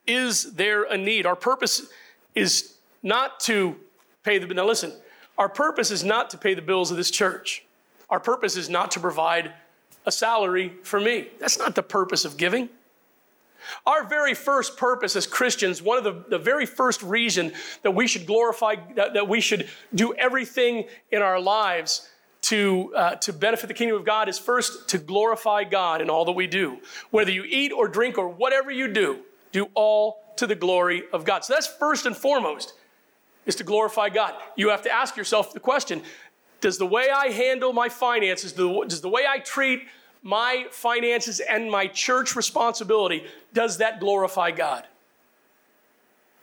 Is 0.06 0.54
there 0.54 0.84
a 0.84 0.96
need? 0.96 1.26
Our 1.26 1.36
purpose 1.36 1.86
is 2.34 2.74
not 3.02 3.40
to 3.40 3.76
pay 4.22 4.38
the 4.38 4.46
now 4.52 4.66
listen, 4.66 4.92
our 5.38 5.48
purpose 5.48 5.90
is 5.90 6.04
not 6.04 6.30
to 6.30 6.38
pay 6.38 6.54
the 6.54 6.62
bills 6.62 6.90
of 6.90 6.96
this 6.96 7.10
church. 7.10 7.64
Our 8.10 8.20
purpose 8.20 8.56
is 8.56 8.68
not 8.68 8.90
to 8.92 9.00
provide 9.00 9.52
a 10.06 10.12
salary 10.12 10.74
for 10.82 11.00
me. 11.00 11.28
That's 11.38 11.58
not 11.58 11.74
the 11.74 11.82
purpose 11.82 12.24
of 12.24 12.36
giving. 12.36 12.68
Our 13.86 14.04
very 14.04 14.34
first 14.34 14.76
purpose 14.76 15.16
as 15.16 15.26
Christians, 15.26 15.82
one 15.82 15.98
of 15.98 16.04
the, 16.04 16.24
the 16.28 16.38
very 16.38 16.66
first 16.66 17.02
reason 17.02 17.52
that 17.82 17.92
we 17.92 18.06
should 18.06 18.26
glorify, 18.26 18.76
that, 18.94 19.14
that 19.14 19.28
we 19.28 19.40
should 19.40 19.68
do 19.94 20.14
everything 20.14 20.84
in 21.10 21.22
our 21.22 21.40
lives 21.40 22.08
to, 22.42 22.92
uh, 22.94 23.14
to 23.16 23.32
benefit 23.32 23.68
the 23.68 23.74
kingdom 23.74 23.96
of 23.96 24.04
God 24.04 24.28
is 24.28 24.38
first 24.38 24.88
to 24.90 24.98
glorify 24.98 25.64
God 25.64 26.02
in 26.02 26.10
all 26.10 26.26
that 26.26 26.32
we 26.32 26.46
do. 26.46 26.78
Whether 27.10 27.30
you 27.30 27.44
eat 27.44 27.72
or 27.72 27.88
drink 27.88 28.18
or 28.18 28.28
whatever 28.28 28.70
you 28.70 28.92
do, 28.92 29.20
do 29.52 29.68
all 29.74 30.34
to 30.36 30.46
the 30.46 30.54
glory 30.54 31.04
of 31.12 31.24
God. 31.24 31.44
So 31.44 31.54
that's 31.54 31.66
first 31.66 32.04
and 32.04 32.14
foremost, 32.14 32.74
is 33.46 33.56
to 33.56 33.64
glorify 33.64 34.10
God. 34.10 34.34
You 34.56 34.68
have 34.68 34.82
to 34.82 34.92
ask 34.92 35.16
yourself 35.16 35.54
the 35.54 35.60
question 35.60 36.02
Does 36.60 36.76
the 36.76 36.86
way 36.86 37.08
I 37.08 37.28
handle 37.28 37.72
my 37.72 37.88
finances, 37.88 38.52
does 38.52 39.00
the 39.00 39.08
way 39.08 39.24
I 39.26 39.38
treat 39.38 39.82
my 40.24 40.64
finances 40.70 41.38
and 41.38 41.70
my 41.70 41.86
church 41.86 42.34
responsibility, 42.34 43.24
does 43.52 43.78
that 43.78 44.00
glorify 44.00 44.50
God? 44.50 44.84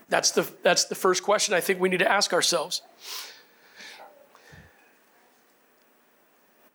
That's 0.08 0.32
the, 0.32 0.50
that's 0.62 0.86
the 0.86 0.96
first 0.96 1.24
question 1.24 1.56
I 1.56 1.62
think 1.62 1.80
we 1.80 1.90
need 1.90 2.00
to 2.00 2.10
ask 2.10 2.32
ourselves. 2.32 2.84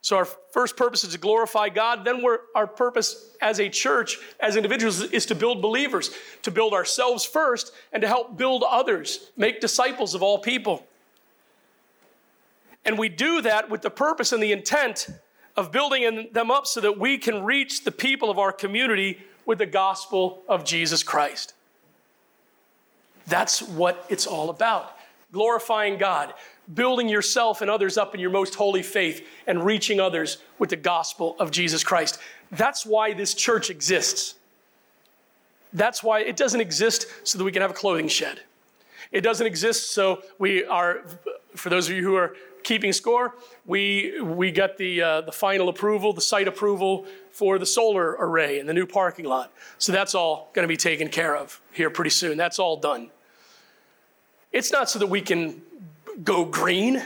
So, 0.01 0.15
our 0.17 0.25
first 0.25 0.77
purpose 0.77 1.03
is 1.03 1.13
to 1.13 1.17
glorify 1.17 1.69
God. 1.69 2.05
Then, 2.05 2.23
our 2.55 2.67
purpose 2.67 3.29
as 3.41 3.59
a 3.59 3.69
church, 3.69 4.17
as 4.39 4.55
individuals, 4.55 5.01
is 5.01 5.25
to 5.27 5.35
build 5.35 5.61
believers, 5.61 6.11
to 6.43 6.51
build 6.51 6.73
ourselves 6.73 7.25
first, 7.25 7.73
and 7.91 8.01
to 8.01 8.07
help 8.07 8.37
build 8.37 8.63
others, 8.63 9.31
make 9.35 9.59
disciples 9.59 10.15
of 10.15 10.23
all 10.23 10.39
people. 10.39 10.85
And 12.85 12.97
we 12.97 13.09
do 13.09 13.41
that 13.41 13.69
with 13.69 13.81
the 13.81 13.89
purpose 13.89 14.31
and 14.31 14.41
the 14.41 14.53
intent 14.53 15.09
of 15.57 15.71
building 15.71 16.29
them 16.31 16.51
up 16.51 16.67
so 16.67 16.79
that 16.79 16.99
we 16.99 17.17
can 17.17 17.43
reach 17.43 17.83
the 17.83 17.91
people 17.91 18.29
of 18.29 18.37
our 18.37 18.53
community 18.53 19.19
with 19.45 19.57
the 19.57 19.65
gospel 19.65 20.43
of 20.47 20.63
Jesus 20.63 21.01
Christ. 21.01 21.53
That's 23.25 23.61
what 23.61 24.05
it's 24.07 24.27
all 24.27 24.49
about. 24.49 24.95
Glorifying 25.31 25.97
God, 25.97 26.33
building 26.73 27.09
yourself 27.09 27.61
and 27.61 27.69
others 27.69 27.97
up 27.97 28.13
in 28.13 28.21
your 28.21 28.29
most 28.29 28.55
holy 28.55 28.83
faith, 28.83 29.27
and 29.47 29.65
reaching 29.65 29.99
others 29.99 30.37
with 30.59 30.69
the 30.69 30.75
gospel 30.75 31.35
of 31.39 31.51
Jesus 31.51 31.83
Christ. 31.83 32.19
That's 32.51 32.85
why 32.85 33.13
this 33.13 33.33
church 33.33 33.69
exists. 33.69 34.35
That's 35.73 36.01
why 36.03 36.21
it 36.21 36.37
doesn't 36.37 36.61
exist 36.61 37.07
so 37.23 37.37
that 37.37 37.43
we 37.43 37.51
can 37.51 37.61
have 37.61 37.71
a 37.71 37.73
clothing 37.73 38.07
shed. 38.07 38.41
It 39.11 39.21
doesn't 39.21 39.47
exist 39.47 39.93
so 39.93 40.21
we 40.37 40.65
are, 40.65 41.01
for 41.55 41.69
those 41.69 41.89
of 41.89 41.95
you 41.95 42.03
who 42.03 42.15
are 42.15 42.35
keeping 42.67 42.91
score, 42.91 43.33
we, 43.65 44.19
we 44.21 44.51
got 44.51 44.77
the, 44.77 45.01
uh, 45.01 45.21
the 45.21 45.31
final 45.31 45.69
approval, 45.69 46.11
the 46.11 46.19
site 46.19 46.49
approval 46.49 47.05
for 47.31 47.57
the 47.57 47.65
solar 47.65 48.17
array 48.19 48.59
in 48.59 48.67
the 48.67 48.73
new 48.73 48.85
parking 48.85 49.23
lot. 49.23 49.53
So 49.77 49.93
that's 49.93 50.13
all 50.13 50.51
going 50.53 50.65
to 50.65 50.67
be 50.67 50.75
taken 50.75 51.07
care 51.07 51.35
of 51.35 51.61
here 51.71 51.89
pretty 51.89 52.09
soon. 52.09 52.37
That's 52.37 52.59
all 52.59 52.75
done. 52.75 53.09
It's 54.51 54.69
not 54.71 54.89
so 54.89 54.99
that 54.99 55.07
we 55.07 55.21
can 55.21 55.61
go 56.23 56.43
green. 56.43 57.01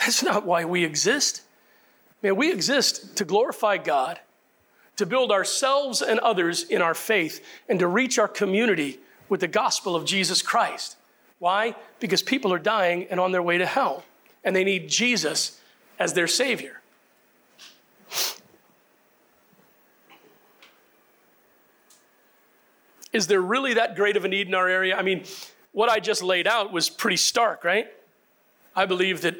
That's 0.00 0.24
not 0.24 0.44
why 0.44 0.64
we 0.64 0.84
exist. 0.84 1.42
Man, 2.20 2.34
we 2.34 2.50
exist 2.50 3.16
to 3.16 3.24
glorify 3.24 3.76
God, 3.76 4.18
to 4.96 5.06
build 5.06 5.30
ourselves 5.30 6.02
and 6.02 6.18
others 6.18 6.64
in 6.64 6.82
our 6.82 6.94
faith, 6.94 7.44
and 7.68 7.78
to 7.78 7.86
reach 7.86 8.18
our 8.18 8.28
community 8.28 8.98
with 9.28 9.40
the 9.40 9.48
gospel 9.48 9.94
of 9.94 10.04
Jesus 10.04 10.42
Christ. 10.42 10.96
Why? 11.38 11.76
Because 12.00 12.22
people 12.24 12.52
are 12.52 12.58
dying 12.58 13.06
and 13.08 13.20
on 13.20 13.30
their 13.30 13.42
way 13.42 13.58
to 13.58 13.66
hell 13.66 14.02
and 14.46 14.54
they 14.54 14.64
need 14.64 14.88
Jesus 14.88 15.60
as 15.98 16.14
their 16.14 16.28
Savior. 16.28 16.80
Is 23.12 23.26
there 23.26 23.40
really 23.40 23.74
that 23.74 23.96
great 23.96 24.16
of 24.16 24.24
a 24.24 24.28
need 24.28 24.46
in 24.46 24.54
our 24.54 24.68
area? 24.68 24.96
I 24.96 25.02
mean, 25.02 25.24
what 25.72 25.88
I 25.88 25.98
just 25.98 26.22
laid 26.22 26.46
out 26.46 26.72
was 26.72 26.88
pretty 26.88 27.16
stark, 27.16 27.64
right? 27.64 27.88
I 28.74 28.86
believe 28.86 29.22
that 29.22 29.36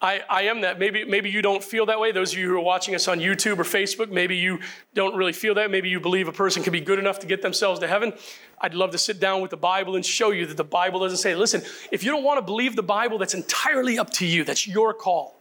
I, 0.00 0.22
I 0.28 0.42
am 0.42 0.60
that. 0.62 0.78
Maybe, 0.78 1.04
maybe 1.04 1.30
you 1.30 1.42
don't 1.42 1.62
feel 1.62 1.86
that 1.86 2.00
way. 2.00 2.12
Those 2.12 2.32
of 2.32 2.38
you 2.38 2.48
who 2.48 2.56
are 2.56 2.60
watching 2.60 2.94
us 2.94 3.08
on 3.08 3.18
YouTube 3.18 3.58
or 3.58 3.64
Facebook, 3.64 4.10
maybe 4.10 4.36
you 4.36 4.60
don't 4.94 5.16
really 5.16 5.32
feel 5.32 5.54
that. 5.54 5.70
Maybe 5.70 5.88
you 5.88 6.00
believe 6.00 6.28
a 6.28 6.32
person 6.32 6.62
can 6.62 6.72
be 6.72 6.80
good 6.80 6.98
enough 6.98 7.18
to 7.20 7.26
get 7.26 7.42
themselves 7.42 7.80
to 7.80 7.88
heaven. 7.88 8.12
I'd 8.60 8.74
love 8.74 8.90
to 8.92 8.98
sit 8.98 9.20
down 9.20 9.40
with 9.40 9.50
the 9.50 9.56
Bible 9.56 9.96
and 9.96 10.04
show 10.04 10.30
you 10.30 10.46
that 10.46 10.56
the 10.56 10.64
Bible 10.64 11.00
doesn't 11.00 11.18
say, 11.18 11.34
listen, 11.34 11.62
if 11.92 12.02
you 12.02 12.10
don't 12.10 12.24
want 12.24 12.38
to 12.38 12.42
believe 12.42 12.76
the 12.76 12.82
Bible, 12.82 13.18
that's 13.18 13.34
entirely 13.34 13.98
up 13.98 14.10
to 14.10 14.26
you. 14.26 14.44
That's 14.44 14.66
your 14.66 14.94
call. 14.94 15.37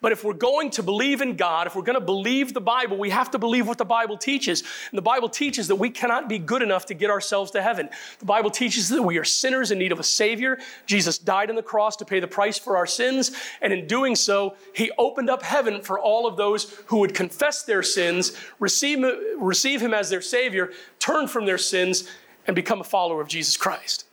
But 0.00 0.12
if 0.12 0.24
we're 0.24 0.32
going 0.34 0.70
to 0.70 0.82
believe 0.82 1.20
in 1.20 1.36
God, 1.36 1.66
if 1.66 1.74
we're 1.74 1.82
going 1.82 1.98
to 1.98 2.04
believe 2.04 2.54
the 2.54 2.60
Bible, 2.60 2.96
we 2.96 3.10
have 3.10 3.30
to 3.32 3.38
believe 3.38 3.66
what 3.66 3.78
the 3.78 3.84
Bible 3.84 4.16
teaches. 4.16 4.62
And 4.90 4.98
the 4.98 5.02
Bible 5.02 5.28
teaches 5.28 5.68
that 5.68 5.76
we 5.76 5.90
cannot 5.90 6.28
be 6.28 6.38
good 6.38 6.62
enough 6.62 6.86
to 6.86 6.94
get 6.94 7.10
ourselves 7.10 7.50
to 7.52 7.62
heaven. 7.62 7.88
The 8.18 8.24
Bible 8.24 8.50
teaches 8.50 8.88
that 8.88 9.02
we 9.02 9.18
are 9.18 9.24
sinners 9.24 9.70
in 9.70 9.78
need 9.78 9.92
of 9.92 10.00
a 10.00 10.04
Savior. 10.04 10.58
Jesus 10.86 11.18
died 11.18 11.50
on 11.50 11.56
the 11.56 11.62
cross 11.62 11.96
to 11.96 12.04
pay 12.04 12.20
the 12.20 12.28
price 12.28 12.58
for 12.58 12.76
our 12.76 12.86
sins. 12.86 13.32
And 13.60 13.72
in 13.72 13.86
doing 13.86 14.16
so, 14.16 14.56
He 14.74 14.90
opened 14.98 15.30
up 15.30 15.42
heaven 15.42 15.82
for 15.82 15.98
all 15.98 16.26
of 16.26 16.36
those 16.36 16.74
who 16.86 16.98
would 16.98 17.14
confess 17.14 17.62
their 17.62 17.82
sins, 17.82 18.32
receive, 18.58 19.04
receive 19.38 19.80
Him 19.80 19.94
as 19.94 20.10
their 20.10 20.22
Savior, 20.22 20.72
turn 20.98 21.28
from 21.28 21.46
their 21.46 21.58
sins, 21.58 22.08
and 22.46 22.54
become 22.54 22.80
a 22.80 22.84
follower 22.84 23.20
of 23.20 23.28
Jesus 23.28 23.56
Christ. 23.56 24.06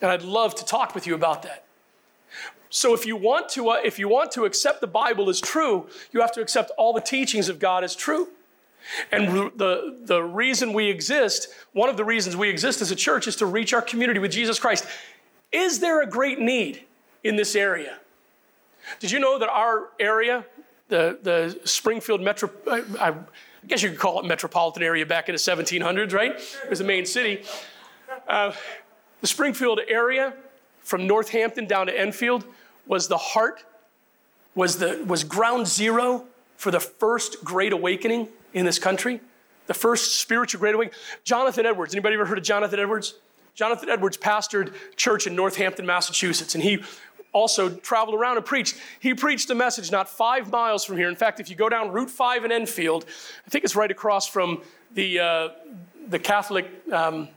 And 0.00 0.10
I'd 0.10 0.22
love 0.22 0.54
to 0.56 0.64
talk 0.64 0.94
with 0.94 1.06
you 1.06 1.14
about 1.14 1.42
that. 1.44 1.63
So 2.74 2.92
if 2.92 3.06
you 3.06 3.14
want 3.14 3.48
to, 3.50 3.68
uh, 3.68 3.76
if 3.84 4.00
you 4.00 4.08
want 4.08 4.32
to 4.32 4.46
accept 4.46 4.80
the 4.80 4.88
Bible 4.88 5.30
as 5.30 5.40
true, 5.40 5.86
you 6.10 6.20
have 6.20 6.32
to 6.32 6.40
accept 6.40 6.72
all 6.76 6.92
the 6.92 7.00
teachings 7.00 7.48
of 7.48 7.60
God 7.60 7.84
as 7.84 7.94
true. 7.94 8.26
And 9.12 9.52
the, 9.56 9.96
the 10.02 10.20
reason 10.20 10.72
we 10.72 10.90
exist, 10.90 11.50
one 11.72 11.88
of 11.88 11.96
the 11.96 12.04
reasons 12.04 12.36
we 12.36 12.48
exist 12.48 12.82
as 12.82 12.90
a 12.90 12.96
church 12.96 13.28
is 13.28 13.36
to 13.36 13.46
reach 13.46 13.72
our 13.72 13.80
community 13.80 14.18
with 14.18 14.32
Jesus 14.32 14.58
Christ. 14.58 14.86
Is 15.52 15.78
there 15.78 16.02
a 16.02 16.06
great 16.06 16.40
need 16.40 16.82
in 17.22 17.36
this 17.36 17.54
area? 17.54 17.98
Did 18.98 19.12
you 19.12 19.20
know 19.20 19.38
that 19.38 19.48
our 19.48 19.90
area, 20.00 20.44
the, 20.88 21.16
the 21.22 21.60
Springfield 21.64 22.22
Metro, 22.22 22.50
I, 22.68 22.82
I 22.98 23.14
guess 23.68 23.84
you 23.84 23.90
could 23.90 24.00
call 24.00 24.18
it 24.18 24.26
metropolitan 24.26 24.82
area 24.82 25.06
back 25.06 25.28
in 25.28 25.36
the 25.36 25.38
1700s, 25.38 26.12
right? 26.12 26.32
It 26.32 26.70
was 26.70 26.80
the 26.80 26.84
main 26.84 27.06
city. 27.06 27.44
Uh, 28.26 28.50
the 29.20 29.28
Springfield 29.28 29.78
area, 29.86 30.34
from 30.80 31.06
Northampton 31.06 31.66
down 31.66 31.86
to 31.86 31.98
Enfield, 31.98 32.44
was 32.86 33.08
the 33.08 33.16
heart, 33.16 33.64
was, 34.54 34.78
the, 34.78 35.02
was 35.06 35.24
ground 35.24 35.66
zero 35.66 36.24
for 36.56 36.70
the 36.70 36.80
first 36.80 37.42
great 37.44 37.72
awakening 37.72 38.28
in 38.52 38.64
this 38.64 38.78
country, 38.78 39.20
the 39.66 39.74
first 39.74 40.16
spiritual 40.20 40.60
great 40.60 40.74
awakening. 40.74 40.98
Jonathan 41.24 41.66
Edwards, 41.66 41.94
anybody 41.94 42.14
ever 42.14 42.26
heard 42.26 42.38
of 42.38 42.44
Jonathan 42.44 42.78
Edwards? 42.78 43.14
Jonathan 43.54 43.88
Edwards 43.88 44.16
pastored 44.16 44.74
church 44.96 45.26
in 45.26 45.36
Northampton, 45.36 45.86
Massachusetts, 45.86 46.54
and 46.54 46.64
he 46.64 46.82
also 47.32 47.68
traveled 47.68 48.14
around 48.14 48.36
and 48.36 48.46
preached. 48.46 48.76
He 49.00 49.14
preached 49.14 49.50
a 49.50 49.54
message 49.54 49.90
not 49.90 50.08
five 50.08 50.50
miles 50.50 50.84
from 50.84 50.96
here. 50.96 51.08
In 51.08 51.16
fact, 51.16 51.40
if 51.40 51.50
you 51.50 51.56
go 51.56 51.68
down 51.68 51.90
Route 51.90 52.10
5 52.10 52.44
in 52.44 52.52
Enfield, 52.52 53.04
I 53.46 53.50
think 53.50 53.64
it's 53.64 53.76
right 53.76 53.90
across 53.90 54.26
from 54.26 54.62
the, 54.92 55.18
uh, 55.18 55.48
the 56.08 56.18
Catholic, 56.18 56.66
um, 56.92 57.28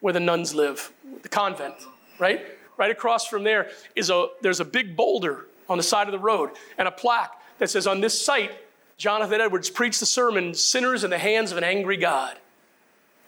where 0.00 0.12
the 0.12 0.20
nuns 0.20 0.54
live, 0.54 0.92
the 1.22 1.28
convent, 1.28 1.74
right? 2.18 2.44
Right 2.82 2.90
across 2.90 3.28
from 3.28 3.44
there 3.44 3.70
is 3.94 4.10
a 4.10 4.26
there's 4.40 4.58
a 4.58 4.64
big 4.64 4.96
boulder 4.96 5.46
on 5.68 5.76
the 5.76 5.84
side 5.84 6.08
of 6.08 6.12
the 6.12 6.18
road 6.18 6.50
and 6.76 6.88
a 6.88 6.90
plaque 6.90 7.30
that 7.60 7.70
says, 7.70 7.86
On 7.86 8.00
this 8.00 8.20
site, 8.20 8.50
Jonathan 8.96 9.40
Edwards 9.40 9.70
preached 9.70 10.00
the 10.00 10.06
sermon, 10.06 10.52
Sinners 10.52 11.04
in 11.04 11.10
the 11.10 11.18
Hands 11.18 11.52
of 11.52 11.58
an 11.58 11.62
Angry 11.62 11.96
God. 11.96 12.36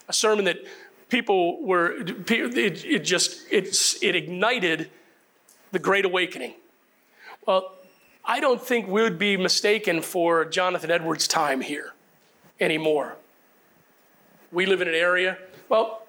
A 0.09 0.13
sermon 0.13 0.47
that 0.47 0.57
people 1.09 1.65
were, 1.65 1.93
it, 1.93 2.85
it 2.85 3.05
just, 3.05 3.47
it, 3.49 3.77
it 4.03 4.17
ignited 4.17 4.91
the 5.71 5.79
Great 5.79 6.05
Awakening. 6.05 6.55
Well, 7.47 7.77
I 8.25 8.41
don't 8.41 8.61
think 8.61 8.89
we 8.89 9.03
would 9.03 9.21
be 9.21 9.37
mistaken 9.37 10.03
for 10.03 10.45
Jonathan 10.47 10.91
Edwards' 10.91 11.29
time 11.29 11.61
here 11.61 11.93
anymore. 12.59 13.15
We 14.51 14.67
live 14.67 14.83
in 14.83 14.89
an 14.89 14.95
area, 14.95 15.39
well, 15.69 16.03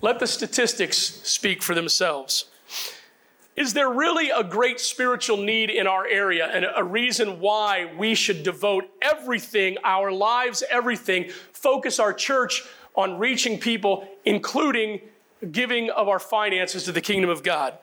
let 0.00 0.18
the 0.18 0.26
statistics 0.26 0.96
speak 0.96 1.62
for 1.62 1.74
themselves. 1.74 2.46
Is 3.56 3.74
there 3.74 3.90
really 3.90 4.30
a 4.30 4.42
great 4.42 4.80
spiritual 4.80 5.36
need 5.36 5.70
in 5.70 5.86
our 5.86 6.06
area 6.06 6.46
and 6.46 6.66
a 6.74 6.82
reason 6.82 7.40
why 7.40 7.92
we 7.98 8.14
should 8.14 8.42
devote 8.42 8.88
everything, 9.02 9.76
our 9.84 10.10
lives, 10.10 10.62
everything, 10.70 11.28
focus 11.52 11.98
our 11.98 12.14
church 12.14 12.62
on 12.94 13.18
reaching 13.18 13.58
people, 13.58 14.08
including 14.24 15.00
giving 15.50 15.90
of 15.90 16.08
our 16.08 16.18
finances 16.18 16.84
to 16.84 16.92
the 16.92 17.00
kingdom 17.00 17.28
of 17.28 17.42
God? 17.42 17.76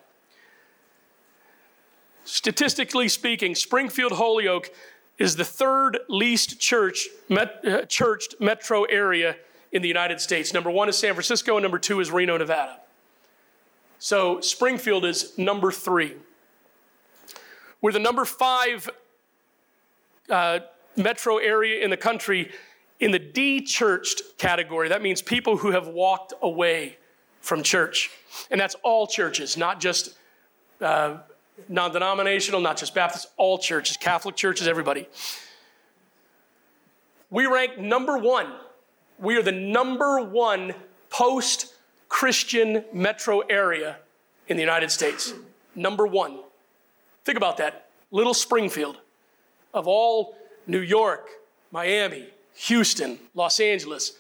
Statistically 2.24 3.08
speaking, 3.08 3.54
Springfield 3.54 4.14
Holyoke 4.14 4.72
is 5.18 5.36
the 5.36 5.46
third 5.46 6.00
least 6.10 6.60
church, 6.60 7.08
met, 7.30 7.64
uh, 7.66 7.86
churched 7.86 8.36
metro 8.40 8.84
area 8.86 9.36
in 9.72 9.82
the 9.82 9.88
United 9.88 10.20
States. 10.22 10.54
Number 10.54 10.72
one 10.72 10.90
is 10.90 10.98
San 10.98 11.14
Francisco, 11.14 11.56
and 11.58 11.64
number 11.64 11.80
two 11.80 12.00
is 12.00 12.12
Reno, 12.12 12.38
Nevada. 12.38 12.80
So 14.00 14.42
Springfield 14.42 15.06
is 15.06 15.38
number 15.38 15.72
three. 15.72 16.16
We're 17.82 17.92
the 17.92 18.00
number 18.00 18.26
five 18.26 18.90
uh, 20.30 20.60
metro 20.96 21.38
area 21.38 21.84
in 21.84 21.90
the 21.90 21.98
country 21.98 22.52
in 23.00 23.12
the 23.12 23.20
de-churched 23.20 24.38
category. 24.38 24.90
That 24.90 25.02
means 25.02 25.22
people 25.22 25.58
who 25.58 25.72
have 25.72 25.88
walked 25.88 26.34
away 26.42 26.98
from 27.42 27.64
church. 27.64 28.10
And 28.50 28.60
that's 28.60 28.76
all 28.84 29.08
churches, 29.08 29.56
not 29.56 29.80
just 29.80 30.16
uh, 30.82 31.18
non 31.70 31.92
denominational, 31.92 32.62
not 32.62 32.78
just 32.78 32.94
Baptist, 32.94 33.28
all 33.38 33.58
churches, 33.58 33.98
Catholic 33.98 34.36
churches, 34.36 34.68
everybody. 34.68 35.08
We 37.30 37.46
rank 37.46 37.78
number 37.78 38.18
one. 38.18 38.48
We 39.20 39.38
are 39.38 39.44
the 39.44 39.52
number 39.52 40.22
one 40.22 40.74
post 41.10 41.74
Christian 42.10 42.84
metro 42.94 43.40
area 43.42 43.98
in 44.48 44.58
the 44.58 44.64
United 44.64 44.92
States. 44.92 45.34
Number 45.76 46.08
one. 46.08 46.40
Think 47.26 47.38
about 47.38 47.58
that. 47.58 47.90
Little 48.12 48.34
Springfield. 48.34 48.98
Of 49.74 49.88
all 49.88 50.38
New 50.66 50.80
York, 50.80 51.28
Miami, 51.72 52.28
Houston, 52.56 53.20
Los 53.36 53.60
Angeles, 53.60 54.14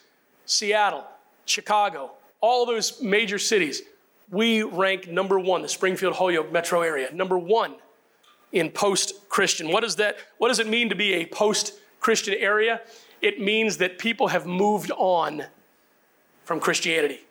Seattle, 0.45 1.05
Chicago, 1.45 2.11
all 2.41 2.65
those 2.65 3.01
major 3.01 3.39
cities, 3.39 3.81
we 4.29 4.61
rank 4.61 5.07
number 5.07 5.39
one, 5.39 5.61
the 5.61 5.69
Springfield 5.69 6.15
Holyoke 6.15 6.51
metro 6.51 6.81
area, 6.81 7.11
number 7.13 7.37
one 7.37 7.75
in 8.51 8.69
post 8.69 9.27
Christian. 9.29 9.71
What, 9.71 9.97
that, 9.97 10.17
what 10.37 10.49
does 10.49 10.59
it 10.59 10.67
mean 10.67 10.89
to 10.89 10.95
be 10.95 11.13
a 11.15 11.25
post 11.25 11.73
Christian 11.99 12.35
area? 12.37 12.81
It 13.21 13.41
means 13.41 13.77
that 13.77 13.97
people 13.97 14.27
have 14.27 14.45
moved 14.45 14.91
on 14.91 15.45
from 16.43 16.59
Christianity 16.59 17.21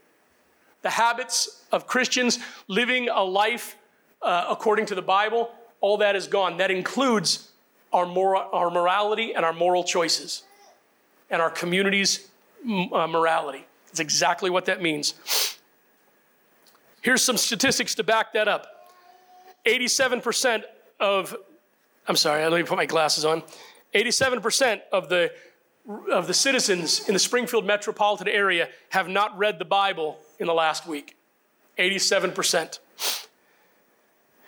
the 0.87 0.91
habits 0.91 1.65
of 1.73 1.89
Christians 1.89 2.39
living 2.69 3.09
a 3.09 3.21
life 3.21 3.77
uh, 4.23 4.47
according 4.49 4.87
to 4.87 4.95
the 4.95 5.03
Bible, 5.03 5.51
all 5.81 5.97
that 5.97 6.15
is 6.15 6.29
gone. 6.29 6.59
That 6.59 6.71
includes 6.71 7.51
our, 7.93 8.07
mor- 8.07 8.37
our 8.37 8.71
morality 8.71 9.35
and 9.35 9.45
our 9.45 9.53
moral 9.53 9.83
choices 9.83 10.45
and 11.29 11.43
our 11.43 11.51
community's 11.51 12.29
uh, 12.65 13.09
morality. 13.09 13.67
That's 13.87 13.99
exactly 13.99 14.49
what 14.49 14.67
that 14.67 14.81
means. 14.81 15.15
Here's 17.01 17.23
some 17.23 17.37
statistics 17.37 17.97
to 17.97 18.05
back 18.05 18.33
that 18.35 18.47
up 18.47 18.69
87% 19.67 20.63
of, 21.01 21.35
I'm 22.07 22.15
sorry, 22.15 22.49
let 22.49 22.59
me 22.59 22.63
put 22.63 22.77
my 22.77 22.87
glasses 22.87 23.25
on. 23.25 23.43
87% 23.93 24.83
of 24.93 25.09
the 25.09 25.33
of 26.11 26.27
the 26.27 26.35
citizens 26.35 27.07
in 27.09 27.15
the 27.15 27.21
Springfield 27.21 27.65
metropolitan 27.65 28.29
area 28.29 28.69
have 28.91 29.09
not 29.09 29.37
read 29.39 29.59
the 29.59 29.65
Bible 29.65 30.19
in 30.39 30.47
the 30.47 30.55
last 30.55 30.87
week 30.87 31.17
87%. 31.79 32.79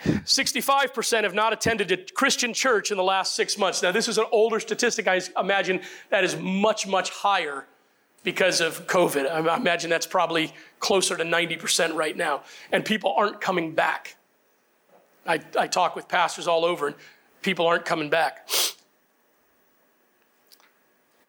65% 0.05 1.22
have 1.24 1.34
not 1.34 1.53
attended 1.53 1.91
a 1.91 1.97
Christian 1.97 2.55
church 2.55 2.91
in 2.91 2.97
the 2.97 3.03
last 3.03 3.34
six 3.34 3.59
months. 3.59 3.82
Now, 3.82 3.91
this 3.91 4.07
is 4.09 4.16
an 4.16 4.26
older 4.30 4.61
statistic. 4.61 5.09
I 5.09 5.20
imagine 5.39 5.80
that 6.11 6.22
is 6.22 6.36
much, 6.36 6.86
much 6.86 7.11
higher 7.11 7.66
because 8.22 8.61
of 8.61 8.86
COVID. 8.86 9.28
I 9.28 9.57
imagine 9.57 9.91
that's 9.91 10.07
probably 10.07 10.53
closer 10.78 11.16
to 11.16 11.24
90% 11.24 11.95
right 11.95 12.16
now. 12.16 12.43
And 12.70 12.84
people 12.84 13.12
aren't 13.16 13.41
coming 13.41 13.74
back. 13.74 14.16
I, 15.26 15.41
I 15.59 15.66
talk 15.66 15.97
with 15.97 16.09
pastors 16.09 16.47
all 16.47 16.64
over, 16.64 16.86
and 16.86 16.97
people 17.43 17.66
aren't 17.66 17.84
coming 17.84 18.09
back. 18.09 18.49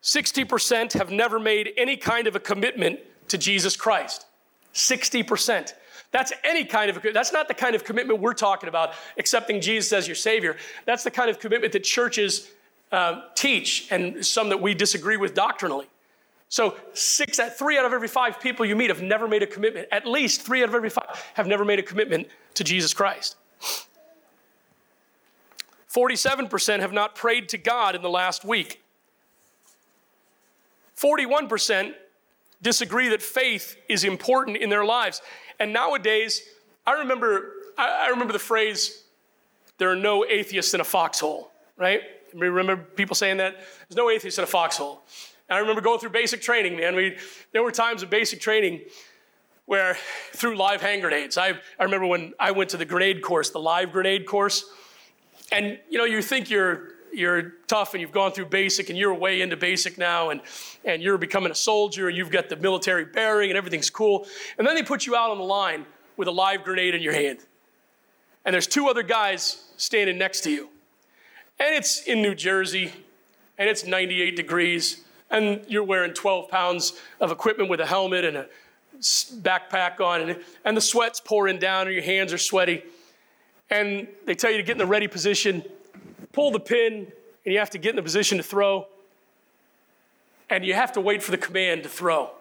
60% 0.03 0.93
have 0.93 1.11
never 1.11 1.39
made 1.39 1.71
any 1.77 1.97
kind 1.97 2.27
of 2.27 2.35
a 2.35 2.39
commitment 2.39 2.99
to 3.27 3.37
Jesus 3.37 3.75
Christ. 3.75 4.25
60%. 4.73 5.73
That's 6.11 6.33
any 6.43 6.65
kind 6.65 6.89
of, 6.89 7.05
that's 7.13 7.33
not 7.33 7.47
the 7.47 7.53
kind 7.53 7.75
of 7.75 7.83
commitment 7.83 8.19
we're 8.19 8.33
talking 8.33 8.69
about, 8.69 8.93
accepting 9.17 9.61
Jesus 9.61 9.93
as 9.93 10.07
your 10.07 10.15
Savior. 10.15 10.57
That's 10.85 11.03
the 11.03 11.11
kind 11.11 11.29
of 11.29 11.39
commitment 11.39 11.73
that 11.73 11.83
churches 11.83 12.49
uh, 12.91 13.21
teach 13.35 13.87
and 13.91 14.25
some 14.25 14.49
that 14.49 14.61
we 14.61 14.73
disagree 14.73 15.17
with 15.17 15.35
doctrinally. 15.35 15.87
So, 16.51 16.75
six, 16.93 17.39
three 17.57 17.77
out 17.77 17.85
of 17.85 17.93
every 17.93 18.07
five 18.07 18.39
people 18.39 18.65
you 18.65 18.75
meet 18.75 18.89
have 18.89 19.03
never 19.03 19.27
made 19.27 19.43
a 19.43 19.47
commitment. 19.47 19.87
At 19.91 20.07
least 20.07 20.41
three 20.41 20.63
out 20.63 20.69
of 20.69 20.75
every 20.75 20.89
five 20.89 21.05
have 21.35 21.45
never 21.45 21.63
made 21.63 21.77
a 21.77 21.83
commitment 21.83 22.27
to 22.55 22.63
Jesus 22.63 22.91
Christ. 22.91 23.35
47% 25.93 26.79
have 26.79 26.91
not 26.91 27.13
prayed 27.13 27.49
to 27.49 27.57
God 27.59 27.95
in 27.95 28.01
the 28.01 28.09
last 28.09 28.43
week. 28.43 28.81
41% 31.01 31.93
disagree 32.61 33.09
that 33.09 33.21
faith 33.21 33.77
is 33.87 34.03
important 34.03 34.57
in 34.57 34.69
their 34.69 34.83
lives. 34.83 35.21
And 35.59 35.71
nowadays, 35.71 36.41
I 36.85 36.93
remember, 36.93 37.53
I 37.77 38.09
remember 38.09 38.33
the 38.33 38.39
phrase, 38.39 39.03
there 39.77 39.89
are 39.89 39.95
no 39.95 40.25
atheists 40.25 40.73
in 40.73 40.81
a 40.81 40.83
foxhole, 40.83 41.51
right? 41.77 42.01
Remember 42.33 42.75
people 42.77 43.15
saying 43.15 43.37
that? 43.37 43.55
There's 43.87 43.97
no 43.97 44.09
atheists 44.09 44.37
in 44.37 44.43
a 44.43 44.47
foxhole. 44.47 45.03
And 45.47 45.57
I 45.57 45.59
remember 45.59 45.81
going 45.81 45.99
through 45.99 46.11
basic 46.11 46.41
training, 46.41 46.77
man. 46.77 46.95
We, 46.95 47.17
there 47.53 47.63
were 47.63 47.71
times 47.71 48.03
of 48.03 48.09
basic 48.09 48.41
training 48.41 48.81
where 49.65 49.97
through 50.33 50.57
live 50.57 50.81
hand 50.81 51.01
grenades. 51.01 51.37
I, 51.37 51.53
I 51.79 51.83
remember 51.83 52.07
when 52.07 52.33
I 52.39 52.51
went 52.51 52.71
to 52.71 52.77
the 52.77 52.85
grenade 52.85 53.21
course, 53.21 53.51
the 53.51 53.59
live 53.59 53.91
grenade 53.91 54.25
course, 54.25 54.65
and 55.51 55.79
you 55.89 55.97
know, 55.97 56.05
you 56.05 56.21
think 56.21 56.49
you're 56.49 56.89
you're 57.13 57.53
tough 57.67 57.93
and 57.93 58.01
you've 58.01 58.11
gone 58.11 58.31
through 58.31 58.45
basic 58.45 58.89
and 58.89 58.97
you're 58.97 59.13
way 59.13 59.41
into 59.41 59.57
basic 59.57 59.97
now 59.97 60.29
and, 60.29 60.41
and 60.85 61.01
you're 61.01 61.17
becoming 61.17 61.51
a 61.51 61.55
soldier 61.55 62.07
and 62.07 62.17
you've 62.17 62.31
got 62.31 62.49
the 62.49 62.55
military 62.55 63.05
bearing 63.05 63.49
and 63.49 63.57
everything's 63.57 63.89
cool. 63.89 64.25
And 64.57 64.67
then 64.67 64.75
they 64.75 64.83
put 64.83 65.05
you 65.05 65.15
out 65.15 65.31
on 65.31 65.37
the 65.37 65.43
line 65.43 65.85
with 66.17 66.27
a 66.27 66.31
live 66.31 66.63
grenade 66.63 66.95
in 66.95 67.01
your 67.01 67.13
hand. 67.13 67.39
And 68.45 68.53
there's 68.53 68.67
two 68.67 68.87
other 68.87 69.03
guys 69.03 69.63
standing 69.77 70.17
next 70.17 70.41
to 70.41 70.51
you. 70.51 70.69
And 71.59 71.75
it's 71.75 72.03
in 72.03 72.21
New 72.21 72.35
Jersey 72.35 72.91
and 73.57 73.69
it's 73.69 73.85
98 73.85 74.35
degrees 74.35 75.01
and 75.29 75.61
you're 75.67 75.83
wearing 75.83 76.13
12 76.13 76.49
pounds 76.49 76.99
of 77.19 77.31
equipment 77.31 77.69
with 77.69 77.79
a 77.79 77.85
helmet 77.85 78.25
and 78.25 78.37
a 78.37 78.47
backpack 78.99 79.99
on, 80.01 80.21
and, 80.21 80.39
and 80.65 80.75
the 80.75 80.81
sweat's 80.81 81.19
pouring 81.19 81.59
down, 81.59 81.87
and 81.87 81.93
your 81.93 82.03
hands 82.03 82.33
are 82.33 82.37
sweaty. 82.37 82.83
And 83.69 84.07
they 84.25 84.35
tell 84.35 84.51
you 84.51 84.57
to 84.57 84.63
get 84.63 84.73
in 84.73 84.77
the 84.77 84.85
ready 84.85 85.07
position, 85.07 85.63
pull 86.33 86.51
the 86.51 86.59
pin, 86.59 87.11
and 87.45 87.53
you 87.53 87.59
have 87.59 87.69
to 87.71 87.77
get 87.77 87.91
in 87.91 87.95
the 87.95 88.03
position 88.03 88.37
to 88.37 88.43
throw. 88.43 88.87
And 90.49 90.65
you 90.65 90.73
have 90.73 90.93
to 90.93 91.01
wait 91.01 91.21
for 91.21 91.31
the 91.31 91.37
command 91.37 91.83
to 91.83 91.89
throw. 91.89 92.31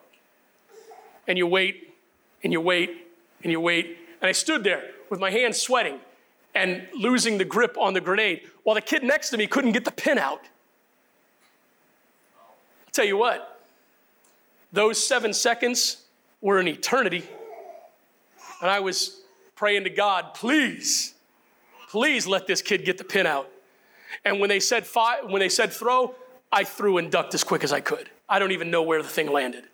And 1.27 1.37
you 1.37 1.47
wait, 1.47 1.95
and 2.43 2.53
you 2.53 2.61
wait, 2.61 3.07
and 3.43 3.53
you 3.53 3.61
wait. 3.61 3.99
And 4.21 4.29
I 4.29 4.33
stood 4.33 4.65
there 4.65 4.83
with 5.11 5.21
my 5.21 5.31
hands 5.31 5.61
sweating 5.61 6.01
and 6.55 6.87
losing 6.95 7.39
the 7.39 7.45
grip 7.45 7.77
on 7.79 7.95
the 7.95 8.01
grenade 8.01 8.43
while 8.65 8.75
the 8.75 8.81
kid 8.81 9.03
next 9.03 9.31
to 9.31 9.37
me 9.37 9.47
couldn't 9.47 9.73
get 9.73 9.85
the 9.85 9.93
pin 9.93 10.19
out. 10.19 10.41
I'll 12.41 12.93
tell 12.93 13.05
you 13.05 13.17
what, 13.17 13.61
those 14.73 15.03
seven 15.03 15.33
seconds 15.33 16.05
were 16.41 16.59
an 16.59 16.69
eternity. 16.69 17.25
And 18.61 18.71
I 18.71 18.81
was 18.81 19.21
praying 19.55 19.85
to 19.85 19.91
God, 19.91 20.35
please, 20.35 21.15
please 21.89 22.27
let 22.27 22.47
this 22.47 22.63
kid 22.63 22.85
get 22.85 22.99
the 22.99 23.05
pin 23.05 23.27
out. 23.27 23.49
And 24.25 24.41
when 24.41 24.49
they 24.49 24.61
said 24.61 24.87
when 25.25 25.41
they 25.41 25.49
said 25.49 25.73
throw, 25.73 26.15
I 26.53 26.65
threw 26.65 26.99
and 26.99 27.11
ducked 27.11 27.35
as 27.35 27.45
quick 27.45 27.65
as 27.65 27.73
I 27.73 27.81
could. 27.81 28.11
I 28.29 28.39
don't 28.39 28.53
even 28.53 28.71
know 28.71 28.83
where 28.83 29.03
the 29.03 29.09
thing 29.09 29.31
landed. 29.31 29.65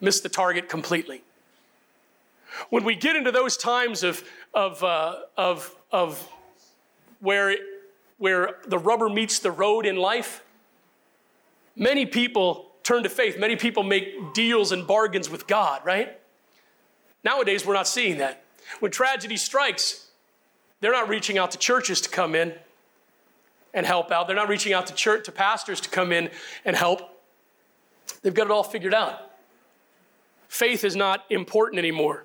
Missed 0.00 0.22
the 0.22 0.28
target 0.28 0.68
completely. 0.68 1.22
When 2.70 2.84
we 2.84 2.94
get 2.94 3.16
into 3.16 3.32
those 3.32 3.56
times 3.56 4.02
of, 4.02 4.24
of, 4.54 4.82
uh, 4.82 5.16
of, 5.36 5.74
of 5.92 6.28
where, 7.20 7.56
where 8.18 8.56
the 8.66 8.78
rubber 8.78 9.08
meets 9.08 9.38
the 9.40 9.50
road 9.50 9.84
in 9.86 9.96
life, 9.96 10.42
many 11.74 12.06
people 12.06 12.70
turn 12.82 13.02
to 13.02 13.08
faith. 13.08 13.38
Many 13.38 13.56
people 13.56 13.82
make 13.82 14.32
deals 14.32 14.72
and 14.72 14.86
bargains 14.86 15.28
with 15.28 15.46
God, 15.46 15.84
right? 15.84 16.18
Nowadays, 17.24 17.66
we're 17.66 17.74
not 17.74 17.88
seeing 17.88 18.18
that. 18.18 18.44
When 18.80 18.90
tragedy 18.90 19.36
strikes, 19.36 20.06
they're 20.80 20.92
not 20.92 21.08
reaching 21.08 21.38
out 21.38 21.50
to 21.52 21.58
churches 21.58 22.00
to 22.02 22.08
come 22.08 22.34
in 22.34 22.54
and 23.76 23.86
help 23.86 24.10
out. 24.10 24.26
They're 24.26 24.34
not 24.34 24.48
reaching 24.48 24.72
out 24.72 24.88
to 24.88 24.94
church 24.94 25.26
to 25.26 25.32
pastors 25.32 25.80
to 25.82 25.90
come 25.90 26.10
in 26.10 26.30
and 26.64 26.74
help. 26.74 27.02
They've 28.22 28.34
got 28.34 28.46
it 28.46 28.50
all 28.50 28.64
figured 28.64 28.94
out. 28.94 29.30
Faith 30.48 30.82
is 30.82 30.96
not 30.96 31.24
important 31.28 31.78
anymore. 31.78 32.24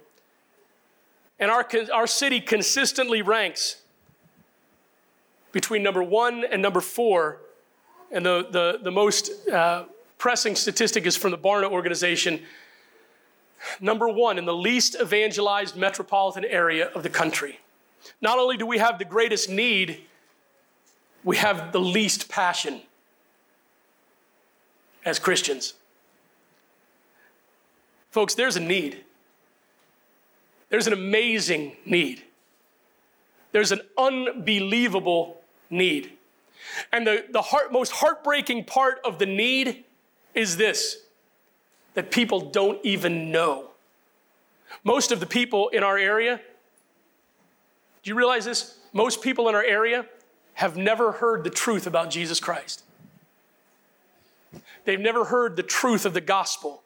And 1.40 1.52
our, 1.52 1.68
our 1.94 2.08
city 2.08 2.40
consistently 2.40 3.22
ranks 3.22 3.82
between 5.52 5.84
number 5.84 6.02
one 6.02 6.46
and 6.46 6.62
number 6.62 6.80
four. 6.80 7.40
And 8.12 8.26
the, 8.26 8.48
the, 8.50 8.80
the 8.82 8.92
most 8.92 9.50
uh, 9.50 9.86
pressing 10.18 10.56
statistic 10.56 11.06
is 11.06 11.18
from 11.18 11.32
the 11.32 11.38
Barna 11.38 11.70
organization. 11.70 12.42
Number 13.82 14.08
one, 14.08 14.38
in 14.38 14.46
the 14.46 14.56
least 14.56 14.96
evangelized 15.02 15.76
metropolitan 15.76 16.46
area 16.46 16.88
of 16.96 17.04
the 17.04 17.10
country. 17.10 17.60
Not 18.22 18.40
only 18.40 18.56
do 18.56 18.66
we 18.66 18.78
have 18.78 19.00
the 19.00 19.06
greatest 19.06 19.50
need, 19.50 20.06
we 21.24 21.38
have 21.38 21.72
the 21.72 21.80
least 21.80 22.30
passion 22.30 22.82
as 25.06 25.20
Christians. 25.20 25.74
Folks, 28.12 28.36
there's 28.36 28.56
a 28.56 28.60
need. 28.60 29.04
There's 30.70 30.88
an 30.88 30.94
amazing 30.94 31.76
need. 31.86 32.24
There's 33.52 33.72
an 33.72 33.82
unbelievable 33.98 35.42
need. 35.70 36.12
And 36.92 37.06
the, 37.06 37.26
the 37.30 37.42
heart, 37.42 37.72
most 37.72 37.92
heartbreaking 37.92 38.66
part 38.66 39.00
of 39.04 39.20
the 39.20 39.26
need 39.26 39.84
is 40.34 40.58
this 40.58 40.98
that 41.94 42.10
people 42.10 42.40
don't 42.40 42.80
even 42.86 43.32
know. 43.32 43.72
Most 44.86 45.12
of 45.12 45.20
the 45.20 45.26
people 45.26 45.68
in 45.70 45.84
our 45.84 45.98
area, 45.98 46.40
do 48.02 48.10
you 48.10 48.16
realize 48.16 48.46
this? 48.46 48.78
Most 48.94 49.22
people 49.22 49.50
in 49.50 49.56
our 49.56 49.64
area 49.64 50.06
have 50.54 50.78
never 50.78 51.14
heard 51.14 51.44
the 51.44 51.50
truth 51.50 51.88
about 51.88 52.10
Jesus 52.10 52.40
Christ. 52.40 52.84
They've 54.86 55.00
never 55.00 55.26
heard 55.26 55.56
the 55.56 55.64
truth 55.64 56.06
of 56.06 56.14
the 56.14 56.22
gospel, 56.22 56.84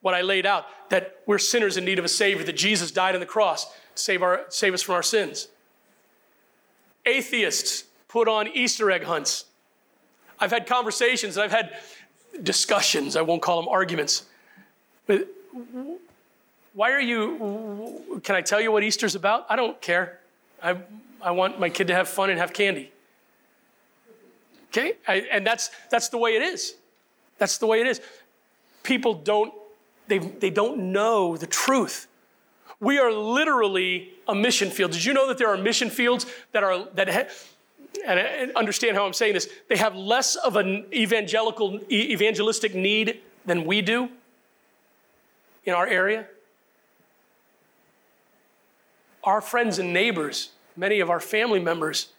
what 0.00 0.14
I 0.14 0.22
laid 0.22 0.46
out, 0.46 0.66
that 0.90 1.20
we're 1.26 1.38
sinners 1.38 1.76
in 1.76 1.84
need 1.84 1.98
of 1.98 2.04
a 2.04 2.08
Savior, 2.08 2.44
that 2.44 2.56
Jesus 2.56 2.90
died 2.90 3.14
on 3.14 3.20
the 3.20 3.26
cross 3.26 3.66
to 3.66 3.72
save, 3.94 4.22
our, 4.22 4.44
save 4.48 4.74
us 4.74 4.82
from 4.82 4.94
our 4.94 5.02
sins. 5.02 5.48
Atheists 7.04 7.84
put 8.08 8.28
on 8.28 8.48
Easter 8.48 8.90
egg 8.90 9.04
hunts. 9.04 9.44
I've 10.38 10.50
had 10.50 10.66
conversations, 10.66 11.38
I've 11.38 11.52
had 11.52 11.76
discussions, 12.42 13.16
I 13.16 13.22
won't 13.22 13.42
call 13.42 13.60
them 13.60 13.68
arguments. 13.68 14.26
But 15.06 15.28
why 16.74 16.92
are 16.92 17.00
you, 17.00 18.20
can 18.22 18.34
I 18.34 18.42
tell 18.42 18.60
you 18.60 18.70
what 18.70 18.82
Easter's 18.82 19.14
about? 19.14 19.46
I 19.48 19.56
don't 19.56 19.80
care. 19.80 20.20
I, 20.62 20.76
I 21.22 21.30
want 21.30 21.58
my 21.58 21.70
kid 21.70 21.86
to 21.86 21.94
have 21.94 22.08
fun 22.08 22.28
and 22.30 22.38
have 22.38 22.52
candy. 22.52 22.90
Okay? 24.76 24.94
I, 25.08 25.26
and 25.30 25.46
that's, 25.46 25.70
that's 25.90 26.08
the 26.08 26.18
way 26.18 26.36
it 26.36 26.42
is. 26.42 26.74
That's 27.38 27.58
the 27.58 27.66
way 27.66 27.80
it 27.80 27.86
is. 27.86 28.00
People 28.82 29.14
don't, 29.14 29.52
they, 30.08 30.18
they 30.18 30.50
don't 30.50 30.92
know 30.92 31.36
the 31.36 31.46
truth. 31.46 32.06
We 32.78 32.98
are 32.98 33.10
literally 33.10 34.12
a 34.28 34.34
mission 34.34 34.70
field. 34.70 34.92
Did 34.92 35.04
you 35.04 35.14
know 35.14 35.28
that 35.28 35.38
there 35.38 35.48
are 35.48 35.56
mission 35.56 35.88
fields 35.88 36.26
that 36.52 36.62
are, 36.62 36.86
that, 36.94 37.08
ha- 37.08 37.26
and 38.06 38.54
understand 38.54 38.96
how 38.96 39.06
I'm 39.06 39.14
saying 39.14 39.32
this, 39.32 39.48
they 39.68 39.76
have 39.76 39.96
less 39.96 40.36
of 40.36 40.56
an 40.56 40.84
evangelical, 40.92 41.80
evangelistic 41.90 42.74
need 42.74 43.20
than 43.46 43.64
we 43.64 43.80
do 43.80 44.10
in 45.64 45.72
our 45.72 45.86
area. 45.86 46.26
Our 49.24 49.40
friends 49.40 49.78
and 49.78 49.92
neighbors, 49.92 50.50
many 50.76 51.00
of 51.00 51.08
our 51.08 51.18
family 51.18 51.60
members, 51.60 52.12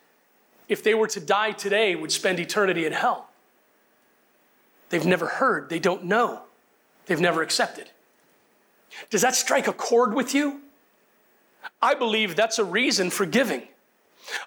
if 0.68 0.84
they 0.84 0.94
were 0.94 1.08
to 1.08 1.20
die 1.20 1.52
today, 1.52 1.96
would 1.96 2.12
spend 2.12 2.40
eternity 2.40 2.86
in 2.86 2.94
hell. 2.94 3.30
They've 4.90 5.06
never 5.06 5.28
heard, 5.28 5.70
they 5.70 5.80
don't 5.80 6.06
know, 6.06 6.42
they've 7.06 7.20
never 7.20 7.42
accepted. 7.42 7.90
Does 9.10 9.22
that 9.22 9.36
strike 9.36 9.68
a 9.68 9.74
chord 9.74 10.14
with 10.14 10.34
you? 10.34 10.62
I 11.82 11.94
believe 11.94 12.36
that's 12.36 12.60
a 12.60 12.64
reason 12.64 13.10
for 13.10 13.26
giving. 13.26 13.64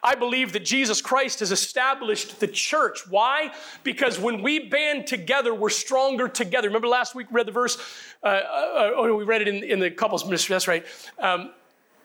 I 0.02 0.14
believe 0.14 0.52
that 0.52 0.64
Jesus 0.64 1.00
Christ 1.00 1.40
has 1.40 1.52
established 1.52 2.40
the 2.40 2.46
church. 2.46 3.08
Why? 3.08 3.52
Because 3.82 4.18
when 4.18 4.42
we 4.42 4.58
band 4.68 5.06
together, 5.06 5.54
we're 5.54 5.70
stronger 5.70 6.28
together. 6.28 6.68
Remember 6.68 6.88
last 6.88 7.14
week 7.14 7.30
we 7.30 7.36
read 7.36 7.46
the 7.46 7.52
verse, 7.52 7.78
uh, 8.22 8.26
uh, 8.26 8.90
oh, 8.94 9.16
we 9.16 9.24
read 9.24 9.42
it 9.42 9.48
in, 9.48 9.62
in 9.62 9.78
the 9.78 9.90
couples 9.90 10.24
ministry, 10.24 10.54
that's 10.54 10.68
right. 10.68 10.84
Um, 11.18 11.52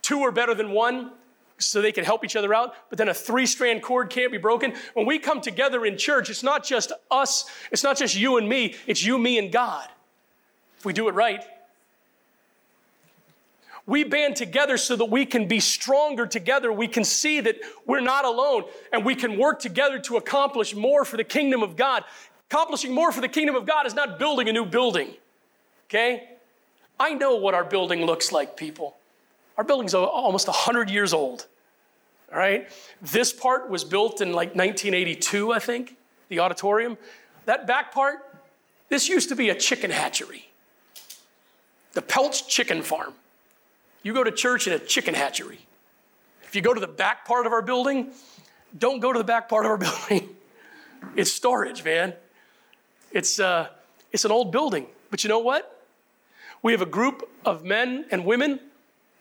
two 0.01 0.21
are 0.21 0.31
better 0.31 0.53
than 0.53 0.71
one, 0.71 1.11
so 1.57 1.81
they 1.81 1.91
can 1.91 2.03
help 2.03 2.25
each 2.25 2.35
other 2.35 2.53
out, 2.53 2.75
but 2.89 2.97
then 2.97 3.09
a 3.09 3.13
three 3.13 3.45
strand 3.45 3.81
cord 3.81 4.09
can't 4.09 4.31
be 4.31 4.37
broken. 4.37 4.73
When 4.93 5.05
we 5.05 5.19
come 5.19 5.41
together 5.41 5.85
in 5.85 5.97
church, 5.97 6.29
it's 6.29 6.43
not 6.43 6.63
just 6.63 6.91
us, 7.09 7.45
it's 7.71 7.83
not 7.83 7.97
just 7.97 8.15
you 8.15 8.37
and 8.37 8.47
me, 8.47 8.75
it's 8.87 9.05
you, 9.05 9.17
me, 9.17 9.37
and 9.37 9.51
God. 9.51 9.87
If 10.77 10.85
we 10.85 10.93
do 10.93 11.07
it 11.07 11.13
right, 11.13 11.43
we 13.87 14.03
band 14.03 14.35
together 14.35 14.77
so 14.77 14.95
that 14.95 15.05
we 15.05 15.25
can 15.25 15.47
be 15.47 15.59
stronger 15.59 16.25
together. 16.25 16.73
We 16.73 16.87
can 16.87 17.03
see 17.03 17.39
that 17.41 17.57
we're 17.85 18.01
not 18.01 18.25
alone 18.25 18.63
and 18.91 19.05
we 19.05 19.15
can 19.15 19.37
work 19.37 19.59
together 19.59 19.99
to 19.99 20.17
accomplish 20.17 20.75
more 20.75 21.05
for 21.05 21.17
the 21.17 21.23
kingdom 21.23 21.61
of 21.61 21.75
God. 21.75 22.03
Accomplishing 22.49 22.93
more 22.93 23.11
for 23.11 23.21
the 23.21 23.27
kingdom 23.27 23.55
of 23.55 23.65
God 23.65 23.85
is 23.85 23.93
not 23.93 24.17
building 24.17 24.49
a 24.49 24.53
new 24.53 24.65
building, 24.65 25.13
okay? 25.87 26.29
I 26.99 27.13
know 27.13 27.35
what 27.35 27.53
our 27.53 27.63
building 27.63 28.05
looks 28.05 28.31
like, 28.31 28.57
people. 28.57 28.97
Our 29.57 29.63
building's 29.63 29.93
almost 29.93 30.47
100 30.47 30.89
years 30.89 31.13
old, 31.13 31.47
all 32.31 32.37
right? 32.37 32.69
This 33.01 33.31
part 33.31 33.69
was 33.69 33.83
built 33.83 34.21
in 34.21 34.29
like 34.29 34.49
1982, 34.49 35.53
I 35.53 35.59
think, 35.59 35.95
the 36.29 36.39
auditorium. 36.39 36.97
That 37.45 37.65
back 37.65 37.93
part, 37.93 38.17
this 38.89 39.07
used 39.07 39.29
to 39.29 39.35
be 39.35 39.49
a 39.49 39.55
chicken 39.55 39.91
hatchery, 39.91 40.49
the 41.93 42.01
Peltz 42.01 42.47
Chicken 42.47 42.81
Farm. 42.81 43.13
You 44.03 44.13
go 44.13 44.23
to 44.23 44.31
church 44.31 44.67
in 44.67 44.73
a 44.73 44.79
chicken 44.79 45.13
hatchery. 45.13 45.59
If 46.43 46.55
you 46.55 46.61
go 46.61 46.73
to 46.73 46.79
the 46.79 46.87
back 46.87 47.25
part 47.25 47.45
of 47.45 47.53
our 47.53 47.61
building, 47.61 48.11
don't 48.77 48.99
go 48.99 49.11
to 49.11 49.17
the 49.17 49.25
back 49.25 49.49
part 49.49 49.65
of 49.65 49.71
our 49.71 49.77
building. 50.09 50.29
it's 51.15 51.31
storage, 51.31 51.83
man. 51.83 52.13
It's, 53.11 53.39
uh, 53.39 53.69
it's 54.11 54.25
an 54.25 54.31
old 54.31 54.51
building. 54.51 54.87
But 55.09 55.23
you 55.23 55.29
know 55.29 55.39
what? 55.39 55.83
We 56.61 56.71
have 56.71 56.81
a 56.81 56.87
group 56.87 57.29
of 57.45 57.63
men 57.63 58.05
and 58.11 58.25
women 58.25 58.59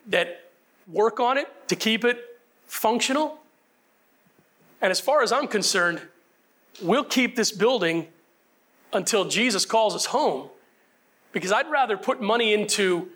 that 0.09 0.51
work 0.87 1.21
on 1.21 1.39
it 1.39 1.49
to 1.69 1.77
keep 1.77 2.05
it 2.05 2.19
functional. 2.67 3.39
And 4.81 4.91
as 4.91 5.01
far 5.01 5.23
as 5.23 5.33
I'm 5.33 5.49
concerned, 5.49 6.01
we'll 6.83 7.05
keep 7.05 7.37
this 7.37 7.53
building 7.53 8.09
until 8.93 9.25
Jesus 9.25 9.65
calls 9.65 9.95
us 9.95 10.07
home 10.07 10.49
because 11.33 11.53
I'd 11.53 11.71
rather 11.71 11.97
put 11.97 12.21
money 12.21 12.53
into 12.53 13.09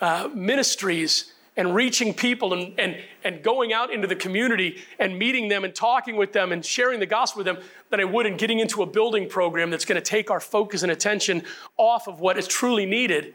uh, 0.00 0.28
ministries 0.32 1.32
and 1.56 1.74
reaching 1.74 2.12
people 2.12 2.52
and, 2.52 2.78
and, 2.78 2.96
and 3.24 3.42
going 3.42 3.72
out 3.72 3.90
into 3.90 4.06
the 4.06 4.14
community 4.14 4.82
and 4.98 5.18
meeting 5.18 5.48
them 5.48 5.64
and 5.64 5.74
talking 5.74 6.16
with 6.16 6.32
them 6.32 6.52
and 6.52 6.64
sharing 6.64 7.00
the 7.00 7.06
gospel 7.06 7.38
with 7.40 7.46
them 7.46 7.64
than 7.90 8.00
I 8.00 8.04
would 8.04 8.26
in 8.26 8.36
getting 8.36 8.60
into 8.60 8.82
a 8.82 8.86
building 8.86 9.28
program 9.28 9.70
that's 9.70 9.86
going 9.86 10.00
to 10.00 10.04
take 10.04 10.30
our 10.30 10.40
focus 10.40 10.82
and 10.82 10.92
attention 10.92 11.42
off 11.78 12.08
of 12.08 12.20
what 12.20 12.36
is 12.36 12.46
truly 12.46 12.84
needed 12.84 13.34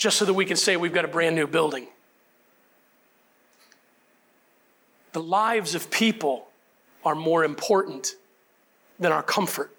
just 0.00 0.16
so 0.16 0.24
that 0.24 0.32
we 0.32 0.46
can 0.46 0.56
say 0.56 0.78
we've 0.78 0.94
got 0.94 1.04
a 1.04 1.08
brand 1.08 1.36
new 1.36 1.46
building. 1.46 1.86
The 5.12 5.22
lives 5.22 5.74
of 5.74 5.90
people 5.90 6.48
are 7.04 7.14
more 7.14 7.44
important 7.44 8.16
than 8.98 9.12
our 9.12 9.22
comfort. 9.22 9.70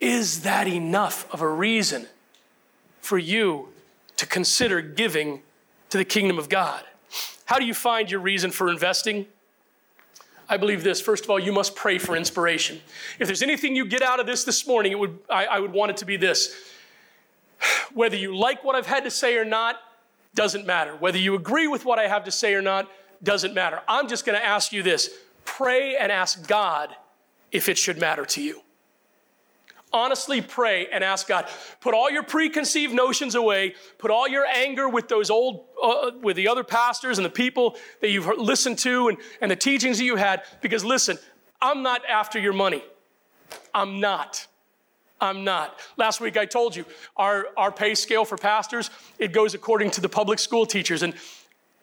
Is 0.00 0.40
that 0.44 0.66
enough 0.66 1.30
of 1.34 1.42
a 1.42 1.48
reason 1.48 2.06
for 3.02 3.18
you 3.18 3.68
to 4.16 4.24
consider 4.24 4.80
giving 4.80 5.42
to 5.90 5.98
the 5.98 6.04
kingdom 6.06 6.38
of 6.38 6.48
God? 6.48 6.82
How 7.44 7.58
do 7.58 7.66
you 7.66 7.74
find 7.74 8.10
your 8.10 8.20
reason 8.20 8.50
for 8.50 8.70
investing? 8.70 9.26
I 10.50 10.56
believe 10.56 10.82
this. 10.82 11.00
First 11.00 11.24
of 11.24 11.30
all, 11.30 11.38
you 11.38 11.52
must 11.52 11.76
pray 11.76 11.96
for 11.98 12.16
inspiration. 12.16 12.80
If 13.20 13.28
there's 13.28 13.42
anything 13.42 13.76
you 13.76 13.86
get 13.86 14.02
out 14.02 14.18
of 14.18 14.26
this 14.26 14.42
this 14.42 14.66
morning, 14.66 14.90
it 14.90 14.98
would, 14.98 15.16
I, 15.30 15.46
I 15.46 15.60
would 15.60 15.72
want 15.72 15.92
it 15.92 15.96
to 15.98 16.04
be 16.04 16.16
this. 16.16 16.54
Whether 17.94 18.16
you 18.16 18.36
like 18.36 18.64
what 18.64 18.74
I've 18.74 18.86
had 18.86 19.04
to 19.04 19.10
say 19.10 19.36
or 19.36 19.44
not, 19.44 19.76
doesn't 20.34 20.66
matter. 20.66 20.96
Whether 20.96 21.18
you 21.18 21.36
agree 21.36 21.68
with 21.68 21.84
what 21.84 22.00
I 22.00 22.08
have 22.08 22.24
to 22.24 22.32
say 22.32 22.54
or 22.54 22.62
not, 22.62 22.90
doesn't 23.22 23.54
matter. 23.54 23.80
I'm 23.86 24.08
just 24.08 24.26
going 24.26 24.38
to 24.38 24.44
ask 24.44 24.72
you 24.72 24.82
this 24.82 25.10
pray 25.44 25.96
and 25.96 26.10
ask 26.10 26.46
God 26.48 26.94
if 27.52 27.68
it 27.68 27.78
should 27.78 27.98
matter 27.98 28.24
to 28.24 28.42
you. 28.42 28.62
Honestly 29.92 30.40
pray 30.40 30.86
and 30.86 31.02
ask 31.02 31.26
God. 31.26 31.48
Put 31.80 31.94
all 31.94 32.10
your 32.10 32.22
preconceived 32.22 32.94
notions 32.94 33.34
away. 33.34 33.74
Put 33.98 34.10
all 34.10 34.28
your 34.28 34.46
anger 34.46 34.88
with 34.88 35.08
those 35.08 35.30
old, 35.30 35.64
uh, 35.82 36.12
with 36.20 36.36
the 36.36 36.46
other 36.46 36.62
pastors 36.62 37.18
and 37.18 37.24
the 37.24 37.30
people 37.30 37.76
that 38.00 38.10
you've 38.10 38.26
listened 38.38 38.78
to 38.78 39.08
and, 39.08 39.18
and 39.40 39.50
the 39.50 39.56
teachings 39.56 39.98
that 39.98 40.04
you 40.04 40.16
had. 40.16 40.42
Because 40.60 40.84
listen, 40.84 41.18
I'm 41.60 41.82
not 41.82 42.02
after 42.06 42.38
your 42.38 42.52
money. 42.52 42.84
I'm 43.74 44.00
not. 44.00 44.46
I'm 45.20 45.44
not. 45.44 45.78
Last 45.96 46.20
week 46.20 46.36
I 46.36 46.46
told 46.46 46.74
you 46.74 46.84
our, 47.16 47.48
our 47.56 47.70
pay 47.70 47.94
scale 47.94 48.24
for 48.24 48.38
pastors, 48.38 48.90
it 49.18 49.32
goes 49.32 49.54
according 49.54 49.90
to 49.92 50.00
the 50.00 50.08
public 50.08 50.38
school 50.38 50.64
teachers. 50.64 51.02
And 51.02 51.14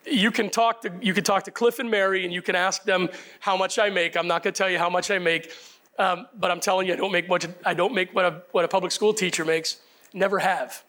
you 0.05 0.31
can 0.31 0.49
talk 0.49 0.81
to 0.81 0.91
you 1.01 1.13
can 1.13 1.23
talk 1.23 1.43
to 1.43 1.51
Cliff 1.51 1.79
and 1.79 1.91
Mary 1.91 2.23
and 2.23 2.33
you 2.33 2.41
can 2.41 2.55
ask 2.55 2.83
them 2.83 3.09
how 3.39 3.57
much 3.57 3.77
I 3.77 3.89
make. 3.89 4.15
I'm 4.15 4.27
not 4.27 4.43
going 4.43 4.53
to 4.53 4.57
tell 4.57 4.69
you 4.69 4.79
how 4.79 4.89
much 4.89 5.11
I 5.11 5.19
make, 5.19 5.51
um, 5.97 6.27
but 6.35 6.51
I'm 6.51 6.59
telling 6.59 6.87
you, 6.87 6.93
I 6.93 6.95
don't 6.95 7.11
make 7.11 7.27
much. 7.27 7.47
I 7.65 7.73
don't 7.73 7.93
make 7.93 8.13
what 8.13 8.25
a 8.25 8.41
what 8.51 8.65
a 8.65 8.67
public 8.67 8.91
school 8.91 9.13
teacher 9.13 9.43
makes. 9.43 9.77
Never 10.13 10.39
have, 10.39 10.83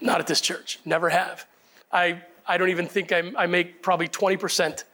not 0.00 0.20
at 0.20 0.26
this 0.26 0.40
church. 0.40 0.78
Never 0.84 1.08
have. 1.08 1.46
I 1.92 2.22
I 2.46 2.56
don't 2.58 2.70
even 2.70 2.86
think 2.86 3.12
I, 3.12 3.32
I 3.36 3.46
make 3.46 3.82
probably 3.82 4.08
20 4.08 4.36
percent 4.36 4.84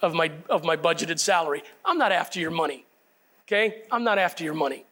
of 0.00 0.14
my 0.14 0.30
of 0.48 0.64
my 0.64 0.76
budgeted 0.76 1.18
salary. 1.18 1.62
I'm 1.84 1.98
not 1.98 2.12
after 2.12 2.38
your 2.40 2.50
money. 2.50 2.84
Okay, 3.46 3.82
I'm 3.90 4.04
not 4.04 4.18
after 4.18 4.44
your 4.44 4.54
money. 4.54 4.84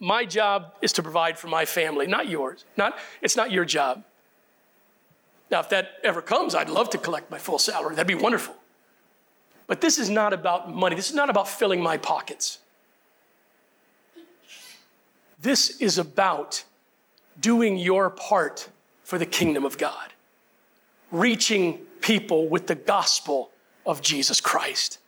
My 0.00 0.24
job 0.24 0.74
is 0.80 0.92
to 0.94 1.02
provide 1.02 1.38
for 1.38 1.48
my 1.48 1.64
family, 1.64 2.06
not 2.06 2.28
yours. 2.28 2.64
Not 2.76 2.98
it's 3.22 3.36
not 3.36 3.52
your 3.52 3.64
job. 3.64 4.04
Now, 5.50 5.60
if 5.60 5.70
that 5.70 5.92
ever 6.04 6.20
comes, 6.20 6.54
I'd 6.54 6.68
love 6.68 6.90
to 6.90 6.98
collect 6.98 7.30
my 7.30 7.38
full 7.38 7.58
salary. 7.58 7.94
That'd 7.94 8.06
be 8.06 8.14
wonderful. 8.14 8.54
But 9.66 9.80
this 9.80 9.98
is 9.98 10.10
not 10.10 10.32
about 10.32 10.74
money. 10.74 10.94
This 10.94 11.08
is 11.08 11.14
not 11.14 11.30
about 11.30 11.48
filling 11.48 11.82
my 11.82 11.96
pockets. 11.96 12.58
This 15.40 15.80
is 15.80 15.98
about 15.98 16.64
doing 17.40 17.76
your 17.76 18.10
part 18.10 18.68
for 19.04 19.18
the 19.18 19.26
kingdom 19.26 19.64
of 19.64 19.78
God, 19.78 20.12
reaching 21.10 21.78
people 22.00 22.48
with 22.48 22.66
the 22.66 22.74
gospel 22.74 23.50
of 23.86 24.02
Jesus 24.02 24.40
Christ, 24.40 24.98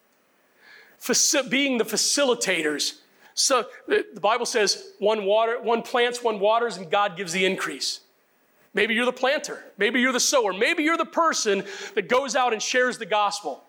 Faci- 1.01 1.49
being 1.49 1.79
the 1.79 1.85
facilitators. 1.85 2.99
So 3.35 3.67
the 3.87 4.21
Bible 4.21 4.47
says 4.47 4.93
one 4.99 5.25
water, 5.25 5.61
one 5.61 5.83
plants, 5.83 6.23
one 6.23 6.41
waters, 6.41 6.77
and 6.77 6.91
God 6.91 7.17
gives 7.17 7.33
the 7.33 7.45
increase. 7.45 8.01
Maybe 8.75 8.95
you're 8.95 9.07
the 9.07 9.13
planter. 9.13 9.65
Maybe 9.79 10.01
you're 10.01 10.13
the 10.13 10.21
sower. 10.21 10.53
Maybe 10.53 10.83
you're 10.83 10.99
the 10.99 11.05
person 11.05 11.65
that 11.95 12.09
goes 12.09 12.37
out 12.37 12.53
and 12.53 12.63
shares 12.63 12.99
the 12.99 13.07
gospel. 13.07 13.65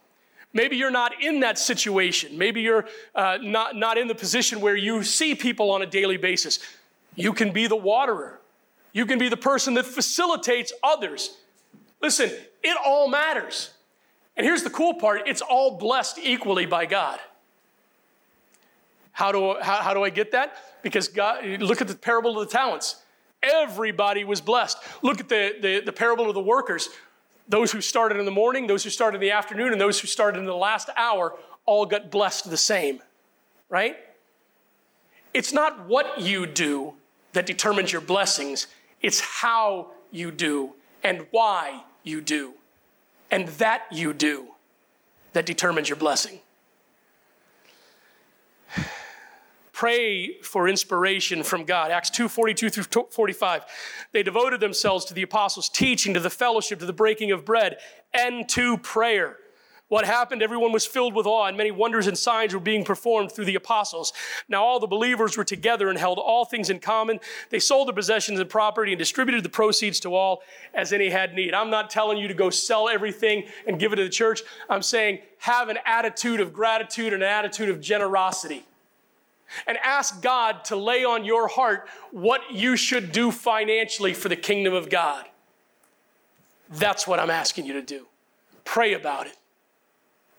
Maybe 0.53 0.75
you're 0.75 0.91
not 0.91 1.21
in 1.21 1.39
that 1.41 1.57
situation. 1.57 2.37
Maybe 2.37 2.61
you're 2.61 2.85
uh, 3.15 3.37
not, 3.41 3.75
not 3.75 3.97
in 3.97 4.07
the 4.07 4.15
position 4.15 4.59
where 4.59 4.75
you 4.75 5.03
see 5.03 5.33
people 5.33 5.71
on 5.71 5.81
a 5.81 5.85
daily 5.85 6.17
basis. 6.17 6.59
You 7.15 7.33
can 7.33 7.51
be 7.51 7.67
the 7.67 7.75
waterer. 7.75 8.39
You 8.93 9.05
can 9.05 9.17
be 9.17 9.29
the 9.29 9.37
person 9.37 9.75
that 9.75 9.85
facilitates 9.85 10.73
others. 10.83 11.37
Listen, 12.01 12.31
it 12.63 12.77
all 12.85 13.07
matters. 13.07 13.71
And 14.35 14.45
here's 14.45 14.63
the 14.63 14.69
cool 14.69 14.95
part 14.95 15.27
it's 15.27 15.41
all 15.41 15.77
blessed 15.77 16.19
equally 16.19 16.65
by 16.65 16.85
God. 16.85 17.19
How 19.11 19.31
do, 19.31 19.55
how, 19.61 19.77
how 19.77 19.93
do 19.93 20.03
I 20.03 20.09
get 20.09 20.31
that? 20.31 20.55
Because 20.83 21.07
God, 21.07 21.45
look 21.59 21.81
at 21.81 21.87
the 21.87 21.95
parable 21.95 22.39
of 22.39 22.49
the 22.49 22.51
talents. 22.51 22.95
Everybody 23.43 24.23
was 24.23 24.39
blessed. 24.39 24.77
Look 25.01 25.19
at 25.19 25.29
the, 25.29 25.55
the, 25.61 25.81
the, 25.85 25.91
parable 25.91 26.27
of 26.27 26.35
the 26.35 26.41
workers. 26.41 26.89
Those 27.51 27.73
who 27.73 27.81
started 27.81 28.17
in 28.17 28.23
the 28.23 28.31
morning, 28.31 28.65
those 28.65 28.85
who 28.85 28.89
started 28.89 29.17
in 29.17 29.21
the 29.21 29.31
afternoon, 29.31 29.73
and 29.73 29.81
those 29.81 29.99
who 29.99 30.07
started 30.07 30.39
in 30.39 30.45
the 30.45 30.55
last 30.55 30.89
hour 30.95 31.37
all 31.65 31.85
got 31.85 32.09
blessed 32.09 32.49
the 32.49 32.55
same, 32.55 33.01
right? 33.67 33.97
It's 35.33 35.51
not 35.51 35.85
what 35.85 36.21
you 36.21 36.45
do 36.45 36.93
that 37.33 37.45
determines 37.45 37.91
your 37.91 37.99
blessings, 37.99 38.67
it's 39.01 39.19
how 39.19 39.91
you 40.11 40.31
do 40.31 40.75
and 41.03 41.27
why 41.31 41.83
you 42.03 42.21
do 42.21 42.53
and 43.29 43.49
that 43.49 43.83
you 43.91 44.13
do 44.13 44.53
that 45.33 45.45
determines 45.45 45.89
your 45.89 45.97
blessing. 45.97 46.39
Pray 49.81 50.39
for 50.43 50.69
inspiration 50.69 51.41
from 51.41 51.65
God. 51.65 51.89
Acts 51.89 52.11
2 52.11 52.29
42 52.29 52.69
through 52.69 53.07
45. 53.09 53.65
They 54.11 54.21
devoted 54.21 54.59
themselves 54.59 55.05
to 55.05 55.15
the 55.15 55.23
apostles' 55.23 55.69
teaching, 55.69 56.13
to 56.13 56.19
the 56.19 56.29
fellowship, 56.29 56.77
to 56.81 56.85
the 56.85 56.93
breaking 56.93 57.31
of 57.31 57.45
bread, 57.45 57.77
and 58.13 58.47
to 58.49 58.77
prayer. 58.77 59.37
What 59.87 60.05
happened? 60.05 60.43
Everyone 60.43 60.71
was 60.71 60.85
filled 60.85 61.15
with 61.15 61.25
awe, 61.25 61.47
and 61.47 61.57
many 61.57 61.71
wonders 61.71 62.05
and 62.05 62.15
signs 62.15 62.53
were 62.53 62.59
being 62.59 62.85
performed 62.85 63.31
through 63.31 63.45
the 63.45 63.55
apostles. 63.55 64.13
Now, 64.47 64.63
all 64.63 64.79
the 64.79 64.85
believers 64.85 65.35
were 65.35 65.43
together 65.43 65.89
and 65.89 65.97
held 65.97 66.19
all 66.19 66.45
things 66.45 66.69
in 66.69 66.79
common. 66.79 67.19
They 67.49 67.57
sold 67.57 67.87
their 67.87 67.95
possessions 67.95 68.39
and 68.39 68.47
property 68.47 68.91
and 68.91 68.99
distributed 68.99 69.43
the 69.43 69.49
proceeds 69.49 69.99
to 70.01 70.13
all 70.13 70.43
as 70.75 70.93
any 70.93 71.09
had 71.09 71.33
need. 71.33 71.55
I'm 71.55 71.71
not 71.71 71.89
telling 71.89 72.19
you 72.19 72.27
to 72.27 72.35
go 72.35 72.51
sell 72.51 72.87
everything 72.87 73.45
and 73.65 73.79
give 73.79 73.93
it 73.93 73.95
to 73.95 74.03
the 74.03 74.09
church. 74.09 74.43
I'm 74.69 74.83
saying 74.83 75.21
have 75.39 75.69
an 75.69 75.79
attitude 75.87 76.39
of 76.39 76.53
gratitude 76.53 77.13
and 77.13 77.23
an 77.23 77.29
attitude 77.29 77.69
of 77.69 77.81
generosity 77.81 78.63
and 79.67 79.77
ask 79.83 80.21
God 80.21 80.65
to 80.65 80.75
lay 80.75 81.03
on 81.03 81.25
your 81.25 81.47
heart 81.47 81.87
what 82.11 82.41
you 82.51 82.75
should 82.75 83.11
do 83.11 83.31
financially 83.31 84.13
for 84.13 84.29
the 84.29 84.35
kingdom 84.35 84.73
of 84.73 84.89
God. 84.89 85.25
That's 86.69 87.05
what 87.05 87.19
I'm 87.19 87.29
asking 87.29 87.65
you 87.65 87.73
to 87.73 87.81
do. 87.81 88.07
Pray 88.63 88.93
about 88.93 89.27
it. 89.27 89.37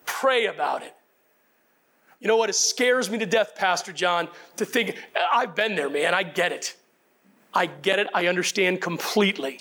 Pray 0.07 0.47
about 0.47 0.83
it. 0.83 0.95
You 2.21 2.29
know 2.29 2.37
what? 2.37 2.49
It 2.49 2.55
scares 2.55 3.11
me 3.11 3.19
to 3.19 3.27
death, 3.27 3.55
Pastor 3.57 3.93
John, 3.93 4.29
to 4.57 4.65
think, 4.65 4.97
I've 5.33 5.55
been 5.55 5.75
there, 5.75 5.91
man. 5.91 6.15
I 6.15 6.23
get 6.23 6.53
it. 6.53 6.77
I 7.53 7.67
get 7.67 7.99
it. 7.99 8.07
I 8.15 8.29
understand 8.29 8.81
completely. 8.81 9.59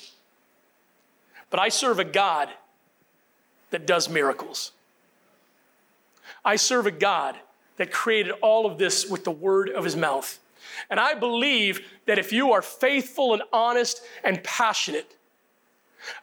But 1.50 1.60
I 1.60 1.70
serve 1.70 2.00
a 2.00 2.04
God 2.04 2.50
that 3.72 3.88
does 3.88 4.08
miracles. 4.08 4.72
I 6.46 6.56
serve 6.56 6.86
a 6.86 6.92
God 6.92 7.36
that 7.78 7.92
created 7.92 8.34
all 8.42 8.66
of 8.66 8.78
this 8.78 9.08
with 9.08 9.24
the 9.24 9.32
word 9.32 9.70
of 9.70 9.84
his 9.84 9.96
mouth. 9.96 10.40
And 10.90 11.00
I 11.00 11.14
believe 11.14 11.88
that 12.06 12.20
if 12.20 12.32
you 12.32 12.52
are 12.52 12.62
faithful 12.62 13.34
and 13.34 13.44
honest 13.52 14.02
and 14.24 14.44
passionate 14.44 15.16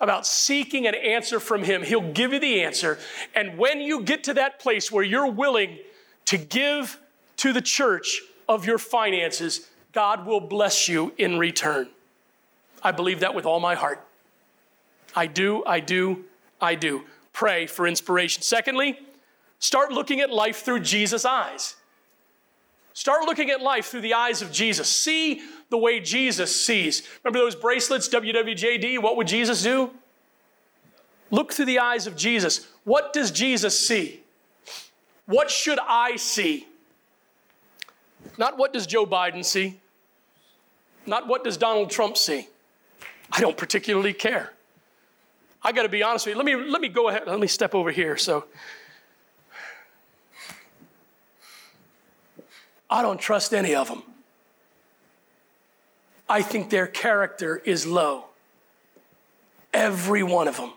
about 0.00 0.26
seeking 0.26 0.86
an 0.86 0.94
answer 0.94 1.38
from 1.40 1.62
him, 1.62 1.82
he'll 1.82 2.12
give 2.12 2.32
you 2.32 2.40
the 2.40 2.62
answer. 2.62 2.98
And 3.34 3.58
when 3.58 3.80
you 3.80 4.02
get 4.02 4.24
to 4.24 4.34
that 4.34 4.58
place 4.58 4.90
where 4.90 5.04
you're 5.04 5.30
willing 5.30 5.78
to 6.26 6.36
give 6.36 6.98
to 7.38 7.52
the 7.52 7.60
church 7.60 8.22
of 8.48 8.66
your 8.66 8.78
finances, 8.78 9.68
God 9.92 10.26
will 10.26 10.40
bless 10.40 10.88
you 10.88 11.12
in 11.16 11.38
return. 11.38 11.88
I 12.82 12.92
believe 12.92 13.20
that 13.20 13.34
with 13.34 13.46
all 13.46 13.60
my 13.60 13.74
heart. 13.74 14.04
I 15.14 15.26
do, 15.26 15.64
I 15.64 15.80
do, 15.80 16.24
I 16.60 16.74
do. 16.74 17.04
pray 17.32 17.66
for 17.68 17.86
inspiration. 17.86 18.42
Secondly, 18.42 18.98
start 19.58 19.92
looking 19.92 20.20
at 20.20 20.30
life 20.30 20.62
through 20.64 20.80
Jesus' 20.80 21.24
eyes. 21.24 21.76
Start 22.92 23.24
looking 23.26 23.50
at 23.50 23.60
life 23.60 23.86
through 23.86 24.00
the 24.00 24.14
eyes 24.14 24.42
of 24.42 24.50
Jesus. 24.50 24.88
See 24.88 25.40
the 25.70 25.78
way 25.78 26.00
Jesus 26.00 26.54
sees. 26.54 27.02
Remember 27.22 27.38
those 27.38 27.54
bracelets, 27.54 28.08
WWJD? 28.08 29.00
What 29.00 29.16
would 29.16 29.28
Jesus 29.28 29.62
do? 29.62 29.92
Look 31.30 31.52
through 31.52 31.66
the 31.66 31.78
eyes 31.78 32.06
of 32.06 32.16
Jesus. 32.16 32.66
What 32.84 33.12
does 33.12 33.30
Jesus 33.30 33.78
see? 33.78 34.20
What 35.26 35.50
should 35.50 35.78
I 35.86 36.16
see? 36.16 36.66
Not 38.36 38.58
what 38.58 38.72
does 38.72 38.86
Joe 38.86 39.06
Biden 39.06 39.44
see? 39.44 39.78
Not 41.06 41.28
what 41.28 41.44
does 41.44 41.56
Donald 41.56 41.90
Trump 41.90 42.16
see? 42.16 42.48
I 43.30 43.40
don't 43.40 43.56
particularly 43.56 44.12
care. 44.12 44.52
I 45.62 45.72
got 45.72 45.82
to 45.82 45.88
be 45.88 46.02
honest 46.02 46.26
with 46.26 46.34
you. 46.34 46.42
Let 46.42 46.46
me, 46.46 46.70
let 46.70 46.80
me 46.80 46.88
go 46.88 47.08
ahead. 47.08 47.22
Let 47.26 47.40
me 47.40 47.46
step 47.46 47.74
over 47.74 47.90
here. 47.90 48.16
So, 48.16 48.46
I 52.90 53.02
don't 53.02 53.20
trust 53.20 53.52
any 53.52 53.74
of 53.74 53.88
them. 53.88 54.02
I 56.28 56.42
think 56.42 56.70
their 56.70 56.86
character 56.86 57.56
is 57.64 57.86
low. 57.86 58.26
Every 59.72 60.22
one 60.22 60.48
of 60.48 60.56
them. 60.56 60.72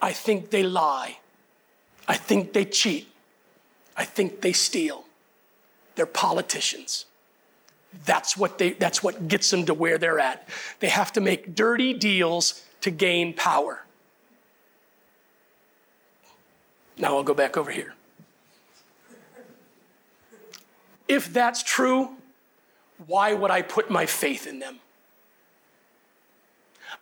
I 0.00 0.12
think 0.12 0.50
they 0.50 0.62
lie. 0.62 1.18
I 2.06 2.16
think 2.16 2.52
they 2.52 2.64
cheat. 2.64 3.08
I 3.96 4.04
think 4.04 4.40
they 4.40 4.52
steal. 4.52 5.04
They're 5.94 6.06
politicians. 6.06 7.06
That's 8.04 8.36
what, 8.36 8.58
they, 8.58 8.72
that's 8.72 9.02
what 9.02 9.28
gets 9.28 9.50
them 9.50 9.66
to 9.66 9.74
where 9.74 9.98
they're 9.98 10.18
at. 10.18 10.48
They 10.80 10.88
have 10.88 11.12
to 11.12 11.20
make 11.20 11.54
dirty 11.54 11.94
deals 11.94 12.62
to 12.80 12.90
gain 12.90 13.32
power. 13.32 13.84
Now 16.98 17.16
I'll 17.16 17.22
go 17.22 17.34
back 17.34 17.56
over 17.56 17.70
here. 17.70 17.94
If 21.08 21.32
that's 21.32 21.62
true, 21.62 22.10
why 23.06 23.34
would 23.34 23.50
I 23.50 23.62
put 23.62 23.90
my 23.90 24.06
faith 24.06 24.46
in 24.46 24.58
them? 24.58 24.80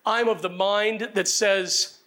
I'm 0.05 0.29
of 0.29 0.43
the 0.43 0.49
mind 0.49 1.11
that 1.15 1.29
says 1.29 1.99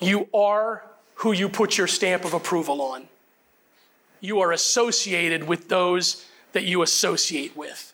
you 0.00 0.28
are 0.32 0.84
who 1.16 1.32
you 1.32 1.48
put 1.48 1.76
your 1.76 1.86
stamp 1.86 2.24
of 2.24 2.32
approval 2.32 2.80
on. 2.80 3.08
You 4.20 4.40
are 4.40 4.52
associated 4.52 5.46
with 5.46 5.68
those 5.68 6.24
that 6.52 6.64
you 6.64 6.82
associate 6.82 7.56
with. 7.56 7.92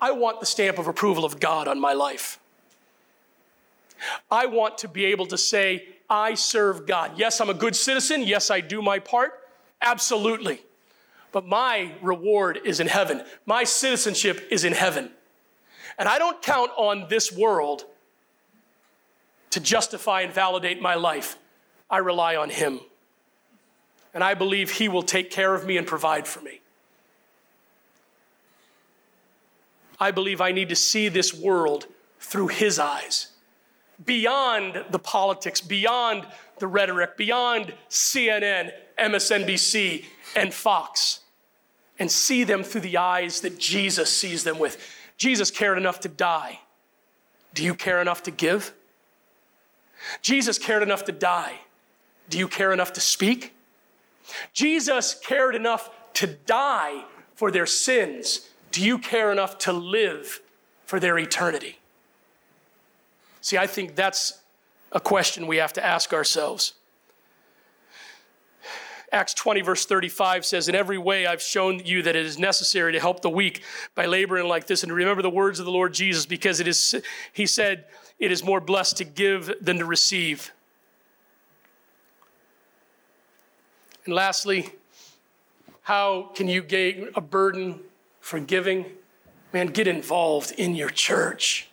I 0.00 0.12
want 0.12 0.40
the 0.40 0.46
stamp 0.46 0.78
of 0.78 0.86
approval 0.86 1.24
of 1.24 1.40
God 1.40 1.68
on 1.68 1.78
my 1.80 1.92
life. 1.92 2.38
I 4.30 4.46
want 4.46 4.78
to 4.78 4.88
be 4.88 5.04
able 5.06 5.26
to 5.26 5.36
say, 5.36 5.86
I 6.08 6.34
serve 6.34 6.86
God. 6.86 7.12
Yes, 7.16 7.40
I'm 7.40 7.50
a 7.50 7.54
good 7.54 7.76
citizen. 7.76 8.22
Yes, 8.22 8.50
I 8.50 8.60
do 8.60 8.80
my 8.80 8.98
part. 8.98 9.38
Absolutely. 9.82 10.62
But 11.32 11.46
my 11.46 11.92
reward 12.02 12.60
is 12.64 12.80
in 12.80 12.86
heaven. 12.86 13.22
My 13.46 13.64
citizenship 13.64 14.48
is 14.50 14.64
in 14.64 14.72
heaven. 14.72 15.10
And 15.98 16.08
I 16.08 16.18
don't 16.18 16.40
count 16.42 16.70
on 16.76 17.06
this 17.08 17.30
world 17.32 17.84
to 19.50 19.60
justify 19.60 20.22
and 20.22 20.32
validate 20.32 20.80
my 20.80 20.94
life. 20.94 21.36
I 21.88 21.98
rely 21.98 22.36
on 22.36 22.50
Him. 22.50 22.80
And 24.14 24.24
I 24.24 24.34
believe 24.34 24.72
He 24.72 24.88
will 24.88 25.02
take 25.02 25.30
care 25.30 25.54
of 25.54 25.66
me 25.66 25.76
and 25.76 25.86
provide 25.86 26.26
for 26.26 26.40
me. 26.40 26.60
I 29.98 30.10
believe 30.10 30.40
I 30.40 30.52
need 30.52 30.70
to 30.70 30.76
see 30.76 31.08
this 31.08 31.34
world 31.34 31.86
through 32.18 32.48
His 32.48 32.78
eyes, 32.78 33.28
beyond 34.04 34.84
the 34.90 34.98
politics, 34.98 35.60
beyond 35.60 36.26
the 36.58 36.66
rhetoric, 36.66 37.16
beyond 37.16 37.74
CNN, 37.88 38.72
MSNBC, 39.00 40.04
and 40.36 40.52
Fox, 40.54 41.20
and 41.98 42.10
see 42.10 42.44
them 42.44 42.62
through 42.62 42.82
the 42.82 42.96
eyes 42.96 43.40
that 43.40 43.58
Jesus 43.58 44.10
sees 44.10 44.44
them 44.44 44.58
with. 44.58 44.78
Jesus 45.16 45.50
cared 45.50 45.78
enough 45.78 46.00
to 46.00 46.08
die. 46.08 46.60
Do 47.54 47.64
you 47.64 47.74
care 47.74 48.00
enough 48.00 48.22
to 48.24 48.30
give? 48.30 48.72
Jesus 50.22 50.58
cared 50.58 50.82
enough 50.82 51.04
to 51.04 51.12
die. 51.12 51.60
Do 52.28 52.38
you 52.38 52.48
care 52.48 52.72
enough 52.72 52.92
to 52.94 53.00
speak? 53.00 53.54
Jesus 54.52 55.14
cared 55.14 55.54
enough 55.54 55.90
to 56.14 56.26
die 56.26 57.04
for 57.34 57.50
their 57.50 57.66
sins. 57.66 58.48
Do 58.70 58.84
you 58.84 58.98
care 58.98 59.32
enough 59.32 59.58
to 59.58 59.72
live 59.72 60.40
for 60.84 61.00
their 61.00 61.18
eternity? 61.18 61.78
See, 63.40 63.58
I 63.58 63.66
think 63.66 63.94
that's 63.94 64.40
a 64.92 65.00
question 65.00 65.46
we 65.46 65.56
have 65.56 65.72
to 65.74 65.84
ask 65.84 66.12
ourselves. 66.12 66.74
Acts 69.12 69.34
20, 69.34 69.62
verse 69.62 69.86
35 69.86 70.44
says, 70.44 70.68
In 70.68 70.74
every 70.74 70.98
way 70.98 71.26
I've 71.26 71.42
shown 71.42 71.80
you 71.84 72.02
that 72.02 72.14
it 72.14 72.24
is 72.24 72.38
necessary 72.38 72.92
to 72.92 73.00
help 73.00 73.22
the 73.22 73.30
weak 73.30 73.62
by 73.96 74.06
laboring 74.06 74.46
like 74.46 74.68
this. 74.68 74.84
And 74.84 74.92
remember 74.92 75.22
the 75.22 75.30
words 75.30 75.58
of 75.58 75.64
the 75.64 75.72
Lord 75.72 75.92
Jesus, 75.92 76.26
because 76.26 76.60
it 76.60 76.68
is, 76.68 76.94
he 77.32 77.46
said, 77.46 77.86
it 78.20 78.30
is 78.30 78.44
more 78.44 78.60
blessed 78.60 78.98
to 78.98 79.04
give 79.04 79.52
than 79.60 79.78
to 79.78 79.84
receive. 79.84 80.52
And 84.04 84.14
lastly, 84.14 84.70
how 85.82 86.30
can 86.34 86.46
you 86.46 86.62
gain 86.62 87.08
a 87.16 87.20
burden 87.20 87.80
for 88.20 88.38
giving? 88.38 88.86
Man, 89.52 89.68
get 89.68 89.88
involved 89.88 90.52
in 90.52 90.76
your 90.76 90.90
church. 90.90 91.68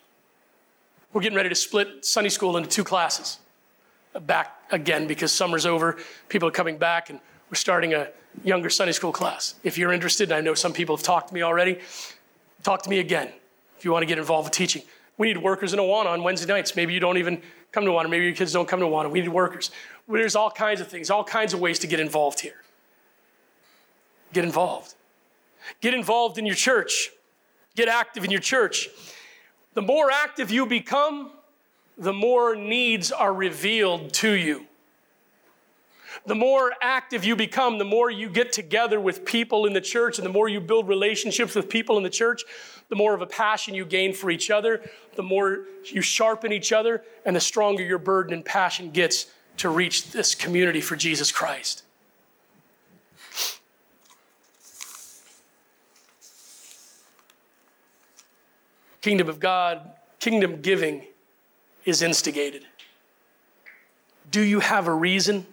We're 1.13 1.21
getting 1.21 1.35
ready 1.35 1.49
to 1.49 1.55
split 1.55 2.03
Sunday 2.05 2.29
school 2.29 2.57
into 2.57 2.69
two 2.69 2.83
classes. 2.83 3.39
Back 4.21 4.57
again 4.71 5.07
because 5.07 5.31
summer's 5.31 5.65
over, 5.65 5.97
people 6.27 6.47
are 6.47 6.51
coming 6.51 6.77
back, 6.77 7.09
and 7.09 7.19
we're 7.49 7.55
starting 7.55 7.93
a 7.93 8.09
younger 8.43 8.69
Sunday 8.69 8.91
school 8.91 9.11
class. 9.11 9.55
If 9.63 9.77
you're 9.77 9.93
interested, 9.93 10.31
I 10.31 10.41
know 10.41 10.53
some 10.53 10.73
people 10.73 10.95
have 10.95 11.03
talked 11.03 11.29
to 11.29 11.33
me 11.33 11.43
already, 11.43 11.79
talk 12.63 12.81
to 12.83 12.89
me 12.89 12.99
again 12.99 13.29
if 13.77 13.85
you 13.85 13.91
want 13.91 14.01
to 14.01 14.07
get 14.07 14.17
involved 14.17 14.47
with 14.47 14.53
teaching. 14.53 14.81
We 15.17 15.27
need 15.27 15.37
workers 15.37 15.73
in 15.73 15.79
Awana 15.79 16.07
on 16.07 16.23
Wednesday 16.23 16.51
nights. 16.51 16.75
Maybe 16.75 16.93
you 16.93 16.99
don't 16.99 17.17
even 17.17 17.41
come 17.71 17.85
to 17.85 17.91
Awana. 17.91 18.09
Maybe 18.09 18.25
your 18.25 18.35
kids 18.35 18.53
don't 18.53 18.67
come 18.67 18.79
to 18.79 18.85
Awana. 18.85 19.09
We 19.09 19.21
need 19.21 19.29
workers. 19.29 19.71
There's 20.07 20.35
all 20.35 20.51
kinds 20.51 20.81
of 20.81 20.87
things, 20.87 21.09
all 21.09 21.23
kinds 21.23 21.53
of 21.53 21.59
ways 21.59 21.79
to 21.79 21.87
get 21.87 21.99
involved 21.99 22.39
here. 22.39 22.61
Get 24.33 24.45
involved. 24.45 24.93
Get 25.81 25.93
involved 25.93 26.37
in 26.37 26.45
your 26.45 26.55
church. 26.55 27.09
Get 27.75 27.87
active 27.87 28.23
in 28.23 28.31
your 28.31 28.41
church. 28.41 28.89
The 29.73 29.81
more 29.81 30.09
active 30.11 30.49
you 30.51 30.65
become, 30.65 31.31
the 31.97 32.13
more 32.13 32.55
needs 32.55 33.11
are 33.11 33.33
revealed 33.33 34.13
to 34.13 34.31
you. 34.31 34.65
The 36.25 36.35
more 36.35 36.73
active 36.81 37.23
you 37.23 37.35
become, 37.35 37.77
the 37.77 37.85
more 37.85 38.09
you 38.09 38.29
get 38.29 38.51
together 38.51 38.99
with 38.99 39.25
people 39.25 39.65
in 39.65 39.73
the 39.73 39.81
church, 39.81 40.17
and 40.17 40.25
the 40.25 40.31
more 40.31 40.49
you 40.49 40.59
build 40.59 40.87
relationships 40.87 41.55
with 41.55 41.69
people 41.69 41.97
in 41.97 42.03
the 42.03 42.09
church, 42.09 42.43
the 42.89 42.95
more 42.95 43.13
of 43.13 43.21
a 43.21 43.27
passion 43.27 43.73
you 43.73 43.85
gain 43.85 44.13
for 44.13 44.29
each 44.29 44.49
other, 44.51 44.81
the 45.15 45.23
more 45.23 45.65
you 45.85 46.01
sharpen 46.01 46.51
each 46.51 46.71
other, 46.71 47.03
and 47.25 47.35
the 47.35 47.39
stronger 47.39 47.83
your 47.83 47.97
burden 47.97 48.33
and 48.33 48.43
passion 48.43 48.91
gets 48.91 49.27
to 49.57 49.69
reach 49.69 50.11
this 50.11 50.35
community 50.35 50.81
for 50.81 50.95
Jesus 50.95 51.31
Christ. 51.31 51.83
Kingdom 59.01 59.29
of 59.29 59.39
God, 59.39 59.91
kingdom 60.19 60.61
giving 60.61 61.05
is 61.87 62.01
instigated. 62.01 62.65
Do 64.29 64.41
you 64.41 64.59
have 64.59 64.87
a 64.87 64.93
reason? 64.93 65.47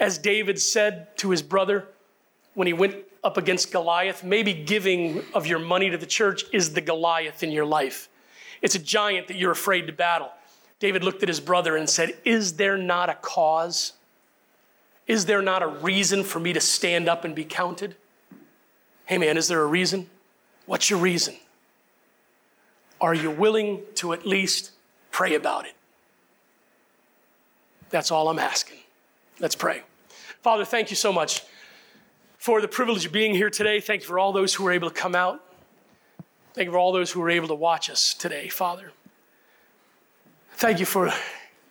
As 0.00 0.16
David 0.16 0.58
said 0.58 1.14
to 1.18 1.30
his 1.30 1.42
brother 1.42 1.86
when 2.54 2.66
he 2.66 2.72
went 2.72 2.96
up 3.22 3.36
against 3.36 3.70
Goliath, 3.70 4.24
maybe 4.24 4.54
giving 4.54 5.22
of 5.34 5.46
your 5.46 5.58
money 5.58 5.90
to 5.90 5.98
the 5.98 6.06
church 6.06 6.44
is 6.54 6.72
the 6.72 6.80
Goliath 6.80 7.42
in 7.42 7.52
your 7.52 7.66
life. 7.66 8.08
It's 8.62 8.74
a 8.74 8.78
giant 8.78 9.28
that 9.28 9.36
you're 9.36 9.52
afraid 9.52 9.86
to 9.88 9.92
battle. 9.92 10.30
David 10.78 11.04
looked 11.04 11.22
at 11.22 11.28
his 11.28 11.40
brother 11.40 11.76
and 11.76 11.88
said, 11.88 12.16
Is 12.24 12.54
there 12.54 12.78
not 12.78 13.10
a 13.10 13.14
cause? 13.14 13.92
Is 15.06 15.26
there 15.26 15.42
not 15.42 15.62
a 15.62 15.66
reason 15.66 16.24
for 16.24 16.40
me 16.40 16.54
to 16.54 16.60
stand 16.60 17.10
up 17.10 17.26
and 17.26 17.34
be 17.34 17.44
counted? 17.44 17.94
Hey 19.04 19.18
man, 19.18 19.36
is 19.36 19.48
there 19.48 19.62
a 19.62 19.66
reason? 19.66 20.08
What's 20.64 20.88
your 20.88 20.98
reason? 20.98 21.36
Are 23.02 23.14
you 23.14 23.30
willing 23.30 23.82
to 23.96 24.14
at 24.14 24.26
least 24.26 24.70
pray 25.16 25.34
about 25.34 25.64
it? 25.64 25.72
That's 27.88 28.10
all 28.10 28.28
I'm 28.28 28.38
asking. 28.38 28.80
Let's 29.40 29.54
pray. 29.54 29.80
Father, 30.42 30.66
thank 30.66 30.90
you 30.90 30.96
so 30.96 31.10
much 31.10 31.42
for 32.36 32.60
the 32.60 32.68
privilege 32.68 33.06
of 33.06 33.12
being 33.12 33.34
here 33.34 33.48
today. 33.48 33.80
Thank 33.80 34.02
you 34.02 34.08
for 34.08 34.18
all 34.18 34.30
those 34.30 34.52
who 34.52 34.62
were 34.62 34.72
able 34.72 34.90
to 34.90 34.94
come 34.94 35.14
out. 35.14 35.42
Thank 36.52 36.66
you 36.66 36.72
for 36.72 36.76
all 36.76 36.92
those 36.92 37.12
who 37.12 37.20
were 37.20 37.30
able 37.30 37.48
to 37.48 37.54
watch 37.54 37.88
us 37.88 38.12
today, 38.12 38.50
Father. 38.50 38.92
Thank 40.52 40.80
you 40.80 40.84
for 40.84 41.10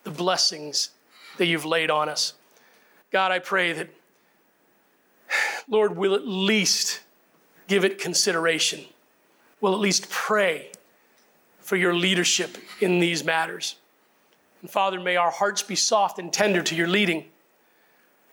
the 0.02 0.10
blessings 0.10 0.90
that 1.36 1.46
you've 1.46 1.64
laid 1.64 1.88
on 1.88 2.08
us. 2.08 2.32
God, 3.12 3.30
I 3.30 3.38
pray 3.38 3.72
that, 3.74 3.90
Lord, 5.68 5.96
we'll 5.96 6.16
at 6.16 6.26
least 6.26 6.98
give 7.68 7.84
it 7.84 8.00
consideration. 8.00 8.86
We'll 9.60 9.74
at 9.74 9.80
least 9.80 10.10
pray 10.10 10.72
for 11.66 11.74
your 11.74 11.92
leadership 11.92 12.58
in 12.80 13.00
these 13.00 13.24
matters. 13.24 13.74
And 14.62 14.70
Father, 14.70 15.00
may 15.00 15.16
our 15.16 15.32
hearts 15.32 15.64
be 15.64 15.74
soft 15.74 16.20
and 16.20 16.32
tender 16.32 16.62
to 16.62 16.76
your 16.76 16.86
leading. 16.86 17.24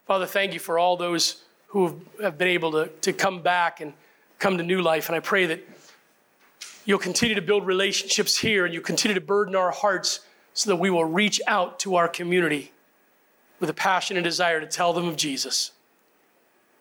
Father, 0.05 0.27
thank 0.27 0.53
you 0.53 0.59
for 0.59 0.77
all 0.77 0.97
those 0.97 1.41
who 1.69 1.99
have 2.21 2.38
been 2.38 2.47
able 2.47 2.71
to, 2.73 2.89
to 3.01 3.11
come 3.11 3.41
back 3.41 3.81
and 3.81 3.93
come 4.38 4.59
to 4.59 4.63
new 4.63 4.84
life. 4.84 5.09
And 5.09 5.15
I 5.15 5.19
pray 5.19 5.47
that 5.47 5.67
you'll 6.86 6.99
continue 6.99 7.34
to 7.34 7.41
build 7.41 7.65
relationships 7.65 8.38
here 8.38 8.65
and 8.65 8.73
you 8.73 8.81
continue 8.81 9.15
to 9.15 9.21
burden 9.21 9.55
our 9.55 9.71
hearts 9.71 10.19
so 10.53 10.69
that 10.69 10.75
we 10.75 10.91
will 10.91 11.05
reach 11.05 11.41
out 11.47 11.79
to 11.79 11.95
our 11.95 12.07
community 12.07 12.71
with 13.59 13.71
a 13.71 13.73
passion 13.73 14.15
and 14.15 14.23
desire 14.23 14.59
to 14.59 14.67
tell 14.67 14.93
them 14.93 15.07
of 15.07 15.15
Jesus. 15.15 15.71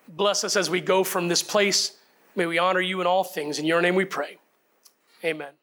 Bless 0.07 0.43
us 0.43 0.55
as 0.55 0.69
we 0.69 0.81
go 0.81 1.03
from 1.03 1.29
this 1.29 1.41
place. 1.41 1.93
May 2.35 2.45
we 2.45 2.59
honor 2.59 2.81
you 2.81 3.01
in 3.01 3.07
all 3.07 3.23
things. 3.23 3.57
In 3.57 3.65
your 3.65 3.81
name 3.81 3.95
we 3.95 4.05
pray. 4.05 4.37
Amen. 5.25 5.53